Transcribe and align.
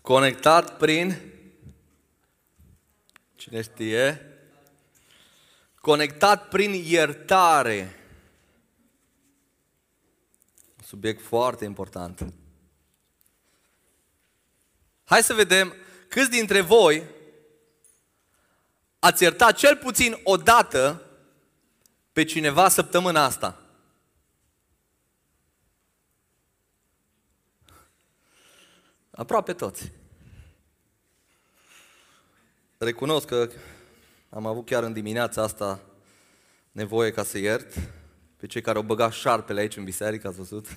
Conectat 0.00 0.76
prin, 0.76 1.20
cine 3.34 3.62
știe, 3.62 4.38
conectat 5.80 6.48
prin 6.48 6.72
iertare. 6.72 7.94
Un 10.78 10.84
subiect 10.84 11.22
foarte 11.22 11.64
important. 11.64 12.32
Hai 15.04 15.22
să 15.22 15.34
vedem 15.34 15.74
câți 16.08 16.30
dintre 16.30 16.60
voi 16.60 17.04
ați 18.98 19.22
iertat 19.22 19.56
cel 19.56 19.76
puțin 19.76 20.20
o 20.24 20.36
dată 20.36 21.02
pe 22.12 22.24
cineva 22.24 22.68
săptămâna 22.68 23.24
asta. 23.24 23.69
Aproape 29.20 29.52
toți. 29.52 29.92
Recunosc 32.78 33.26
că 33.26 33.50
am 34.30 34.46
avut 34.46 34.66
chiar 34.66 34.82
în 34.82 34.92
dimineața 34.92 35.42
asta 35.42 35.80
nevoie 36.72 37.12
ca 37.12 37.24
să 37.24 37.38
iert 37.38 37.74
pe 38.36 38.46
cei 38.46 38.60
care 38.60 38.76
au 38.76 38.82
băgat 38.82 39.12
șarpele 39.12 39.60
aici 39.60 39.76
în 39.76 39.84
biserică, 39.84 40.28
ați 40.28 40.36
văzut? 40.36 40.66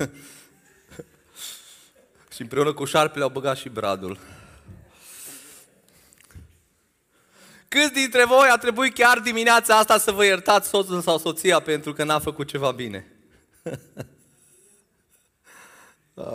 și 2.33 2.41
împreună 2.41 2.73
cu 2.73 2.85
șarpele 2.85 3.23
au 3.23 3.29
băgat 3.29 3.57
și 3.57 3.69
bradul. 3.69 4.17
Câți 7.67 7.93
dintre 7.93 8.25
voi 8.25 8.49
a 8.49 8.57
trebuit 8.57 8.93
chiar 8.93 9.19
dimineața 9.19 9.77
asta 9.77 9.97
să 9.97 10.11
vă 10.11 10.25
iertați 10.25 10.69
soțul 10.69 11.01
sau 11.01 11.17
soția 11.17 11.59
pentru 11.59 11.93
că 11.93 12.03
n-a 12.03 12.19
făcut 12.19 12.47
ceva 12.47 12.71
bine? 12.71 13.11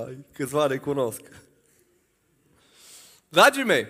Ai, 0.07 0.25
câțiva 0.33 0.67
recunosc. 0.67 1.21
Dragii 3.29 3.65
mei, 3.65 3.87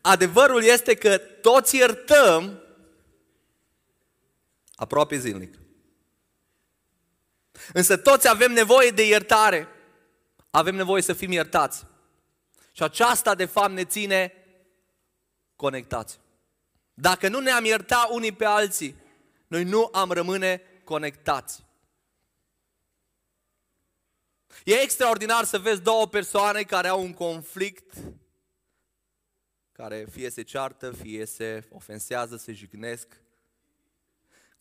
adevărul 0.00 0.62
este 0.62 0.94
că 0.94 1.18
toți 1.18 1.76
iertăm 1.76 2.62
aproape 4.74 5.18
zilnic. 5.18 5.54
Însă 7.72 7.96
toți 7.96 8.28
avem 8.28 8.52
nevoie 8.52 8.90
de 8.90 9.06
iertare. 9.06 9.68
Avem 10.50 10.74
nevoie 10.74 11.02
să 11.02 11.12
fim 11.12 11.32
iertați. 11.32 11.86
Și 12.72 12.82
aceasta, 12.82 13.34
de 13.34 13.44
fapt, 13.44 13.72
ne 13.72 13.84
ține 13.84 14.32
conectați. 15.56 16.20
Dacă 16.94 17.28
nu 17.28 17.38
ne-am 17.38 17.64
iertat 17.64 18.10
unii 18.10 18.32
pe 18.32 18.44
alții, 18.44 18.96
noi 19.46 19.64
nu 19.64 19.88
am 19.92 20.10
rămâne 20.10 20.62
conectați. 20.84 21.64
E 24.64 24.74
extraordinar 24.74 25.44
să 25.44 25.58
vezi 25.58 25.80
două 25.80 26.06
persoane 26.06 26.62
care 26.62 26.88
au 26.88 27.02
un 27.02 27.12
conflict, 27.12 27.94
care 29.76 30.06
fie 30.10 30.30
se 30.30 30.42
ceartă, 30.42 30.90
fie 30.90 31.24
se 31.24 31.64
ofensează, 31.70 32.36
se 32.36 32.52
jignesc, 32.52 33.20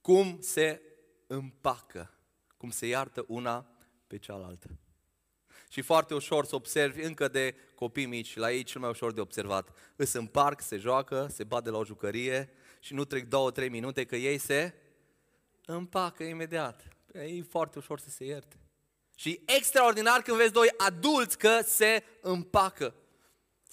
cum 0.01 0.37
se 0.41 0.81
împacă, 1.27 2.13
cum 2.57 2.69
se 2.69 2.87
iartă 2.87 3.25
una 3.27 3.67
pe 4.07 4.17
cealaltă. 4.17 4.67
Și 5.69 5.81
foarte 5.81 6.13
ușor 6.13 6.45
să 6.45 6.55
observi 6.55 7.01
încă 7.01 7.27
de 7.27 7.55
copii 7.75 8.05
mici, 8.05 8.35
la 8.35 8.51
ei 8.51 8.63
cel 8.63 8.81
mai 8.81 8.89
ușor 8.89 9.13
de 9.13 9.21
observat. 9.21 9.69
Îs 9.95 10.13
în 10.13 10.25
parc, 10.25 10.61
se 10.61 10.77
joacă, 10.77 11.27
se 11.31 11.43
bat 11.43 11.63
de 11.63 11.69
la 11.69 11.77
o 11.77 11.85
jucărie 11.85 12.49
și 12.79 12.93
nu 12.93 13.05
trec 13.05 13.27
două, 13.27 13.51
trei 13.51 13.69
minute 13.69 14.05
că 14.05 14.15
ei 14.15 14.37
se 14.37 14.73
împacă 15.65 16.23
imediat. 16.23 16.87
E 17.11 17.41
foarte 17.41 17.77
ușor 17.77 17.99
să 17.99 18.09
se 18.09 18.25
ierte. 18.25 18.55
Și 19.15 19.41
extraordinar 19.45 20.21
când 20.21 20.37
vezi 20.37 20.51
doi 20.51 20.67
adulți 20.77 21.37
că 21.37 21.61
se 21.65 22.03
împacă, 22.21 22.95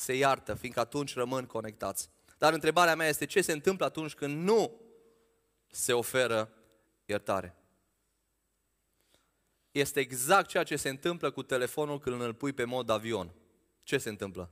se 0.00 0.12
iartă, 0.12 0.54
fiindcă 0.54 0.80
atunci 0.80 1.14
rămân 1.14 1.46
conectați. 1.46 2.10
Dar 2.38 2.52
întrebarea 2.52 2.94
mea 2.96 3.08
este 3.08 3.26
ce 3.26 3.40
se 3.40 3.52
întâmplă 3.52 3.84
atunci 3.86 4.14
când 4.14 4.42
nu 4.42 4.80
se 5.70 5.92
oferă 5.92 6.52
iertare? 7.04 7.56
Este 9.70 10.00
exact 10.00 10.48
ceea 10.48 10.62
ce 10.62 10.76
se 10.76 10.88
întâmplă 10.88 11.30
cu 11.30 11.42
telefonul 11.42 11.98
când 11.98 12.20
îl 12.20 12.34
pui 12.34 12.52
pe 12.52 12.64
mod 12.64 12.88
avion. 12.88 13.34
Ce 13.82 13.98
se 13.98 14.08
întâmplă? 14.08 14.50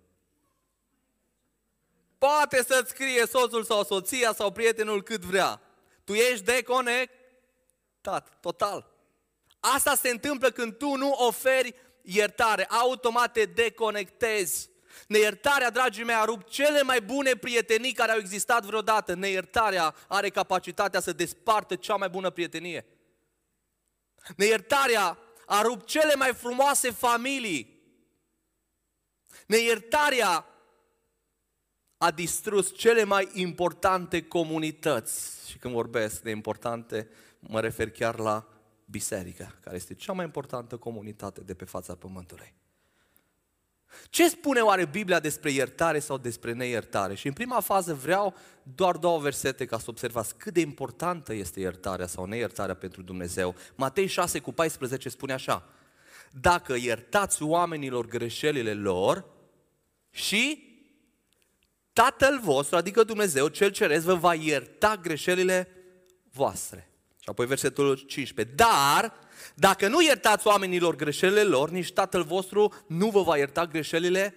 Poate 2.19 2.62
să-ți 2.62 2.91
scrie 2.91 3.26
soțul 3.26 3.64
sau 3.64 3.84
soția 3.84 4.32
sau 4.32 4.53
prietenul 4.53 5.03
cât 5.03 5.20
vrea. 5.20 5.60
Tu 6.04 6.12
ești 6.12 6.44
deconectat, 6.44 8.41
total. 8.41 8.91
Asta 9.60 9.94
se 9.94 10.08
întâmplă 10.08 10.50
când 10.50 10.76
tu 10.76 10.94
nu 10.94 11.10
oferi 11.10 11.75
iertare, 12.03 12.64
automat 12.64 13.32
te 13.32 13.44
deconectezi. 13.44 14.70
Neiertarea, 15.06 15.70
dragii 15.70 16.04
mei, 16.04 16.14
a 16.14 16.25
rupt 16.25 16.48
cele 16.48 16.82
mai 16.82 17.00
bune 17.00 17.34
prietenii 17.34 17.92
care 17.92 18.12
au 18.12 18.19
existat 18.19 18.64
vreodată. 18.64 19.14
Neiertarea 19.14 19.94
are 20.09 20.28
capacitatea 20.28 21.00
să 21.00 21.12
despartă 21.12 21.76
cea 21.76 21.97
mai 21.97 22.09
bună 22.09 22.31
prietenie. 22.31 22.86
Neiertarea 24.37 25.19
a 25.47 25.62
rupt 25.62 25.87
cele 25.87 26.14
mai 26.14 26.34
frumoase 26.34 26.91
familii. 26.91 27.76
Neiertarea 29.47 30.47
a 31.98 32.10
distrus 32.10 32.75
cele 32.76 33.04
mai 33.04 33.28
importante 33.32 34.22
comunități. 34.22 35.48
Și 35.50 35.58
când 35.58 35.75
vorbesc 35.75 36.22
de 36.22 36.31
importante, 36.31 37.08
mă 37.41 37.60
refer 37.60 37.91
chiar 37.91 38.19
la 38.19 38.48
biserică, 38.84 39.58
care 39.60 39.76
este 39.76 39.94
cea 39.94 40.12
mai 40.12 40.25
importantă 40.25 40.76
comunitate 40.76 41.41
de 41.41 41.54
pe 41.54 41.64
fața 41.64 41.94
pământului. 41.94 42.54
Ce 44.10 44.28
spune 44.28 44.60
oare 44.60 44.84
Biblia 44.84 45.21
despre 45.21 45.50
iertare 45.50 45.99
sau 45.99 46.19
despre 46.19 46.53
neiertare? 46.53 47.15
Și 47.15 47.26
în 47.26 47.32
prima 47.32 47.60
fază 47.60 47.94
vreau 47.94 48.34
doar 48.62 48.97
două 48.97 49.19
versete 49.19 49.65
ca 49.65 49.78
să 49.78 49.84
observați 49.88 50.37
cât 50.37 50.53
de 50.53 50.60
importantă 50.60 51.34
este 51.34 51.60
iertarea 51.60 52.06
sau 52.06 52.25
neiertarea 52.25 52.75
pentru 52.75 53.03
Dumnezeu. 53.03 53.54
Matei 53.75 54.06
6 54.06 54.38
cu 54.38 54.53
14 54.53 55.09
spune 55.09 55.32
așa, 55.32 55.69
dacă 56.41 56.75
iertați 56.75 57.43
oamenilor 57.43 58.06
greșelile 58.06 58.75
lor 58.75 59.25
și 60.10 60.66
Tatăl 61.99 62.41
vostru, 62.43 62.76
adică 62.76 63.03
Dumnezeu, 63.03 63.49
cel 63.49 63.70
ceresc, 63.70 64.05
vă 64.05 64.15
va 64.15 64.34
ierta 64.34 64.97
greșelile 65.03 65.69
voastre. 66.32 66.91
Și 67.20 67.28
apoi 67.28 67.47
versetul 67.47 67.97
15. 67.97 68.55
Dar, 68.55 69.12
dacă 69.54 69.88
nu 69.88 70.03
iertați 70.03 70.47
oamenilor 70.47 70.97
greșelile 70.97 71.43
lor, 71.43 71.71
nici 71.71 71.93
Tatăl 71.93 72.22
vostru 72.22 72.75
nu 72.87 73.10
vă 73.10 73.22
va 73.22 73.37
ierta 73.37 73.66
greșelile 73.66 74.34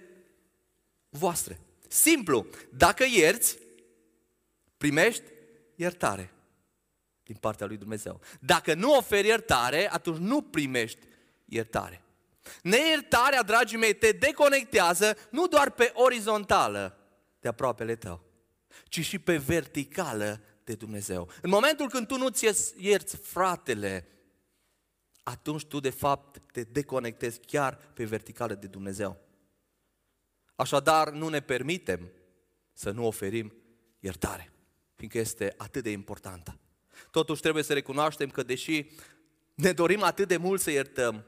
voastre. 1.08 1.60
Simplu, 1.88 2.46
dacă 2.70 3.04
ierți, 3.14 3.58
primești 4.76 5.22
iertare 5.74 6.32
din 7.22 7.36
partea 7.40 7.66
lui 7.66 7.76
Dumnezeu. 7.76 8.20
Dacă 8.40 8.74
nu 8.74 8.96
oferi 8.96 9.26
iertare, 9.26 9.92
atunci 9.92 10.18
nu 10.18 10.42
primești 10.42 11.06
iertare. 11.44 12.02
Neiertarea, 12.62 13.42
dragii 13.42 13.78
mei, 13.78 13.94
te 13.94 14.12
deconectează 14.12 15.16
nu 15.30 15.46
doar 15.46 15.70
pe 15.70 15.90
orizontală 15.94 16.96
de 17.40 17.48
aproapele 17.48 17.96
tău, 17.96 18.22
ci 18.84 19.00
și 19.00 19.18
pe 19.18 19.36
verticală 19.36 20.40
de 20.64 20.74
Dumnezeu. 20.74 21.28
În 21.42 21.50
momentul 21.50 21.88
când 21.88 22.06
tu 22.06 22.16
nu-ți 22.16 22.74
ierți 22.76 23.16
fratele, 23.16 24.06
atunci 25.22 25.64
tu 25.64 25.80
de 25.80 25.90
fapt 25.90 26.52
te 26.52 26.62
deconectezi 26.62 27.40
chiar 27.40 27.76
pe 27.94 28.04
verticală 28.04 28.54
de 28.54 28.66
Dumnezeu. 28.66 29.20
Așadar, 30.54 31.10
nu 31.10 31.28
ne 31.28 31.40
permitem 31.40 32.10
să 32.72 32.90
nu 32.90 33.06
oferim 33.06 33.52
iertare, 33.98 34.52
fiindcă 34.94 35.18
este 35.18 35.54
atât 35.56 35.82
de 35.82 35.90
importantă. 35.90 36.58
Totuși 37.10 37.40
trebuie 37.40 37.62
să 37.62 37.72
recunoaștem 37.72 38.30
că 38.30 38.42
deși 38.42 38.86
ne 39.54 39.72
dorim 39.72 40.02
atât 40.02 40.28
de 40.28 40.36
mult 40.36 40.60
să 40.60 40.70
iertăm, 40.70 41.24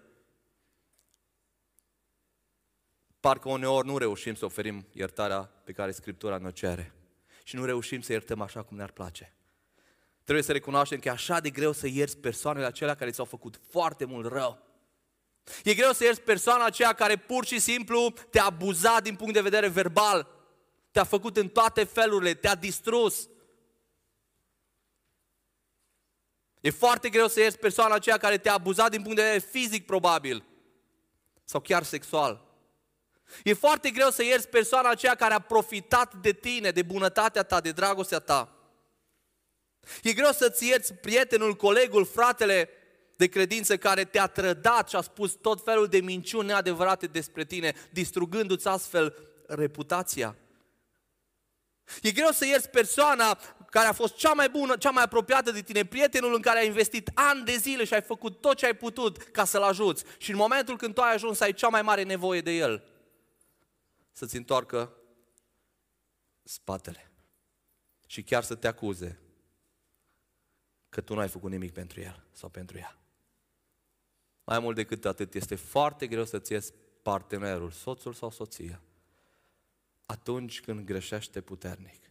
parcă 3.21 3.49
uneori 3.49 3.87
nu 3.87 3.99
reușim 3.99 4.35
să 4.35 4.45
oferim 4.45 4.87
iertarea 4.93 5.43
pe 5.43 5.73
care 5.73 5.91
Scriptura 5.91 6.39
ne 6.39 6.51
cere 6.51 6.93
și 7.45 7.57
nu 7.57 7.65
reușim 7.65 8.01
să 8.01 8.13
iertăm 8.13 8.41
așa 8.41 8.63
cum 8.63 8.77
ne-ar 8.77 8.91
place. 8.91 9.35
Trebuie 10.25 10.45
să 10.45 10.53
recunoaștem 10.53 10.99
că 10.99 11.09
e 11.09 11.11
așa 11.11 11.41
de 11.41 11.51
greu 11.51 11.73
să 11.73 11.87
ierți 11.87 12.17
persoanele 12.17 12.67
acelea 12.67 12.95
care 12.95 13.11
ți-au 13.11 13.27
făcut 13.27 13.61
foarte 13.71 14.05
mult 14.05 14.33
rău. 14.33 14.59
E 15.65 15.75
greu 15.75 15.93
să 15.93 16.05
ierți 16.05 16.21
persoana 16.21 16.65
aceea 16.65 16.93
care 16.93 17.17
pur 17.17 17.45
și 17.45 17.59
simplu 17.59 18.15
te-a 18.31 18.45
abuzat 18.45 19.03
din 19.03 19.17
punct 19.17 19.33
de 19.33 19.41
vedere 19.41 19.69
verbal, 19.69 20.29
te-a 20.91 21.05
făcut 21.05 21.37
în 21.37 21.49
toate 21.49 21.85
felurile, 21.85 22.35
te-a 22.35 22.55
distrus. 22.55 23.29
E 26.61 26.71
foarte 26.71 27.09
greu 27.09 27.29
să 27.29 27.41
ierți 27.41 27.59
persoana 27.59 27.95
aceea 27.95 28.17
care 28.17 28.39
te-a 28.39 28.53
abuzat 28.53 28.91
din 28.91 29.03
punct 29.03 29.17
de 29.17 29.23
vedere 29.23 29.49
fizic 29.51 29.87
probabil 29.87 30.45
sau 31.45 31.61
chiar 31.61 31.83
sexual. 31.83 32.45
E 33.43 33.53
foarte 33.53 33.91
greu 33.91 34.11
să 34.11 34.25
ierți 34.25 34.49
persoana 34.49 34.89
aceea 34.89 35.15
care 35.15 35.35
a 35.35 35.39
profitat 35.39 36.15
de 36.15 36.33
tine, 36.33 36.71
de 36.71 36.83
bunătatea 36.83 37.43
ta, 37.43 37.61
de 37.61 37.73
dragostea 37.73 38.19
ta. 38.19 38.54
E 40.03 40.13
greu 40.13 40.33
să-ți 40.33 40.67
ierți 40.67 40.95
prietenul, 40.95 41.55
colegul, 41.55 42.05
fratele 42.05 42.69
de 43.17 43.27
credință 43.27 43.77
care 43.77 44.05
te-a 44.05 44.27
trădat 44.27 44.89
și 44.89 44.97
a 44.97 45.01
spus 45.01 45.33
tot 45.33 45.65
felul 45.65 45.87
de 45.87 45.99
minciuni 45.99 46.47
neadevărate 46.47 47.07
despre 47.07 47.45
tine, 47.45 47.75
distrugându-ți 47.91 48.69
astfel 48.69 49.17
reputația. 49.47 50.37
E 52.03 52.11
greu 52.11 52.31
să 52.31 52.47
ierți 52.47 52.71
persoana 52.71 53.39
care 53.71 53.87
a 53.87 53.93
fost 53.93 54.15
cea 54.15 54.33
mai 54.33 54.49
bună, 54.49 54.77
cea 54.77 54.91
mai 54.91 55.03
apropiată 55.03 55.51
de 55.51 55.63
tine, 55.63 55.85
prietenul 55.85 56.35
în 56.35 56.41
care 56.41 56.59
ai 56.59 56.67
investit 56.67 57.11
ani 57.15 57.45
de 57.45 57.57
zile 57.57 57.85
și 57.85 57.95
ai 57.95 58.03
făcut 58.03 58.41
tot 58.41 58.57
ce 58.57 58.67
ai 58.67 58.75
putut 58.75 59.17
ca 59.17 59.45
să-l 59.45 59.63
ajuți. 59.63 60.05
Și 60.19 60.31
în 60.31 60.37
momentul 60.37 60.77
când 60.77 60.95
tu 60.95 61.01
ai 61.01 61.15
ajuns 61.15 61.37
să 61.37 61.45
ai 61.45 61.53
cea 61.53 61.69
mai 61.69 61.83
mare 61.83 62.03
nevoie 62.03 62.41
de 62.41 62.51
el, 62.51 62.85
să-ți 64.13 64.37
întoarcă 64.37 64.93
spatele 66.43 67.13
și 68.07 68.23
chiar 68.23 68.43
să 68.43 68.55
te 68.55 68.67
acuze 68.67 69.19
că 70.95 71.01
tu 71.01 71.15
nu 71.15 71.21
ai 71.21 71.29
făcut 71.29 71.51
nimic 71.51 71.73
pentru 71.73 72.01
el 72.01 72.25
sau 72.33 72.49
pentru 72.49 72.79
ea. 72.79 72.99
Mai 74.45 74.59
mult 74.59 74.77
decât 74.77 75.05
atât, 75.05 75.35
este 75.35 75.55
foarte 75.55 76.07
greu 76.07 76.25
să-ți 76.25 76.53
ies 76.53 76.73
partenerul, 77.03 77.71
soțul 77.71 78.13
sau 78.13 78.31
soția, 78.31 78.81
atunci 80.07 80.61
când 80.61 80.85
greșește 80.85 81.41
puternic. 81.41 82.11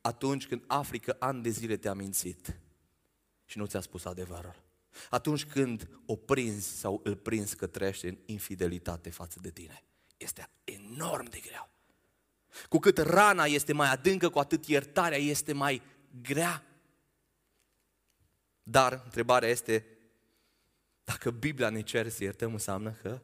Atunci 0.00 0.46
când 0.46 0.64
afli 0.66 0.98
că 0.98 1.16
ani 1.18 1.42
de 1.42 1.48
zile 1.48 1.76
te-a 1.76 1.94
mințit 1.94 2.60
și 3.44 3.58
nu 3.58 3.66
ți-a 3.66 3.80
spus 3.80 4.04
adevărul. 4.04 4.62
Atunci 5.10 5.44
când 5.44 5.88
o 6.06 6.16
prinzi 6.16 6.78
sau 6.78 7.00
îl 7.04 7.16
prinzi 7.16 7.56
că 7.56 7.66
trăiește 7.66 8.08
în 8.08 8.18
infidelitate 8.24 9.10
față 9.10 9.38
de 9.40 9.50
tine. 9.50 9.84
Este 10.16 10.48
enorm 10.64 11.28
de 11.28 11.38
greu. 11.38 11.68
Cu 12.68 12.78
cât 12.78 12.98
rana 12.98 13.44
este 13.44 13.72
mai 13.72 13.90
adâncă, 13.90 14.28
cu 14.28 14.38
atât 14.38 14.66
iertarea 14.66 15.18
este 15.18 15.52
mai 15.52 15.82
grea. 16.22 16.66
Dar 18.62 19.00
întrebarea 19.04 19.48
este, 19.48 19.86
dacă 21.04 21.30
Biblia 21.30 21.68
ne 21.68 21.80
cere 21.80 22.08
să 22.08 22.24
iertăm, 22.24 22.52
înseamnă 22.52 22.90
că 23.02 23.20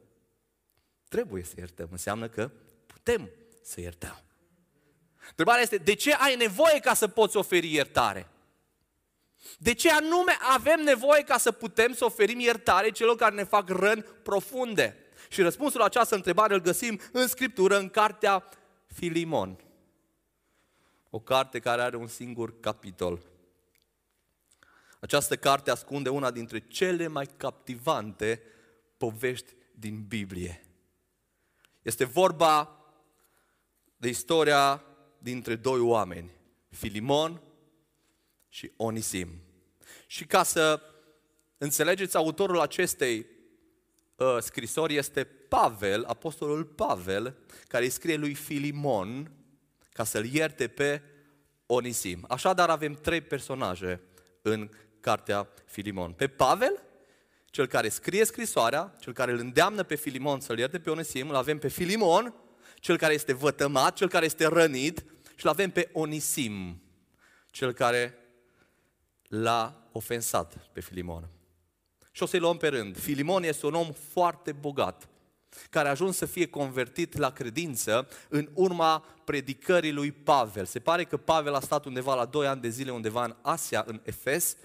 trebuie 1.09 1.43
să 1.43 1.53
iertăm, 1.57 1.87
înseamnă 1.91 2.29
că 2.29 2.51
putem 2.85 3.29
să 3.61 3.81
iertăm. 3.81 4.21
Întrebarea 5.29 5.61
este, 5.61 5.77
de 5.77 5.93
ce 5.93 6.13
ai 6.13 6.35
nevoie 6.35 6.79
ca 6.79 6.93
să 6.93 7.07
poți 7.07 7.37
oferi 7.37 7.73
iertare? 7.73 8.29
De 9.57 9.73
ce 9.73 9.91
anume 9.91 10.37
avem 10.53 10.79
nevoie 10.79 11.23
ca 11.23 11.37
să 11.37 11.51
putem 11.51 11.93
să 11.93 12.05
oferim 12.05 12.39
iertare 12.39 12.91
celor 12.91 13.15
care 13.15 13.35
ne 13.35 13.43
fac 13.43 13.69
răni 13.69 14.03
profunde? 14.03 14.95
Și 15.29 15.41
răspunsul 15.41 15.79
la 15.79 15.85
această 15.85 16.15
întrebare 16.15 16.53
îl 16.53 16.61
găsim 16.61 16.99
în 17.11 17.27
Scriptură, 17.27 17.77
în 17.77 17.89
cartea 17.89 18.49
Filimon. 18.85 19.59
O 21.09 21.19
carte 21.19 21.59
care 21.59 21.81
are 21.81 21.95
un 21.95 22.07
singur 22.07 22.59
capitol. 22.59 23.19
Această 24.99 25.35
carte 25.35 25.71
ascunde 25.71 26.09
una 26.09 26.31
dintre 26.31 26.59
cele 26.59 27.07
mai 27.07 27.29
captivante 27.37 28.41
povești 28.97 29.53
din 29.71 30.03
Biblie. 30.07 30.63
Este 31.81 32.05
vorba 32.05 32.79
de 33.97 34.07
istoria 34.07 34.83
dintre 35.17 35.55
doi 35.55 35.79
oameni, 35.79 36.31
Filimon 36.69 37.41
și 38.49 38.71
Onisim. 38.75 39.29
Și 40.07 40.25
ca 40.25 40.43
să 40.43 40.81
înțelegeți, 41.57 42.15
autorul 42.15 42.59
acestei 42.59 43.25
uh, 44.15 44.37
scrisori 44.39 44.95
este 44.95 45.23
Pavel, 45.23 46.03
apostolul 46.05 46.65
Pavel, 46.65 47.37
care 47.67 47.83
îi 47.83 47.89
scrie 47.89 48.15
lui 48.15 48.33
Filimon 48.33 49.31
ca 49.89 50.03
să-l 50.03 50.25
ierte 50.25 50.67
pe 50.67 51.01
Onisim. 51.65 52.25
Așadar 52.27 52.69
avem 52.69 52.93
trei 52.93 53.21
personaje 53.21 54.01
în 54.41 54.69
cartea 54.99 55.47
Filimon. 55.65 56.11
Pe 56.11 56.27
Pavel, 56.27 56.83
cel 57.45 57.67
care 57.67 57.89
scrie 57.89 58.23
scrisoarea, 58.23 58.95
cel 58.99 59.13
care 59.13 59.31
îl 59.31 59.37
îndeamnă 59.37 59.83
pe 59.83 59.95
Filimon 59.95 60.39
să-l 60.39 60.57
ierte 60.57 60.79
pe 60.79 60.89
Onisim, 60.89 61.29
îl 61.29 61.35
avem 61.35 61.57
pe 61.57 61.67
Filimon, 61.67 62.33
cel 62.75 62.97
care 62.97 63.13
este 63.13 63.33
vătămat, 63.33 63.95
cel 63.95 64.09
care 64.09 64.25
este 64.25 64.47
rănit 64.47 65.05
și 65.35 65.45
îl 65.45 65.49
avem 65.49 65.69
pe 65.69 65.89
Onisim, 65.93 66.81
cel 67.51 67.73
care 67.73 68.17
l-a 69.27 69.89
ofensat 69.91 70.69
pe 70.71 70.81
Filimon. 70.81 71.29
Și 72.11 72.23
o 72.23 72.25
să-i 72.25 72.39
luăm 72.39 72.57
pe 72.57 72.67
rând. 72.67 72.97
Filimon 72.97 73.43
este 73.43 73.65
un 73.65 73.73
om 73.73 73.91
foarte 73.91 74.51
bogat, 74.51 75.07
care 75.69 75.87
a 75.87 75.91
ajuns 75.91 76.17
să 76.17 76.25
fie 76.25 76.47
convertit 76.47 77.17
la 77.17 77.31
credință 77.31 78.07
în 78.29 78.49
urma 78.53 78.99
predicării 79.25 79.91
lui 79.91 80.11
Pavel. 80.11 80.65
Se 80.65 80.79
pare 80.79 81.03
că 81.03 81.17
Pavel 81.17 81.53
a 81.53 81.59
stat 81.59 81.85
undeva 81.85 82.15
la 82.15 82.25
2 82.25 82.47
ani 82.47 82.61
de 82.61 82.69
zile 82.69 82.91
undeva 82.91 83.23
în 83.23 83.35
Asia, 83.41 83.83
în 83.87 84.01
Efes, 84.03 84.55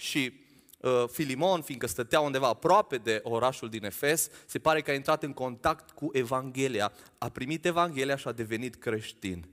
și 0.00 0.32
uh, 0.80 1.04
Filimon, 1.12 1.62
fiindcă 1.62 1.86
stătea 1.86 2.20
undeva 2.20 2.46
aproape 2.46 2.96
de 2.96 3.20
orașul 3.24 3.68
din 3.68 3.84
Efes, 3.84 4.28
se 4.46 4.58
pare 4.58 4.80
că 4.80 4.90
a 4.90 4.94
intrat 4.94 5.22
în 5.22 5.32
contact 5.32 5.90
cu 5.90 6.10
Evanghelia, 6.12 6.92
a 7.18 7.28
primit 7.28 7.64
Evanghelia 7.64 8.16
și 8.16 8.28
a 8.28 8.32
devenit 8.32 8.74
creștin. 8.74 9.48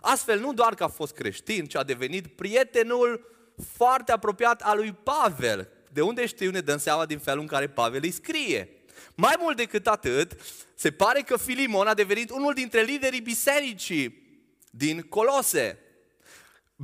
Astfel, 0.00 0.40
nu 0.40 0.52
doar 0.52 0.74
că 0.74 0.84
a 0.84 0.88
fost 0.88 1.14
creștin, 1.14 1.66
ci 1.66 1.74
a 1.74 1.82
devenit 1.82 2.26
prietenul 2.26 3.30
foarte 3.74 4.12
apropiat 4.12 4.62
al 4.62 4.76
lui 4.76 4.92
Pavel. 4.92 5.68
De 5.92 6.00
unde 6.00 6.26
știu, 6.26 6.50
ne 6.50 6.60
dăm 6.60 6.78
seama 6.78 7.06
din 7.06 7.18
felul 7.18 7.40
în 7.40 7.46
care 7.46 7.68
Pavel 7.68 8.00
îi 8.02 8.10
scrie. 8.10 8.68
Mai 9.14 9.34
mult 9.38 9.56
decât 9.56 9.86
atât, 9.86 10.40
se 10.74 10.90
pare 10.90 11.20
că 11.20 11.36
Filimon 11.36 11.86
a 11.86 11.94
devenit 11.94 12.30
unul 12.30 12.54
dintre 12.54 12.82
liderii 12.82 13.20
bisericii 13.20 14.22
din 14.70 15.00
Colose. 15.00 15.78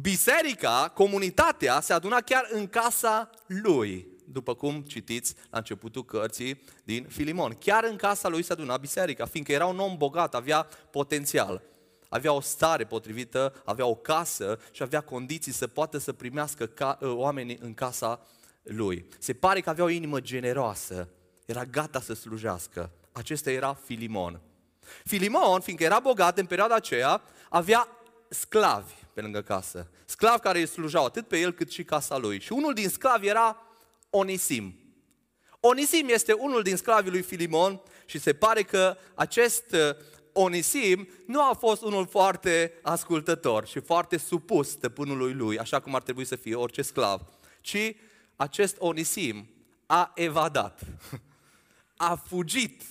Biserica, 0.01 0.91
comunitatea, 0.95 1.81
se 1.81 1.93
aduna 1.93 2.21
chiar 2.21 2.49
în 2.53 2.67
casa 2.67 3.31
lui, 3.47 4.07
după 4.25 4.55
cum 4.55 4.81
citiți 4.81 5.35
la 5.51 5.59
începutul 5.59 6.05
cărții 6.05 6.63
din 6.85 7.07
Filimon. 7.09 7.57
Chiar 7.61 7.85
în 7.85 7.97
casa 7.97 8.29
lui 8.29 8.43
se 8.43 8.53
aduna 8.53 8.77
biserica, 8.77 9.27
fiindcă 9.27 9.53
era 9.53 9.67
un 9.67 9.79
om 9.79 9.97
bogat, 9.97 10.35
avea 10.35 10.69
potențial 10.91 11.63
avea 12.09 12.33
o 12.33 12.41
stare 12.41 12.85
potrivită, 12.85 13.63
avea 13.65 13.87
o 13.87 13.95
casă 13.95 14.59
și 14.71 14.83
avea 14.83 15.01
condiții 15.01 15.53
să 15.53 15.67
poată 15.67 15.99
să 15.99 16.13
primească 16.13 16.67
ca, 16.67 16.99
ă, 17.03 17.09
oamenii 17.09 17.59
în 17.61 17.75
casa 17.75 18.21
lui. 18.63 19.07
Se 19.19 19.33
pare 19.33 19.61
că 19.61 19.71
avea 19.71 19.85
o 19.85 19.89
inimă 19.89 20.21
generoasă, 20.21 21.09
era 21.47 21.65
gata 21.65 22.01
să 22.01 22.15
slujească. 22.15 22.91
Acesta 23.13 23.51
era 23.51 23.75
Filimon. 23.85 24.41
Filimon, 25.05 25.61
fiindcă 25.61 25.85
era 25.85 25.99
bogat 25.99 26.39
în 26.39 26.47
perioada 26.47 26.75
aceea, 26.75 27.23
avea 27.49 27.89
sclavi 28.29 28.95
pe 29.19 29.25
lângă 29.25 29.43
casă. 29.43 29.91
Sclavi 30.05 30.41
care 30.41 30.59
îi 30.59 30.67
slujau 30.67 31.05
atât 31.05 31.29
pe 31.29 31.39
el 31.39 31.53
cât 31.53 31.71
și 31.71 31.85
casa 31.85 32.17
lui. 32.17 32.41
Și 32.41 32.53
unul 32.53 32.75
din 32.75 32.89
sclavi 32.89 33.27
era 33.27 33.63
Onisim. 34.11 34.75
Onisim 35.61 36.09
este 36.09 36.33
unul 36.33 36.63
din 36.63 36.77
sclavii 36.77 37.11
lui 37.11 37.23
Filimon 37.23 37.81
și 38.07 38.19
se 38.19 38.33
pare 38.33 38.63
că 38.63 38.97
acest 39.15 39.77
Onisim 40.33 41.09
nu 41.27 41.43
a 41.43 41.53
fost 41.53 41.83
unul 41.83 42.07
foarte 42.07 42.73
ascultător 42.83 43.67
și 43.67 43.81
foarte 43.81 44.17
supus 44.17 44.69
stăpânului 44.69 45.33
lui, 45.33 45.59
așa 45.59 45.81
cum 45.81 45.95
ar 45.95 46.03
trebui 46.03 46.25
să 46.25 46.37
fie 46.37 46.55
orice 46.55 46.83
sclav, 46.83 47.21
ci 47.61 47.95
acest 48.37 48.77
Onisim 48.79 49.49
a 49.87 50.13
evadat, 50.15 50.81
a 51.97 52.15
fugit 52.15 52.83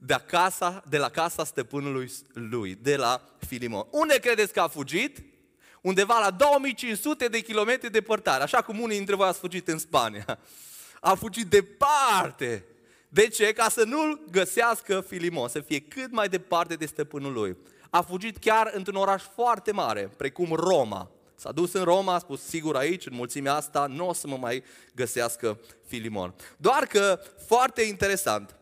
de, 0.00 0.14
acasă, 0.14 0.82
de 0.88 0.98
la 0.98 1.08
casa 1.08 1.44
stăpânului 1.44 2.10
lui, 2.32 2.78
de 2.82 2.96
la 2.96 3.22
Filimon. 3.46 3.86
Unde 3.90 4.18
credeți 4.18 4.52
că 4.52 4.60
a 4.60 4.68
fugit? 4.68 5.22
Undeva 5.80 6.18
la 6.18 6.30
2500 6.30 7.28
de 7.28 7.40
kilometri 7.40 7.90
departare, 7.90 8.42
așa 8.42 8.62
cum 8.62 8.80
unii 8.80 8.96
dintre 8.96 9.14
voi 9.14 9.26
ați 9.26 9.38
fugit 9.38 9.68
în 9.68 9.78
Spania. 9.78 10.38
A 11.00 11.14
fugit 11.14 11.46
departe 11.46 12.64
de 13.08 13.28
ce? 13.28 13.52
Ca 13.52 13.68
să 13.68 13.84
nu-l 13.84 14.20
găsească 14.30 15.00
Filimon, 15.00 15.48
să 15.48 15.60
fie 15.60 15.80
cât 15.80 16.12
mai 16.12 16.28
departe 16.28 16.74
de 16.74 16.86
stăpânul 16.86 17.32
lui. 17.32 17.56
A 17.90 18.02
fugit 18.02 18.38
chiar 18.38 18.70
într-un 18.74 18.96
oraș 18.96 19.22
foarte 19.34 19.72
mare, 19.72 20.10
precum 20.16 20.52
Roma. 20.52 21.10
S-a 21.34 21.52
dus 21.52 21.72
în 21.72 21.84
Roma, 21.84 22.14
a 22.14 22.18
spus, 22.18 22.42
sigur 22.42 22.76
aici, 22.76 23.06
în 23.06 23.14
mulțimea 23.14 23.54
asta, 23.54 23.86
nu 23.86 24.08
o 24.08 24.12
să 24.12 24.26
mă 24.26 24.36
mai 24.36 24.64
găsească 24.94 25.58
Filimon. 25.86 26.34
Doar 26.56 26.86
că, 26.86 27.20
foarte 27.46 27.82
interesant, 27.82 28.57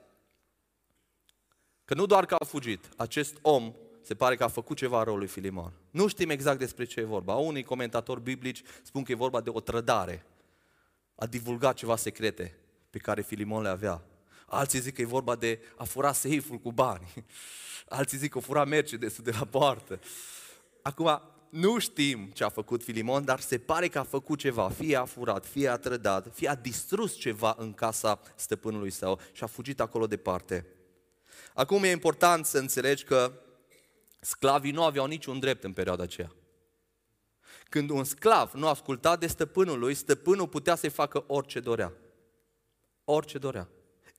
că 1.86 1.94
nu 1.94 2.06
doar 2.06 2.26
că 2.26 2.36
a 2.38 2.44
fugit, 2.44 2.88
acest 2.96 3.36
om 3.42 3.74
se 4.02 4.14
pare 4.14 4.36
că 4.36 4.44
a 4.44 4.48
făcut 4.48 4.76
ceva 4.76 5.02
rău 5.02 5.16
lui 5.16 5.26
Filimon. 5.26 5.72
Nu 5.90 6.06
știm 6.06 6.30
exact 6.30 6.58
despre 6.58 6.84
ce 6.84 7.00
e 7.00 7.04
vorba. 7.04 7.34
Unii 7.34 7.62
comentatori 7.62 8.20
biblici 8.20 8.62
spun 8.82 9.02
că 9.02 9.12
e 9.12 9.14
vorba 9.14 9.40
de 9.40 9.50
o 9.52 9.60
trădare. 9.60 10.26
A 11.14 11.26
divulgat 11.26 11.74
ceva 11.74 11.96
secrete 11.96 12.58
pe 12.90 12.98
care 12.98 13.22
Filimon 13.22 13.62
le 13.62 13.68
avea 13.68 14.02
Alții 14.46 14.80
zic 14.80 14.94
că 14.94 15.02
e 15.02 15.06
vorba 15.06 15.34
de 15.34 15.60
a 15.76 15.84
fura 15.84 16.12
seiful 16.12 16.58
cu 16.58 16.72
bani. 16.72 17.12
Alții 17.88 18.18
zic 18.18 18.30
că 18.30 18.38
o 18.38 18.40
fura 18.40 18.64
Mercedes 18.64 19.20
de 19.20 19.30
la 19.38 19.44
poartă. 19.44 20.00
Acum, 20.82 21.20
nu 21.50 21.78
știm 21.78 22.30
ce 22.32 22.44
a 22.44 22.48
făcut 22.48 22.82
Filimon, 22.82 23.24
dar 23.24 23.40
se 23.40 23.58
pare 23.58 23.88
că 23.88 23.98
a 23.98 24.02
făcut 24.02 24.38
ceva. 24.38 24.68
Fie 24.68 24.96
a 24.96 25.04
furat, 25.04 25.46
fie 25.46 25.68
a 25.68 25.76
trădat, 25.76 26.34
fie 26.34 26.48
a 26.48 26.54
distrus 26.54 27.14
ceva 27.16 27.54
în 27.58 27.72
casa 27.72 28.20
stăpânului 28.34 28.90
său 28.90 29.20
și 29.32 29.44
a 29.44 29.46
fugit 29.46 29.80
acolo 29.80 30.06
departe. 30.06 30.66
Acum 31.54 31.82
e 31.82 31.90
important 31.90 32.46
să 32.46 32.58
înțelegi 32.58 33.04
că 33.04 33.32
sclavii 34.20 34.72
nu 34.72 34.84
aveau 34.84 35.06
niciun 35.06 35.38
drept 35.38 35.64
în 35.64 35.72
perioada 35.72 36.02
aceea. 36.02 36.32
Când 37.68 37.90
un 37.90 38.04
sclav 38.04 38.52
nu 38.52 38.68
asculta 38.68 39.16
de 39.16 39.26
stăpânul 39.26 39.78
lui, 39.78 39.94
stăpânul 39.94 40.48
putea 40.48 40.74
să-i 40.74 40.90
facă 40.90 41.24
orice 41.26 41.60
dorea. 41.60 41.92
Orice 43.04 43.38
dorea 43.38 43.68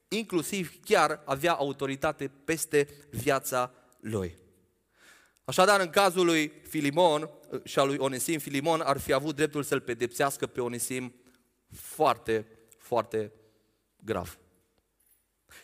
inclusiv 0.08 0.80
chiar 0.84 1.22
avea 1.26 1.54
autoritate 1.54 2.32
peste 2.44 2.88
viața 3.10 3.74
lui. 4.00 4.38
Așadar, 5.46 5.80
în 5.80 5.90
cazul 5.90 6.26
lui 6.26 6.52
Filimon 6.70 7.30
și 7.64 7.80
al 7.80 7.88
lui 7.88 7.98
Onisim, 7.98 8.40
Filimon 8.40 8.82
ar 8.82 8.98
fi 8.98 9.14
avut 9.14 9.36
dreptul 9.36 9.64
să-l 9.64 9.82
pedepsească 9.82 10.48
pe 10.48 10.62
Onisim 10.62 11.14
foarte, 11.72 12.46
foarte 12.78 13.32
grav. 14.04 14.38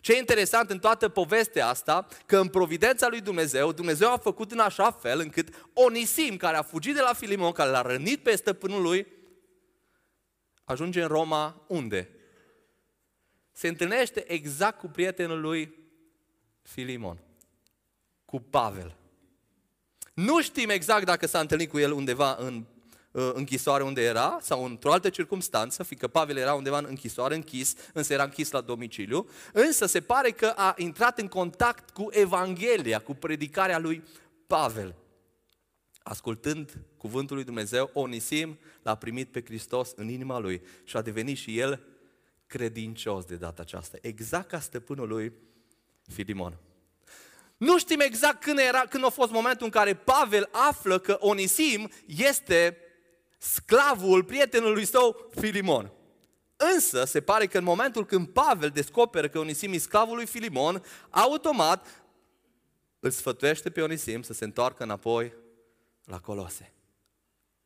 Ce 0.01 0.13
e 0.13 0.17
interesant 0.17 0.69
în 0.69 0.79
toată 0.79 1.09
povestea 1.09 1.67
asta, 1.67 2.07
că 2.25 2.37
în 2.37 2.47
providența 2.47 3.07
lui 3.07 3.21
Dumnezeu, 3.21 3.71
Dumnezeu 3.71 4.11
a 4.11 4.17
făcut 4.17 4.51
în 4.51 4.59
așa 4.59 4.91
fel 4.91 5.19
încât 5.19 5.69
Onisim, 5.73 6.37
care 6.37 6.57
a 6.57 6.61
fugit 6.61 6.93
de 6.93 7.01
la 7.01 7.13
Filimon, 7.13 7.51
care 7.51 7.69
l-a 7.69 7.81
rănit 7.81 8.23
pe 8.23 8.35
stăpânul 8.35 8.81
lui, 8.81 9.07
ajunge 10.63 11.01
în 11.01 11.07
Roma 11.07 11.65
unde? 11.67 12.09
Se 13.51 13.67
întâlnește 13.67 14.31
exact 14.31 14.79
cu 14.79 14.87
prietenul 14.87 15.41
lui 15.41 15.75
Filimon, 16.61 17.23
cu 18.25 18.39
Pavel. 18.39 18.95
Nu 20.13 20.41
știm 20.41 20.69
exact 20.69 21.05
dacă 21.05 21.27
s-a 21.27 21.39
întâlnit 21.39 21.69
cu 21.69 21.79
el 21.79 21.91
undeva 21.91 22.35
în 22.39 22.55
uh, 22.55 22.72
închisoare 23.13 23.83
unde 23.83 24.01
era 24.01 24.37
sau 24.41 24.65
într-o 24.65 24.91
altă 24.91 25.09
circunstanță, 25.09 25.83
fiindcă 25.83 26.07
Pavel 26.07 26.37
era 26.37 26.53
undeva 26.53 26.77
în 26.77 26.85
închisoare, 26.89 27.35
închis, 27.35 27.73
însă 27.93 28.13
era 28.13 28.23
închis 28.23 28.51
la 28.51 28.61
domiciliu, 28.61 29.29
însă 29.53 29.85
se 29.85 30.01
pare 30.01 30.31
că 30.31 30.53
a 30.55 30.73
intrat 30.77 31.19
în 31.19 31.27
contact 31.27 31.89
cu 31.89 32.07
Evanghelia, 32.11 32.99
cu 32.99 33.13
predicarea 33.13 33.79
lui 33.79 34.03
Pavel. 34.47 34.95
Ascultând 36.03 36.77
cuvântul 36.97 37.35
lui 37.35 37.45
Dumnezeu, 37.45 37.89
Onisim 37.93 38.59
l-a 38.81 38.95
primit 38.95 39.31
pe 39.31 39.43
Hristos 39.43 39.91
în 39.95 40.09
inima 40.09 40.39
lui 40.39 40.61
și 40.83 40.97
a 40.97 41.01
devenit 41.01 41.37
și 41.37 41.59
el 41.59 41.81
credincios 42.47 43.25
de 43.25 43.35
data 43.35 43.61
aceasta, 43.61 43.97
exact 44.01 44.47
ca 44.47 44.59
stăpânul 44.59 45.07
lui 45.07 45.33
Filimon. 46.13 46.57
Nu 47.57 47.77
știm 47.77 47.99
exact 47.99 48.43
când, 48.43 48.59
era, 48.59 48.79
când 48.79 49.05
a 49.05 49.09
fost 49.09 49.31
momentul 49.31 49.65
în 49.65 49.71
care 49.71 49.93
Pavel 49.93 50.49
află 50.51 50.99
că 50.99 51.17
Onisim 51.19 51.89
este 52.05 52.77
sclavul 53.43 54.23
prietenului 54.23 54.85
său 54.85 55.29
Filimon. 55.35 55.91
Însă, 56.55 57.05
se 57.05 57.21
pare 57.21 57.47
că 57.47 57.57
în 57.57 57.63
momentul 57.63 58.05
când 58.05 58.27
Pavel 58.27 58.69
descoperă 58.69 59.27
că 59.27 59.39
Onisim 59.39 59.73
e 59.73 59.77
sclavul 59.77 60.15
lui 60.15 60.25
Filimon, 60.25 60.83
automat 61.09 62.03
îl 62.99 63.09
sfătuiește 63.09 63.69
pe 63.69 63.81
Onisim 63.81 64.21
să 64.21 64.33
se 64.33 64.43
întoarcă 64.43 64.83
înapoi 64.83 65.33
la 66.03 66.19
Colose. 66.19 66.73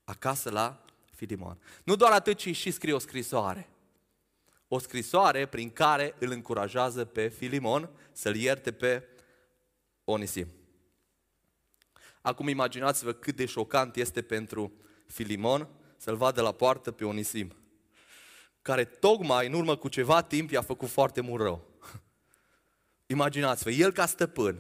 Acasă 0.04 0.50
la 0.50 0.86
Filimon. 1.16 1.58
Nu 1.84 1.96
doar 1.96 2.12
atât, 2.12 2.38
ci 2.38 2.56
și 2.56 2.72
scrie 2.72 2.94
o 2.94 3.00
scrisoare. 3.00 3.70
O 4.68 4.80
scrisoare 4.80 5.46
prin 5.46 5.70
care 5.70 6.16
îl 6.20 6.32
încurajează 6.32 7.06
pe 7.06 7.28
Filimon 7.28 7.90
să-l 8.12 8.36
ierte 8.36 8.72
pe 8.72 9.08
Onisim. 10.04 10.48
Acum 12.22 12.48
imaginați-vă 12.48 13.14
cât 13.14 13.36
de 13.36 13.46
șocant 13.46 13.96
este 13.96 14.22
pentru 14.22 14.72
Filimon 15.08 15.68
să-l 15.98 16.16
vadă 16.16 16.42
la 16.42 16.52
poartă 16.52 16.92
pe 16.92 17.06
Onisim, 17.06 17.56
care 18.62 18.86
tocmai 18.86 19.48
în 19.48 19.54
urmă 19.54 19.76
cu 19.76 19.88
ceva 19.88 20.22
timp 20.22 20.52
i-a 20.52 20.62
făcut 20.62 20.90
foarte 20.90 21.22
mult 21.22 21.42
rău. 21.42 21.68
Imaginați-vă, 23.16 23.70
el 23.70 23.92
ca 23.92 24.06
stăpân. 24.06 24.58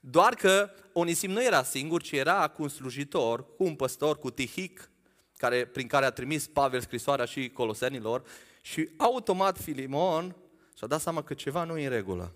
Doar 0.00 0.34
că 0.34 0.70
Onisim 0.92 1.30
nu 1.30 1.44
era 1.44 1.62
singur, 1.62 2.02
ci 2.02 2.12
era 2.12 2.48
cu 2.48 2.62
un 2.62 2.68
slujitor, 2.68 3.54
cu 3.56 3.64
un 3.64 3.74
păstor, 3.74 4.18
cu 4.18 4.30
Tihic, 4.30 4.90
care, 5.36 5.66
prin 5.66 5.86
care 5.86 6.04
a 6.04 6.10
trimis 6.10 6.46
Pavel 6.46 6.80
scrisoarea 6.80 7.24
și 7.24 7.48
colosenilor 7.48 8.22
și 8.62 8.88
automat 8.96 9.58
Filimon 9.58 10.36
și-a 10.76 10.86
dat 10.86 11.00
seama 11.00 11.22
că 11.22 11.34
ceva 11.34 11.64
nu 11.64 11.78
e 11.78 11.84
în 11.84 11.90
regulă. 11.90 12.34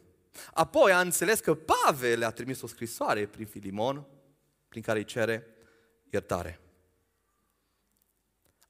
Apoi 0.55 0.93
a 0.93 1.00
înțeles 1.00 1.40
că 1.40 1.55
Pavel 1.55 2.25
a 2.25 2.31
trimis 2.31 2.62
o 2.62 2.67
scrisoare 2.67 3.26
prin 3.26 3.47
Filimon, 3.47 4.07
prin 4.69 4.83
care 4.83 4.99
îi 4.99 5.05
cere 5.05 5.47
iertare. 6.11 6.61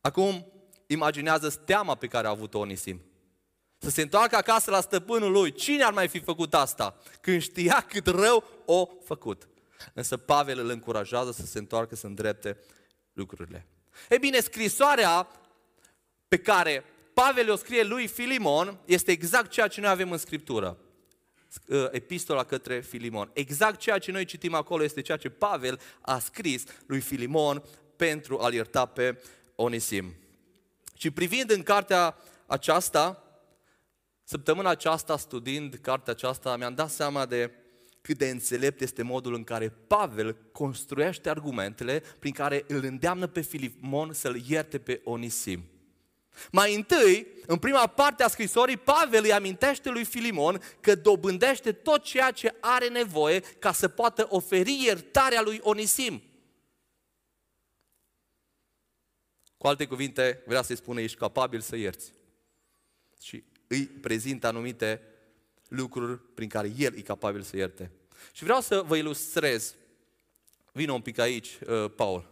Acum, 0.00 0.52
imaginează 0.86 1.48
steama 1.48 1.94
pe 1.94 2.06
care 2.06 2.26
a 2.26 2.30
avut-o 2.30 2.58
Onisim. 2.58 3.00
Să 3.78 3.90
se 3.90 4.02
întoarcă 4.02 4.36
acasă 4.36 4.70
la 4.70 4.80
stăpânul 4.80 5.32
lui. 5.32 5.52
Cine 5.52 5.82
ar 5.82 5.92
mai 5.92 6.08
fi 6.08 6.20
făcut 6.20 6.54
asta? 6.54 6.96
Când 7.20 7.42
știa 7.42 7.84
cât 7.88 8.06
rău 8.06 8.44
o 8.64 8.88
făcut. 9.04 9.48
Însă 9.94 10.16
Pavel 10.16 10.58
îl 10.58 10.68
încurajează 10.68 11.32
să 11.32 11.46
se 11.46 11.58
întoarcă, 11.58 11.96
să 11.96 12.06
îndrepte 12.06 12.58
lucrurile. 13.12 13.66
E 14.08 14.18
bine, 14.18 14.40
scrisoarea 14.40 15.28
pe 16.28 16.38
care 16.38 16.84
Pavel 17.14 17.50
o 17.50 17.56
scrie 17.56 17.82
lui 17.82 18.06
Filimon 18.06 18.78
este 18.84 19.10
exact 19.10 19.50
ceea 19.50 19.68
ce 19.68 19.80
noi 19.80 19.90
avem 19.90 20.12
în 20.12 20.18
Scriptură. 20.18 20.78
Uh, 21.66 21.86
epistola 21.90 22.44
către 22.44 22.80
Filimon. 22.80 23.30
Exact 23.32 23.78
ceea 23.78 23.98
ce 23.98 24.10
noi 24.10 24.24
citim 24.24 24.54
acolo 24.54 24.82
este 24.82 25.00
ceea 25.00 25.16
ce 25.16 25.28
Pavel 25.28 25.80
a 26.00 26.18
scris 26.18 26.64
lui 26.86 27.00
Filimon 27.00 27.62
pentru 27.96 28.38
a-l 28.38 28.52
ierta 28.52 28.86
pe 28.86 29.22
Onisim. 29.54 30.14
Și 30.94 31.10
privind 31.10 31.50
în 31.50 31.62
cartea 31.62 32.16
aceasta, 32.46 33.22
săptămâna 34.24 34.70
aceasta, 34.70 35.16
studiind 35.16 35.78
cartea 35.82 36.12
aceasta, 36.12 36.56
mi-am 36.56 36.74
dat 36.74 36.90
seama 36.90 37.26
de 37.26 37.50
cât 38.00 38.18
de 38.18 38.28
înțelept 38.28 38.80
este 38.80 39.02
modul 39.02 39.34
în 39.34 39.44
care 39.44 39.68
Pavel 39.68 40.36
construiește 40.52 41.30
argumentele 41.30 42.02
prin 42.18 42.32
care 42.32 42.64
îl 42.66 42.84
îndeamnă 42.84 43.26
pe 43.26 43.40
Filimon 43.40 44.12
să-l 44.12 44.42
ierte 44.46 44.78
pe 44.78 45.00
Onisim. 45.04 45.64
Mai 46.52 46.74
întâi, 46.74 47.26
în 47.46 47.58
prima 47.58 47.86
parte 47.86 48.22
a 48.22 48.28
scrisorii, 48.28 48.76
Pavel 48.76 49.24
îi 49.24 49.32
amintește 49.32 49.88
lui 49.88 50.04
Filimon 50.04 50.62
că 50.80 50.94
dobândește 50.94 51.72
tot 51.72 52.02
ceea 52.02 52.30
ce 52.30 52.54
are 52.60 52.88
nevoie 52.88 53.40
ca 53.40 53.72
să 53.72 53.88
poată 53.88 54.26
oferi 54.28 54.84
iertarea 54.84 55.42
lui 55.42 55.60
Onisim. 55.62 56.22
Cu 59.56 59.66
alte 59.66 59.86
cuvinte, 59.86 60.42
vrea 60.46 60.62
să-i 60.62 60.76
spune, 60.76 61.02
ești 61.02 61.16
capabil 61.16 61.60
să 61.60 61.76
ierți. 61.76 62.12
Și 63.22 63.44
îi 63.66 63.86
prezintă 63.86 64.46
anumite 64.46 65.02
lucruri 65.68 66.20
prin 66.34 66.48
care 66.48 66.72
el 66.76 66.96
e 66.96 67.00
capabil 67.00 67.42
să 67.42 67.56
ierte. 67.56 67.90
Și 68.32 68.42
vreau 68.42 68.60
să 68.60 68.82
vă 68.82 68.96
ilustrez. 68.96 69.74
Vino 70.72 70.94
un 70.94 71.00
pic 71.00 71.18
aici, 71.18 71.58
uh, 71.68 71.90
Paul. 71.96 72.30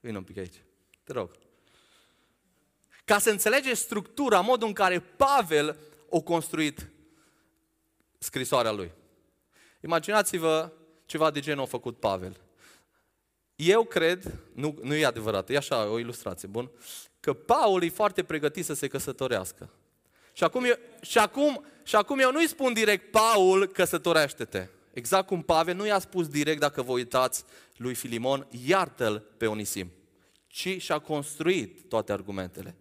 Vino 0.00 0.18
un 0.18 0.24
pic 0.24 0.36
aici. 0.36 0.62
Te 1.04 1.12
rog. 1.12 1.30
Ca 3.04 3.18
să 3.18 3.30
înțelegeți 3.30 3.80
structura, 3.80 4.40
modul 4.40 4.68
în 4.68 4.74
care 4.74 5.00
Pavel 5.00 5.76
a 6.12 6.20
construit 6.20 6.88
scrisoarea 8.18 8.72
lui. 8.72 8.92
Imaginați-vă 9.80 10.72
ceva 11.06 11.30
de 11.30 11.40
genul 11.40 11.62
a 11.62 11.66
făcut 11.66 11.98
Pavel. 11.98 12.40
Eu 13.56 13.84
cred, 13.84 14.38
nu, 14.52 14.78
nu 14.82 14.94
e 14.94 15.04
adevărat, 15.04 15.50
e 15.50 15.56
așa 15.56 15.88
o 15.88 15.98
ilustrație, 15.98 16.48
bun? 16.48 16.70
Că 17.20 17.32
Paul 17.32 17.82
e 17.82 17.88
foarte 17.88 18.22
pregătit 18.22 18.64
să 18.64 18.74
se 18.74 18.88
căsătorească. 18.88 19.70
Și 20.32 20.44
acum, 20.44 20.64
eu, 20.64 20.74
și 21.00 21.18
acum, 21.18 21.64
și 21.82 21.96
acum 21.96 22.18
eu 22.18 22.32
nu-i 22.32 22.48
spun 22.48 22.72
direct, 22.72 23.10
Paul, 23.10 23.66
căsătorește-te. 23.66 24.68
Exact 24.92 25.26
cum 25.26 25.42
Pavel 25.42 25.74
nu 25.74 25.86
i-a 25.86 25.98
spus 25.98 26.28
direct, 26.28 26.60
dacă 26.60 26.82
vă 26.82 26.92
uitați, 26.92 27.44
lui 27.76 27.94
Filimon, 27.94 28.46
iartă-l 28.66 29.18
pe 29.18 29.46
Onisim. 29.46 29.90
Ci 30.46 30.82
și-a 30.82 30.98
construit 30.98 31.88
toate 31.88 32.12
argumentele. 32.12 32.76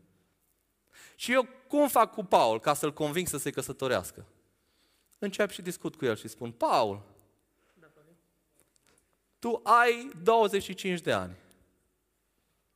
Și 1.23 1.31
eu 1.31 1.47
cum 1.67 1.87
fac 1.87 2.13
cu 2.13 2.23
Paul 2.23 2.59
ca 2.59 2.73
să-l 2.73 2.93
conving 2.93 3.27
să 3.27 3.37
se 3.37 3.51
căsătorească? 3.51 4.25
Încep 5.19 5.49
și 5.49 5.61
discut 5.61 5.95
cu 5.95 6.05
el 6.05 6.15
și 6.15 6.27
spun, 6.27 6.51
Paul, 6.51 7.01
tu 9.39 9.59
ai 9.63 10.11
25 10.23 11.01
de 11.01 11.11
ani. 11.11 11.35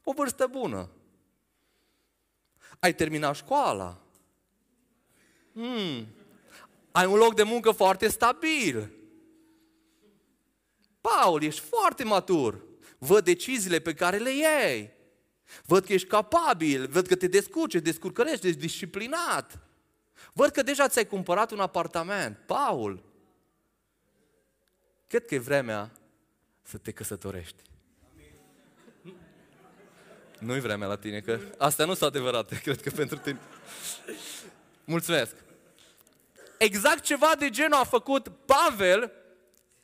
O 0.03 0.13
vârstă 0.13 0.47
bună. 0.47 0.89
Ai 2.79 2.93
terminat 2.93 3.35
școala. 3.35 3.97
Hmm. 5.53 6.07
Ai 6.91 7.05
un 7.05 7.17
loc 7.17 7.35
de 7.35 7.43
muncă 7.43 7.71
foarte 7.71 8.07
stabil. 8.07 8.91
Paul, 11.01 11.43
ești 11.43 11.61
foarte 11.61 12.03
matur. 12.03 12.63
Văd 12.97 13.23
deciziile 13.23 13.79
pe 13.79 13.93
care 13.93 14.17
le 14.17 14.31
iei. 14.31 14.96
Văd 15.65 15.85
că 15.85 15.93
ești 15.93 16.07
capabil, 16.07 16.87
văd 16.87 17.07
că 17.07 17.15
te 17.15 17.27
descurci, 17.27 17.75
descurcărești, 17.75 18.47
ești 18.47 18.59
disciplinat. 18.59 19.59
Văd 20.33 20.49
că 20.49 20.61
deja 20.61 20.87
ți-ai 20.87 21.07
cumpărat 21.07 21.51
un 21.51 21.59
apartament. 21.59 22.37
Paul, 22.45 23.03
cred 25.07 25.25
că 25.25 25.35
e 25.35 25.39
vremea 25.39 25.91
să 26.63 26.77
te 26.77 26.91
căsătorești. 26.91 27.61
Nu-i 30.39 30.59
vremea 30.59 30.87
la 30.87 30.97
tine, 30.97 31.19
că 31.19 31.39
astea 31.57 31.85
nu 31.85 31.93
sunt 31.93 32.09
adevărate, 32.09 32.59
cred 32.63 32.81
că 32.81 32.89
pentru 32.89 33.17
tine. 33.17 33.39
Mulțumesc. 34.83 35.35
Exact 36.57 37.03
ceva 37.03 37.35
de 37.39 37.49
genul 37.49 37.79
a 37.79 37.83
făcut 37.83 38.31
Pavel 38.45 39.11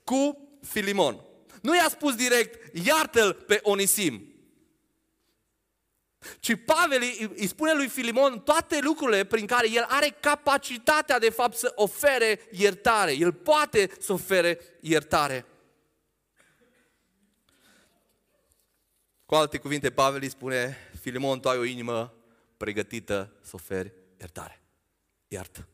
cu 0.04 0.50
Filimon. 0.62 1.22
Nu 1.62 1.76
i-a 1.76 1.88
spus 1.90 2.16
direct, 2.16 2.76
iartă-l 2.86 3.34
pe 3.34 3.60
Onisim. 3.64 4.33
Ci 6.40 6.56
Pavel 6.66 7.02
îi 7.36 7.48
spune 7.48 7.74
lui 7.74 7.88
Filimon 7.88 8.40
toate 8.40 8.80
lucrurile 8.80 9.24
prin 9.24 9.46
care 9.46 9.70
el 9.70 9.86
are 9.88 10.16
capacitatea 10.20 11.20
de 11.20 11.30
fapt 11.30 11.58
să 11.58 11.72
ofere 11.76 12.40
iertare. 12.52 13.12
El 13.12 13.34
poate 13.34 13.90
să 14.00 14.14
ofere 14.14 14.60
iertare. 14.80 15.46
Cu 19.26 19.36
alte 19.36 19.58
cuvinte, 19.58 19.92
Pavel 19.92 20.22
îi 20.22 20.30
spune, 20.30 20.78
Filimon, 21.02 21.40
tu 21.40 21.50
ai 21.50 21.58
o 21.58 21.64
inimă 21.64 22.14
pregătită 22.58 23.34
să 23.42 23.52
oferi 23.54 23.94
iertare. 24.18 24.62
Iartă. 25.28 25.68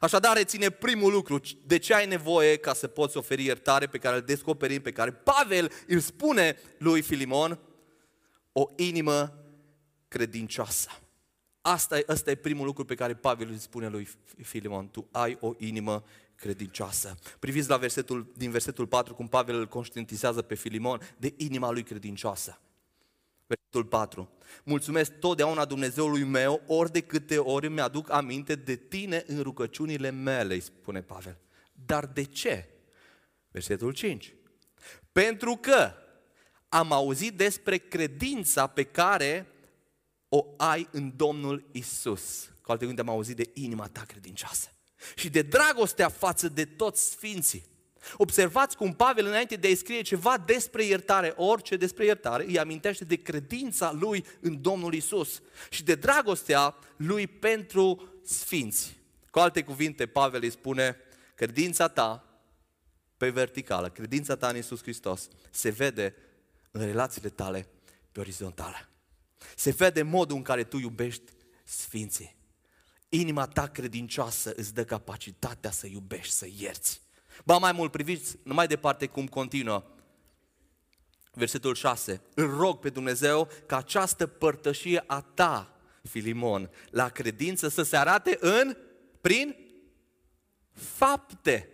Așadar, 0.00 0.36
reține 0.36 0.70
primul 0.70 1.12
lucru, 1.12 1.40
de 1.66 1.78
ce 1.78 1.94
ai 1.94 2.06
nevoie 2.06 2.56
ca 2.56 2.74
să 2.74 2.86
poți 2.86 3.16
oferi 3.16 3.44
iertare 3.44 3.86
pe 3.86 3.98
care 3.98 4.16
îl 4.16 4.22
descoperim, 4.22 4.82
pe 4.82 4.92
care 4.92 5.12
Pavel 5.12 5.72
îl 5.86 6.00
spune 6.00 6.58
lui 6.78 7.02
Filimon, 7.02 7.58
o 8.58 8.70
inimă 8.76 9.44
credincioasă. 10.08 10.90
Asta 11.60 11.98
e, 11.98 12.04
asta 12.06 12.30
e 12.30 12.34
primul 12.34 12.66
lucru 12.66 12.84
pe 12.84 12.94
care 12.94 13.14
Pavel 13.14 13.48
îl 13.48 13.56
spune 13.56 13.88
lui 13.88 14.08
Filimon, 14.42 14.88
tu 14.88 15.08
ai 15.10 15.36
o 15.40 15.54
inimă 15.58 16.04
credincioasă. 16.34 17.18
Priviți 17.38 17.68
la 17.68 17.76
versetul, 17.76 18.32
din 18.36 18.50
versetul 18.50 18.86
4 18.86 19.14
cum 19.14 19.28
Pavel 19.28 19.54
îl 19.54 19.66
conștientizează 19.66 20.42
pe 20.42 20.54
Filimon 20.54 21.00
de 21.16 21.34
inima 21.36 21.70
lui 21.70 21.82
credincioasă. 21.82 22.60
Versetul 23.46 23.84
4. 23.84 24.28
Mulțumesc 24.64 25.12
totdeauna 25.12 25.64
Dumnezeului 25.64 26.24
meu, 26.24 26.62
ori 26.66 26.92
de 26.92 27.00
câte 27.00 27.38
ori 27.38 27.68
mi-aduc 27.68 28.10
aminte 28.10 28.54
de 28.54 28.76
tine 28.76 29.24
în 29.26 29.42
rugăciunile 29.42 30.10
mele, 30.10 30.54
îi 30.54 30.60
spune 30.60 31.02
Pavel. 31.02 31.38
Dar 31.72 32.06
de 32.06 32.22
ce? 32.22 32.68
Versetul 33.50 33.92
5. 33.92 34.34
Pentru 35.12 35.56
că 35.56 35.92
am 36.68 36.92
auzit 36.92 37.36
despre 37.36 37.76
credința 37.76 38.66
pe 38.66 38.82
care 38.82 39.46
o 40.28 40.46
ai 40.56 40.88
în 40.90 41.12
Domnul 41.16 41.68
Isus. 41.72 42.50
Cu 42.62 42.70
alte 42.70 42.82
cuvinte, 42.82 43.00
am 43.00 43.08
auzit 43.08 43.36
de 43.36 43.50
inima 43.54 43.86
ta 43.86 44.00
credincioasă 44.00 44.68
și 45.14 45.28
de 45.28 45.42
dragostea 45.42 46.08
față 46.08 46.48
de 46.48 46.64
toți 46.64 47.10
sfinții. 47.10 47.66
Observați 48.16 48.76
cum 48.76 48.94
Pavel, 48.94 49.26
înainte 49.26 49.56
de 49.56 49.68
a 49.68 49.76
scrie 49.76 50.02
ceva 50.02 50.38
despre 50.46 50.84
iertare, 50.84 51.32
orice 51.36 51.76
despre 51.76 52.04
iertare, 52.04 52.44
îi 52.44 52.58
amintește 52.58 53.04
de 53.04 53.16
credința 53.16 53.92
lui 53.92 54.24
în 54.40 54.60
Domnul 54.62 54.94
Isus 54.94 55.42
și 55.70 55.84
de 55.84 55.94
dragostea 55.94 56.76
lui 56.96 57.26
pentru 57.26 58.12
sfinți. 58.24 58.96
Cu 59.30 59.38
alte 59.38 59.62
cuvinte, 59.62 60.06
Pavel 60.06 60.42
îi 60.42 60.50
spune, 60.50 60.96
credința 61.34 61.88
ta 61.88 62.24
pe 63.16 63.28
verticală, 63.30 63.88
credința 63.88 64.36
ta 64.36 64.48
în 64.48 64.56
Isus 64.56 64.82
Hristos, 64.82 65.28
se 65.50 65.70
vede 65.70 66.14
în 66.70 66.84
relațiile 66.84 67.28
tale 67.28 67.68
pe 68.12 68.20
orizontale. 68.20 68.88
Se 69.56 69.70
vede 69.70 70.02
modul 70.02 70.36
în 70.36 70.42
care 70.42 70.64
tu 70.64 70.78
iubești 70.78 71.32
sfinții. 71.64 72.36
Inima 73.08 73.46
ta 73.46 73.66
credincioasă 73.66 74.52
îți 74.56 74.74
dă 74.74 74.84
capacitatea 74.84 75.70
să 75.70 75.86
iubești, 75.86 76.32
să 76.32 76.46
ierți. 76.56 77.00
Ba 77.44 77.58
mai 77.58 77.72
mult, 77.72 77.90
priviți 77.90 78.36
mai 78.42 78.66
departe 78.66 79.06
cum 79.06 79.26
continuă. 79.26 79.84
Versetul 81.32 81.74
6. 81.74 82.20
Îl 82.34 82.56
rog 82.56 82.78
pe 82.78 82.90
Dumnezeu 82.90 83.48
ca 83.66 83.76
această 83.76 84.26
părtășie 84.26 85.04
a 85.06 85.20
ta, 85.20 85.78
Filimon, 86.02 86.70
la 86.90 87.08
credință 87.08 87.68
să 87.68 87.82
se 87.82 87.96
arate 87.96 88.38
în, 88.40 88.76
prin 89.20 89.56
fapte. 90.72 91.72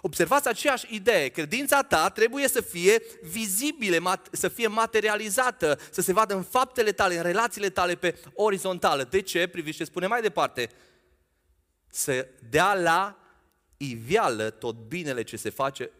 Observați 0.00 0.48
aceeași 0.48 0.94
idee. 0.94 1.28
Credința 1.28 1.82
ta 1.82 2.08
trebuie 2.08 2.48
să 2.48 2.60
fie 2.60 3.02
vizibile, 3.22 4.00
să 4.30 4.48
fie 4.48 4.66
materializată, 4.66 5.78
să 5.90 6.00
se 6.00 6.12
vadă 6.12 6.34
în 6.34 6.42
faptele 6.42 6.92
tale, 6.92 7.16
în 7.16 7.22
relațiile 7.22 7.70
tale 7.70 7.94
pe 7.94 8.18
orizontală. 8.34 9.04
De 9.04 9.20
ce? 9.20 9.46
Priviți 9.46 9.76
ce 9.76 9.84
spune 9.84 10.06
mai 10.06 10.20
departe. 10.20 10.70
Să 11.88 12.28
dea 12.50 12.74
la 12.74 13.18
iveală 13.76 14.50
tot 14.50 14.76
binele 14.76 15.22
ce 15.22 15.36
se 15.36 15.50
face 15.50 15.90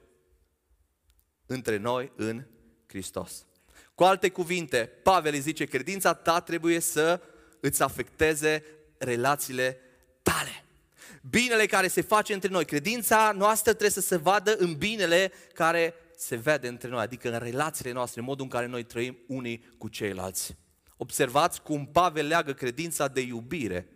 între 1.47 1.77
noi 1.77 2.13
în 2.17 2.45
Hristos. 2.87 3.47
Cu 3.95 4.05
alte 4.05 4.31
cuvinte, 4.31 4.91
Pavel 5.03 5.33
îi 5.33 5.41
zice, 5.41 5.65
credința 5.65 6.15
ta 6.15 6.41
trebuie 6.41 6.81
să 6.81 7.21
îți 7.61 7.83
afecteze 7.83 8.65
relațiile 8.99 9.81
tale. 10.23 10.64
Binele 11.31 11.67
care 11.67 11.89
se 11.89 12.01
face 12.01 12.33
între 12.33 12.49
noi, 12.49 12.65
credința 12.65 13.33
noastră 13.37 13.71
trebuie 13.71 13.91
să 13.91 14.01
se 14.01 14.17
vadă 14.17 14.57
în 14.57 14.75
binele 14.75 15.33
care 15.53 15.95
se 16.17 16.37
vede 16.37 16.69
între 16.69 16.89
noi, 16.89 17.01
adică 17.01 17.31
în 17.33 17.39
relațiile 17.39 17.93
noastre, 17.93 18.21
în 18.21 18.27
modul 18.27 18.45
în 18.45 18.51
care 18.51 18.67
noi 18.67 18.83
trăim 18.83 19.19
unii 19.27 19.75
cu 19.79 19.89
ceilalți. 19.89 20.57
Observați 20.97 21.63
cum 21.63 21.87
Pavel 21.87 22.27
leagă 22.27 22.53
credința 22.53 23.09
de 23.09 23.21
iubire 23.21 23.89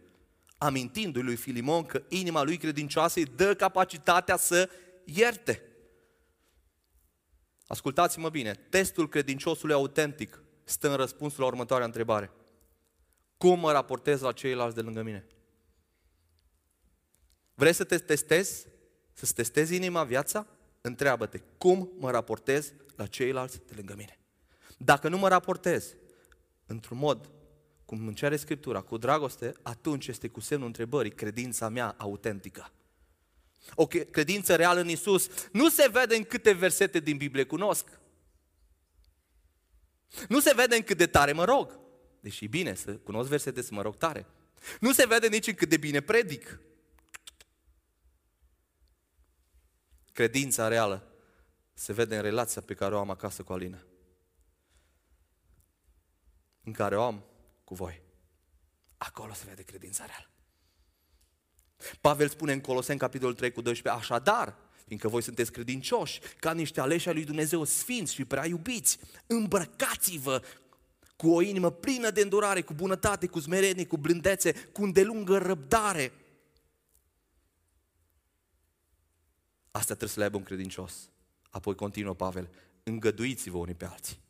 amintindu-i 0.58 1.22
lui 1.22 1.36
Filimon 1.36 1.84
că 1.84 2.02
inima 2.08 2.42
lui 2.42 2.56
credincioasă 2.56 3.18
îi 3.18 3.24
dă 3.36 3.54
capacitatea 3.54 4.36
să 4.36 4.70
ierte. 5.04 5.62
Ascultați-mă 7.66 8.28
bine, 8.28 8.52
testul 8.52 9.08
credinciosului 9.08 9.74
autentic 9.74 10.42
stă 10.64 10.90
în 10.90 10.96
răspunsul 10.96 11.40
la 11.40 11.46
următoarea 11.46 11.86
întrebare. 11.86 12.30
Cum 13.36 13.58
mă 13.58 13.72
raportez 13.72 14.20
la 14.20 14.32
ceilalți 14.32 14.74
de 14.74 14.80
lângă 14.80 15.02
mine? 15.02 15.26
Vrei 17.58 17.72
să 17.72 17.84
te 17.84 17.98
testezi? 17.98 18.66
Să-ți 19.12 19.34
testezi 19.34 19.74
inima, 19.74 20.04
viața? 20.04 20.46
Întreabă-te, 20.80 21.40
cum 21.58 21.90
mă 21.98 22.10
raportez 22.10 22.72
la 22.96 23.06
ceilalți 23.06 23.60
de 23.66 23.72
lângă 23.76 23.94
mine? 23.96 24.18
Dacă 24.76 25.08
nu 25.08 25.18
mă 25.18 25.28
raportez 25.28 25.94
într-un 26.66 26.98
mod 26.98 27.30
cum 27.84 28.06
îmi 28.06 28.14
cere 28.14 28.36
Scriptura, 28.36 28.80
cu 28.80 28.96
dragoste, 28.96 29.54
atunci 29.62 30.06
este 30.06 30.28
cu 30.28 30.40
semnul 30.40 30.66
întrebării 30.66 31.10
credința 31.10 31.68
mea 31.68 31.94
autentică. 31.98 32.72
O 33.74 33.86
credință 33.86 34.56
reală 34.56 34.80
în 34.80 34.88
Isus 34.88 35.28
nu 35.52 35.68
se 35.68 35.88
vede 35.92 36.16
în 36.16 36.24
câte 36.24 36.52
versete 36.52 37.00
din 37.00 37.16
Biblie 37.16 37.44
cunosc. 37.44 38.00
Nu 40.28 40.40
se 40.40 40.52
vede 40.54 40.76
în 40.76 40.82
cât 40.82 40.96
de 40.96 41.06
tare 41.06 41.32
mă 41.32 41.44
rog. 41.44 41.80
Deși 42.20 42.44
e 42.44 42.48
bine 42.48 42.74
să 42.74 42.92
cunosc 42.92 43.28
versete, 43.28 43.62
să 43.62 43.74
mă 43.74 43.82
rog 43.82 43.96
tare. 43.96 44.26
Nu 44.80 44.92
se 44.92 45.06
vede 45.06 45.28
nici 45.28 45.46
în 45.46 45.54
cât 45.54 45.68
de 45.68 45.76
bine 45.76 46.00
predic. 46.00 46.60
Credința 50.18 50.68
reală 50.68 51.06
se 51.74 51.92
vede 51.92 52.16
în 52.16 52.22
relația 52.22 52.62
pe 52.62 52.74
care 52.74 52.94
o 52.94 52.98
am 52.98 53.10
acasă 53.10 53.42
cu 53.42 53.52
Alina. 53.52 53.78
În 56.64 56.72
care 56.72 56.96
o 56.96 57.02
am 57.02 57.24
cu 57.64 57.74
voi. 57.74 58.02
Acolo 58.96 59.32
se 59.32 59.44
vede 59.48 59.62
credința 59.62 60.04
reală. 60.04 60.30
Pavel 62.00 62.28
spune 62.28 62.52
în 62.52 62.60
Coloseni, 62.60 62.98
capitolul 62.98 63.34
3 63.34 63.52
cu 63.52 63.60
12, 63.60 64.02
așadar, 64.02 64.56
fiindcă 64.86 65.08
voi 65.08 65.22
sunteți 65.22 65.52
credincioși, 65.52 66.20
ca 66.38 66.52
niște 66.52 66.80
aleși 66.80 67.08
ai 67.08 67.14
lui 67.14 67.24
Dumnezeu 67.24 67.64
sfinți 67.64 68.14
și 68.14 68.24
prea 68.24 68.46
iubiți, 68.46 68.98
îmbrăcați-vă 69.26 70.42
cu 71.16 71.30
o 71.30 71.40
inimă 71.40 71.70
plină 71.70 72.10
de 72.10 72.20
îndurare, 72.20 72.62
cu 72.62 72.74
bunătate, 72.74 73.26
cu 73.26 73.40
smerenie, 73.40 73.86
cu 73.86 73.96
blândețe, 73.96 74.52
cu 74.52 74.82
îndelungă 74.82 75.38
răbdare. 75.38 76.12
Asta 79.78 79.94
trebuie 79.94 80.08
să 80.08 80.18
le 80.18 80.24
aibă 80.24 80.36
un 80.36 80.42
credincios. 80.42 81.10
Apoi 81.50 81.74
continuă 81.74 82.14
Pavel, 82.14 82.48
îngăduiți-vă 82.82 83.58
unii 83.58 83.74
pe 83.74 83.84
alții. 83.84 84.20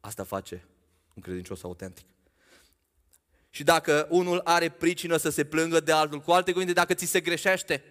Asta 0.00 0.24
face 0.24 0.64
un 1.14 1.22
credincios 1.22 1.62
autentic. 1.62 2.06
Și 3.50 3.64
dacă 3.64 4.06
unul 4.10 4.40
are 4.44 4.68
pricină 4.68 5.16
să 5.16 5.28
se 5.28 5.44
plângă 5.44 5.80
de 5.80 5.92
altul, 5.92 6.20
cu 6.20 6.32
alte 6.32 6.52
cuvinte, 6.52 6.72
dacă 6.72 6.94
ți 6.94 7.04
se 7.04 7.20
greșește, 7.20 7.84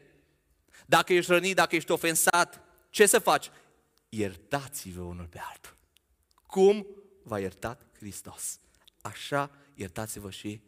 dacă 0.86 1.14
ești 1.14 1.32
rănit, 1.32 1.56
dacă 1.56 1.76
ești 1.76 1.92
ofensat, 1.92 2.62
ce 2.90 3.06
să 3.06 3.20
faci? 3.20 3.52
Iertați-vă 4.10 5.02
unul 5.02 5.28
pe 5.28 5.40
altul. 5.40 5.78
Cum 6.46 6.88
v-a 7.24 7.40
iertat 7.40 7.86
Hristos? 7.98 8.60
Așa 9.02 9.52
iertați-vă 9.74 10.30
și 10.30 10.62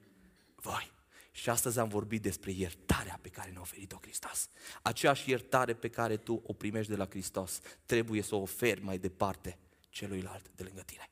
voi. 0.56 0.91
Și 1.38 1.50
astăzi 1.50 1.80
am 1.80 1.88
vorbit 1.88 2.21
despre 2.21 2.52
iertarea 2.52 3.19
pe 3.21 3.30
care 3.30 3.50
ne-a 3.52 3.62
oferit-o 3.62 3.97
Hristos. 4.02 4.50
Aceeași 4.82 5.30
iertare 5.30 5.73
pe 5.73 5.89
care 5.89 6.17
tu 6.17 6.41
o 6.45 6.54
primești 6.54 6.91
de 6.91 6.97
la 6.97 7.06
Hristos, 7.06 7.60
trebuie 7.86 8.21
să 8.21 8.36
o 8.36 8.41
oferi 8.41 8.84
mai 8.84 8.97
departe 8.97 9.58
celuilalt 9.89 10.52
de 10.56 10.63
lângă 10.63 10.82
tine 10.82 11.10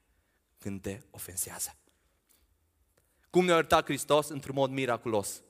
când 0.57 0.81
te 0.81 1.01
ofensează. 1.09 1.75
Cum 3.29 3.45
ne-a 3.45 3.55
iertat 3.55 3.85
Hristos? 3.85 4.27
Într-un 4.27 4.55
mod 4.55 4.69
miraculos. 4.69 5.41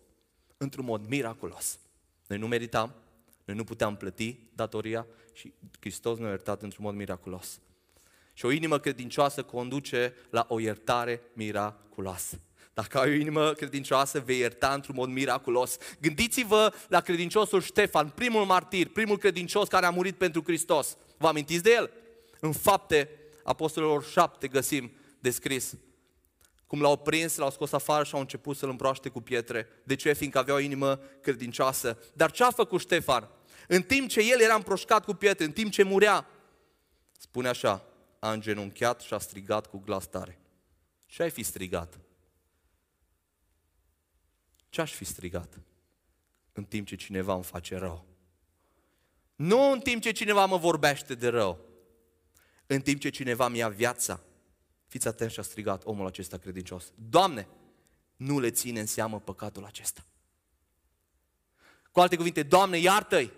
Într-un 0.58 0.86
mod 0.86 1.08
miraculos. 1.08 1.80
Noi 2.28 2.38
nu 2.38 2.48
meritam, 2.48 2.96
noi 3.46 3.56
nu 3.56 3.64
puteam 3.64 3.98
plăti 3.98 4.40
datoria 4.54 5.08
și 5.34 5.54
Hristos 5.80 6.18
ne-a 6.18 6.30
iertat 6.30 6.62
într-un 6.62 6.84
mod 6.84 6.96
miraculos. 6.96 7.60
Și 8.34 8.46
o 8.46 8.52
inimă 8.52 8.80
credincioasă 8.80 9.44
conduce 9.44 10.14
la 10.30 10.46
o 10.50 10.60
iertare 10.60 11.22
miraculoasă. 11.34 12.40
Dacă 12.76 13.00
ai 13.00 13.10
o 13.10 13.14
inimă 13.14 13.54
credincioasă, 13.54 14.20
vei 14.20 14.38
ierta 14.38 14.74
într-un 14.74 14.96
mod 14.96 15.10
miraculos. 15.10 15.78
Gândiți-vă 16.02 16.74
la 16.88 17.02
credinciosul 17.02 17.62
Ștefan, 17.62 18.10
primul 18.10 18.46
martir, 18.46 18.88
primul 18.88 19.18
credincios 19.18 19.68
care 19.68 19.86
a 19.86 19.90
murit 19.90 20.16
pentru 20.16 20.44
Hristos. 20.44 20.98
Vă 21.18 21.28
amintiți 21.28 21.64
de 21.64 21.72
el? 21.72 21.92
În 22.40 22.52
fapte 22.52 23.10
apostolilor 23.44 24.04
7 24.04 24.48
găsim 24.48 24.92
descris. 25.20 25.74
Cum 26.68 26.82
l-au 26.82 26.98
prins, 26.98 27.36
l-au 27.36 27.52
scos 27.52 27.72
afară 27.72 28.04
și 28.04 28.14
au 28.14 28.20
început 28.20 28.58
să-l 28.58 28.70
împroaște 28.70 29.10
cu 29.10 29.22
pietre. 29.22 29.68
De 29.84 29.96
ce? 29.96 30.14
Fiindcă 30.14 30.40
avea 30.40 30.54
o 30.54 30.60
inimă 30.60 31.00
credincioasă. 31.22 31.98
Dar 32.14 32.32
ce 32.32 32.44
a 32.44 32.52
făcut 32.52 32.80
Ștefan? 32.80 33.30
În 33.68 33.82
timp 33.82 34.10
ce 34.10 34.20
el 34.20 34.42
era 34.42 34.56
împroșcat 34.56 35.06
cu 35.06 35.14
pietre, 35.14 35.46
în 35.46 35.52
timp 35.52 35.72
ce 35.72 35.84
murea, 35.84 36.28
spune 37.18 37.48
așa, 37.48 37.86
a 38.20 38.32
îngenunchiat 38.32 39.02
și 39.02 39.14
a 39.14 39.18
strigat 39.18 39.68
cu 39.68 39.82
glas 39.86 40.08
tare. 40.08 40.40
Ce 41.06 41.24
ai 41.24 41.30
fi 41.30 41.44
strigat? 41.44 42.00
Ce 44.76 44.82
aș 44.82 44.94
fi 44.94 45.06
strigat? 45.06 45.60
În 46.54 46.64
timp 46.64 46.88
ce 46.88 46.96
cineva 46.96 47.34
îmi 47.34 47.44
face 47.44 47.78
rău. 47.78 48.06
Nu 49.36 49.72
în 49.72 49.80
timp 49.80 50.02
ce 50.02 50.12
cineva 50.12 50.46
mă 50.46 50.58
vorbește 50.58 51.16
de 51.16 51.28
rău. 51.28 51.60
În 52.68 52.82
timp 52.82 53.00
ce 53.00 53.10
cineva 53.10 53.48
mi-a 53.48 53.70
viața. 53.70 54.20
Fiți 54.88 55.08
atenți 55.08 55.34
și 55.34 55.40
a 55.40 55.44
strigat 55.44 55.86
omul 55.86 56.06
acesta 56.06 56.38
credincios. 56.38 56.92
Doamne, 56.96 57.48
nu 58.16 58.40
le 58.40 58.52
ține 58.52 58.80
în 58.80 58.86
seamă 58.86 59.20
păcatul 59.20 59.66
acesta. 59.66 60.06
Cu 61.92 62.00
alte 62.00 62.16
cuvinte, 62.16 62.44
Doamne, 62.44 62.78
iartă-i, 62.78 63.32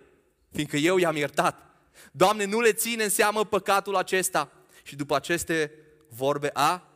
fiindcă 0.52 0.78
eu 0.78 0.98
i-am 0.98 1.16
iertat. 1.16 1.66
Doamne, 2.12 2.46
nu 2.46 2.60
le 2.60 2.74
ține 2.74 3.04
în 3.04 3.10
seamă 3.10 3.46
păcatul 3.46 3.96
acesta. 3.96 4.52
Și 4.84 4.96
după 4.96 5.16
aceste 5.16 5.72
vorbe 6.10 6.50
a 6.54 6.87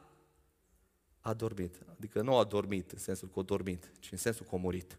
a 1.21 1.33
dormit. 1.33 1.79
Adică 1.97 2.21
nu 2.21 2.37
a 2.37 2.43
dormit 2.43 2.91
în 2.91 2.97
sensul 2.97 3.29
că 3.29 3.39
a 3.39 3.43
dormit, 3.43 3.91
ci 3.99 4.11
în 4.11 4.17
sensul 4.17 4.45
că 4.49 4.55
a 4.55 4.57
murit. 4.57 4.97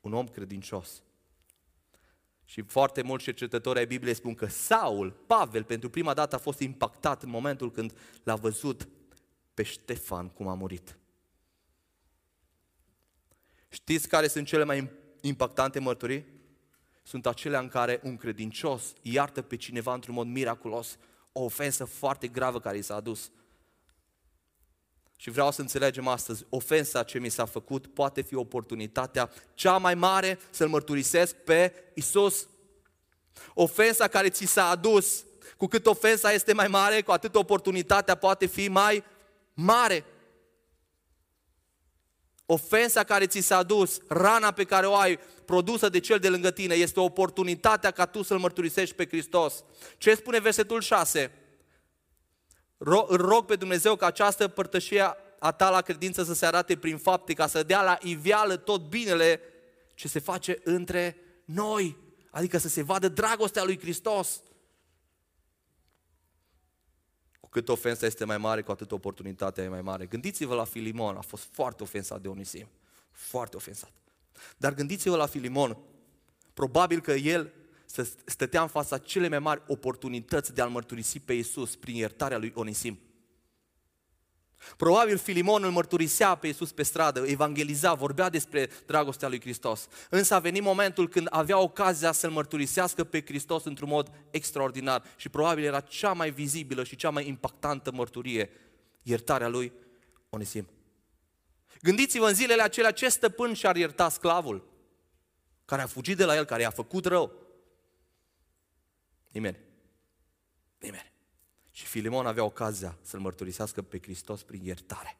Un 0.00 0.12
om 0.12 0.28
credincios. 0.28 1.02
Și 2.44 2.62
foarte 2.62 3.02
mulți 3.02 3.24
cercetători 3.24 3.78
ai 3.78 3.86
Bibliei 3.86 4.14
spun 4.14 4.34
că 4.34 4.46
Saul, 4.46 5.10
Pavel, 5.10 5.64
pentru 5.64 5.90
prima 5.90 6.14
dată 6.14 6.34
a 6.34 6.38
fost 6.38 6.60
impactat 6.60 7.22
în 7.22 7.30
momentul 7.30 7.70
când 7.70 7.96
l-a 8.22 8.36
văzut 8.36 8.88
pe 9.54 9.62
Ștefan 9.62 10.28
cum 10.28 10.48
a 10.48 10.54
murit. 10.54 10.98
Știți 13.68 14.08
care 14.08 14.28
sunt 14.28 14.46
cele 14.46 14.64
mai 14.64 14.90
impactante 15.20 15.78
mărturii? 15.78 16.26
Sunt 17.02 17.26
acelea 17.26 17.60
în 17.60 17.68
care 17.68 18.00
un 18.02 18.16
credincios 18.16 18.94
iartă 19.02 19.42
pe 19.42 19.56
cineva 19.56 19.94
într-un 19.94 20.14
mod 20.14 20.26
miraculos 20.26 20.98
o 21.32 21.42
ofensă 21.42 21.84
foarte 21.84 22.28
gravă 22.28 22.60
care 22.60 22.76
i 22.76 22.82
s-a 22.82 22.94
adus. 22.94 23.30
Și 25.22 25.30
vreau 25.30 25.50
să 25.50 25.60
înțelegem 25.60 26.08
astăzi, 26.08 26.44
ofensa 26.48 27.02
ce 27.02 27.18
mi 27.18 27.28
s-a 27.28 27.44
făcut 27.44 27.86
poate 27.86 28.22
fi 28.22 28.34
oportunitatea 28.34 29.30
cea 29.54 29.76
mai 29.76 29.94
mare 29.94 30.38
să-L 30.50 30.68
mărturisesc 30.68 31.34
pe 31.34 31.74
Isus. 31.94 32.48
Ofensa 33.54 34.08
care 34.08 34.28
ți 34.28 34.44
s-a 34.44 34.68
adus, 34.68 35.24
cu 35.56 35.66
cât 35.66 35.86
ofensa 35.86 36.32
este 36.32 36.52
mai 36.52 36.68
mare, 36.68 37.02
cu 37.02 37.10
atât 37.10 37.34
oportunitatea 37.34 38.14
poate 38.14 38.46
fi 38.46 38.68
mai 38.68 39.04
mare. 39.54 40.04
Ofensa 42.46 43.04
care 43.04 43.26
ți 43.26 43.40
s-a 43.40 43.56
adus, 43.56 44.00
rana 44.08 44.50
pe 44.50 44.64
care 44.64 44.86
o 44.86 44.94
ai, 44.94 45.18
produsă 45.44 45.88
de 45.88 46.00
cel 46.00 46.18
de 46.18 46.28
lângă 46.28 46.50
tine, 46.50 46.74
este 46.74 47.00
oportunitatea 47.00 47.90
ca 47.90 48.06
tu 48.06 48.22
să-L 48.22 48.38
mărturisești 48.38 48.94
pe 48.94 49.06
Hristos. 49.06 49.64
Ce 49.98 50.14
spune 50.14 50.40
versetul 50.40 50.80
6? 50.80 51.41
Îl 52.84 53.16
rog 53.16 53.44
pe 53.44 53.56
Dumnezeu 53.56 53.96
ca 53.96 54.06
această 54.06 54.48
părtășie 54.48 55.02
a 55.38 55.52
ta 55.52 55.70
la 55.70 55.80
credință 55.80 56.22
să 56.22 56.34
se 56.34 56.46
arate 56.46 56.76
prin 56.76 56.98
fapte, 56.98 57.32
ca 57.32 57.46
să 57.46 57.62
dea 57.62 57.82
la 57.82 57.98
iveală 58.00 58.56
tot 58.56 58.88
binele 58.88 59.40
ce 59.94 60.08
se 60.08 60.18
face 60.18 60.60
între 60.64 61.16
noi, 61.44 61.96
adică 62.30 62.58
să 62.58 62.68
se 62.68 62.82
vadă 62.82 63.08
dragostea 63.08 63.64
lui 63.64 63.78
Hristos. 63.78 64.42
Cu 67.40 67.48
cât 67.48 67.68
ofensa 67.68 68.06
este 68.06 68.24
mai 68.24 68.38
mare, 68.38 68.62
cu 68.62 68.70
atât 68.70 68.92
oportunitatea 68.92 69.64
e 69.64 69.68
mai 69.68 69.82
mare. 69.82 70.06
Gândiți-vă 70.06 70.54
la 70.54 70.64
Filimon, 70.64 71.16
a 71.16 71.20
fost 71.20 71.48
foarte 71.52 71.82
ofensat 71.82 72.20
de 72.20 72.28
Onisim, 72.28 72.68
foarte 73.10 73.56
ofensat. 73.56 73.92
Dar 74.56 74.74
gândiți-vă 74.74 75.16
la 75.16 75.26
Filimon, 75.26 75.78
probabil 76.54 77.00
că 77.00 77.12
el 77.12 77.52
să 77.92 78.08
stătea 78.24 78.62
în 78.62 78.68
fața 78.68 78.98
cele 78.98 79.28
mai 79.28 79.38
mari 79.38 79.62
oportunități 79.66 80.54
de 80.54 80.62
a-L 80.62 80.68
mărturisi 80.68 81.18
pe 81.18 81.32
Iisus 81.32 81.76
prin 81.76 81.94
iertarea 81.94 82.38
lui 82.38 82.52
Onisim. 82.54 82.98
Probabil 84.76 85.18
Filimon 85.18 85.64
îl 85.64 85.70
mărturisea 85.70 86.34
pe 86.34 86.46
Iisus 86.46 86.72
pe 86.72 86.82
stradă, 86.82 87.24
evangeliza, 87.26 87.94
vorbea 87.94 88.28
despre 88.28 88.70
dragostea 88.86 89.28
lui 89.28 89.40
Hristos. 89.40 89.88
Însă 90.10 90.34
a 90.34 90.38
venit 90.38 90.62
momentul 90.62 91.08
când 91.08 91.26
avea 91.30 91.58
ocazia 91.58 92.12
să-L 92.12 92.30
mărturisească 92.30 93.04
pe 93.04 93.22
Hristos 93.24 93.64
într-un 93.64 93.88
mod 93.88 94.10
extraordinar 94.30 95.02
și 95.16 95.28
probabil 95.28 95.64
era 95.64 95.80
cea 95.80 96.12
mai 96.12 96.30
vizibilă 96.30 96.84
și 96.84 96.96
cea 96.96 97.10
mai 97.10 97.28
impactantă 97.28 97.92
mărturie, 97.92 98.50
iertarea 99.02 99.48
lui 99.48 99.72
Onisim. 100.30 100.68
Gândiți-vă 101.80 102.28
în 102.28 102.34
zilele 102.34 102.62
acelea 102.62 102.90
ce 102.90 103.08
stăpân 103.08 103.52
și-ar 103.52 103.76
ierta 103.76 104.08
sclavul 104.08 104.70
care 105.64 105.82
a 105.82 105.86
fugit 105.86 106.16
de 106.16 106.24
la 106.24 106.36
el, 106.36 106.44
care 106.44 106.62
i-a 106.62 106.70
făcut 106.70 107.04
rău. 107.04 107.41
Nimeni. 109.32 109.58
Nimeni. 110.78 111.12
Și 111.70 111.86
Filimon 111.86 112.26
avea 112.26 112.44
ocazia 112.44 112.98
să-L 113.02 113.20
mărturisească 113.20 113.82
pe 113.82 113.98
Hristos 114.02 114.42
prin 114.42 114.64
iertare. 114.64 115.16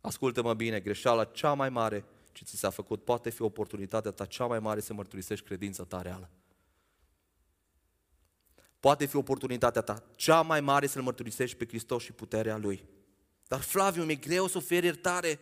Ascultă-mă 0.00 0.54
bine, 0.54 0.80
greșeala 0.80 1.24
cea 1.24 1.52
mai 1.52 1.68
mare 1.68 2.04
ce 2.32 2.44
ți 2.44 2.56
s-a 2.58 2.70
făcut 2.70 3.04
poate 3.04 3.30
fi 3.30 3.42
oportunitatea 3.42 4.10
ta 4.10 4.26
cea 4.26 4.46
mai 4.46 4.58
mare 4.58 4.80
să 4.80 4.92
mărturisești 4.92 5.44
credința 5.44 5.84
ta 5.84 6.02
reală. 6.02 6.30
Poate 8.80 9.06
fi 9.06 9.16
oportunitatea 9.16 9.82
ta 9.82 10.02
cea 10.16 10.42
mai 10.42 10.60
mare 10.60 10.86
să-L 10.86 11.02
mărturisești 11.02 11.56
pe 11.56 11.66
Hristos 11.66 12.02
și 12.02 12.12
puterea 12.12 12.56
Lui. 12.56 12.84
Dar 13.48 13.60
Flaviu, 13.60 14.04
mi-e 14.04 14.14
greu 14.14 14.46
să 14.46 14.56
ofer 14.56 14.84
iertare 14.84 15.38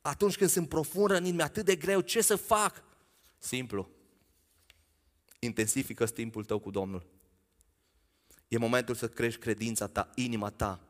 atunci 0.00 0.36
când 0.36 0.50
sunt 0.50 0.68
profund 0.68 1.06
rănit, 1.06 1.34
mi-e 1.34 1.42
atât 1.42 1.64
de 1.64 1.76
greu, 1.76 2.00
ce 2.00 2.20
să 2.20 2.36
fac? 2.36 2.82
Simplu, 3.38 3.88
intensifică 5.40 6.06
timpul 6.06 6.44
tău 6.44 6.58
cu 6.58 6.70
Domnul. 6.70 7.06
E 8.48 8.58
momentul 8.58 8.94
să 8.94 9.08
crești 9.08 9.40
credința 9.40 9.86
ta, 9.86 10.10
inima 10.14 10.50
ta, 10.50 10.80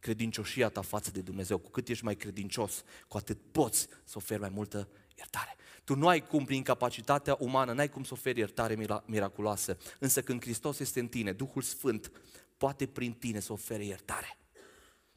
credincioșia 0.00 0.68
ta 0.68 0.80
față 0.80 1.10
de 1.10 1.20
Dumnezeu. 1.20 1.58
Cu 1.58 1.70
cât 1.70 1.88
ești 1.88 2.04
mai 2.04 2.16
credincios, 2.16 2.84
cu 3.08 3.16
atât 3.16 3.38
poți 3.52 3.88
să 4.04 4.14
oferi 4.16 4.40
mai 4.40 4.48
multă 4.48 4.88
iertare. 5.16 5.56
Tu 5.84 5.94
nu 5.94 6.08
ai 6.08 6.26
cum, 6.26 6.44
prin 6.44 6.62
capacitatea 6.62 7.36
umană, 7.38 7.72
n-ai 7.72 7.88
cum 7.88 8.04
să 8.04 8.12
oferi 8.12 8.38
iertare 8.38 9.02
miraculoasă. 9.04 9.78
Însă 9.98 10.22
când 10.22 10.40
Hristos 10.40 10.78
este 10.78 11.00
în 11.00 11.08
tine, 11.08 11.32
Duhul 11.32 11.62
Sfânt 11.62 12.12
poate 12.56 12.86
prin 12.86 13.12
tine 13.12 13.40
să 13.40 13.52
ofere 13.52 13.84
iertare. 13.84 14.38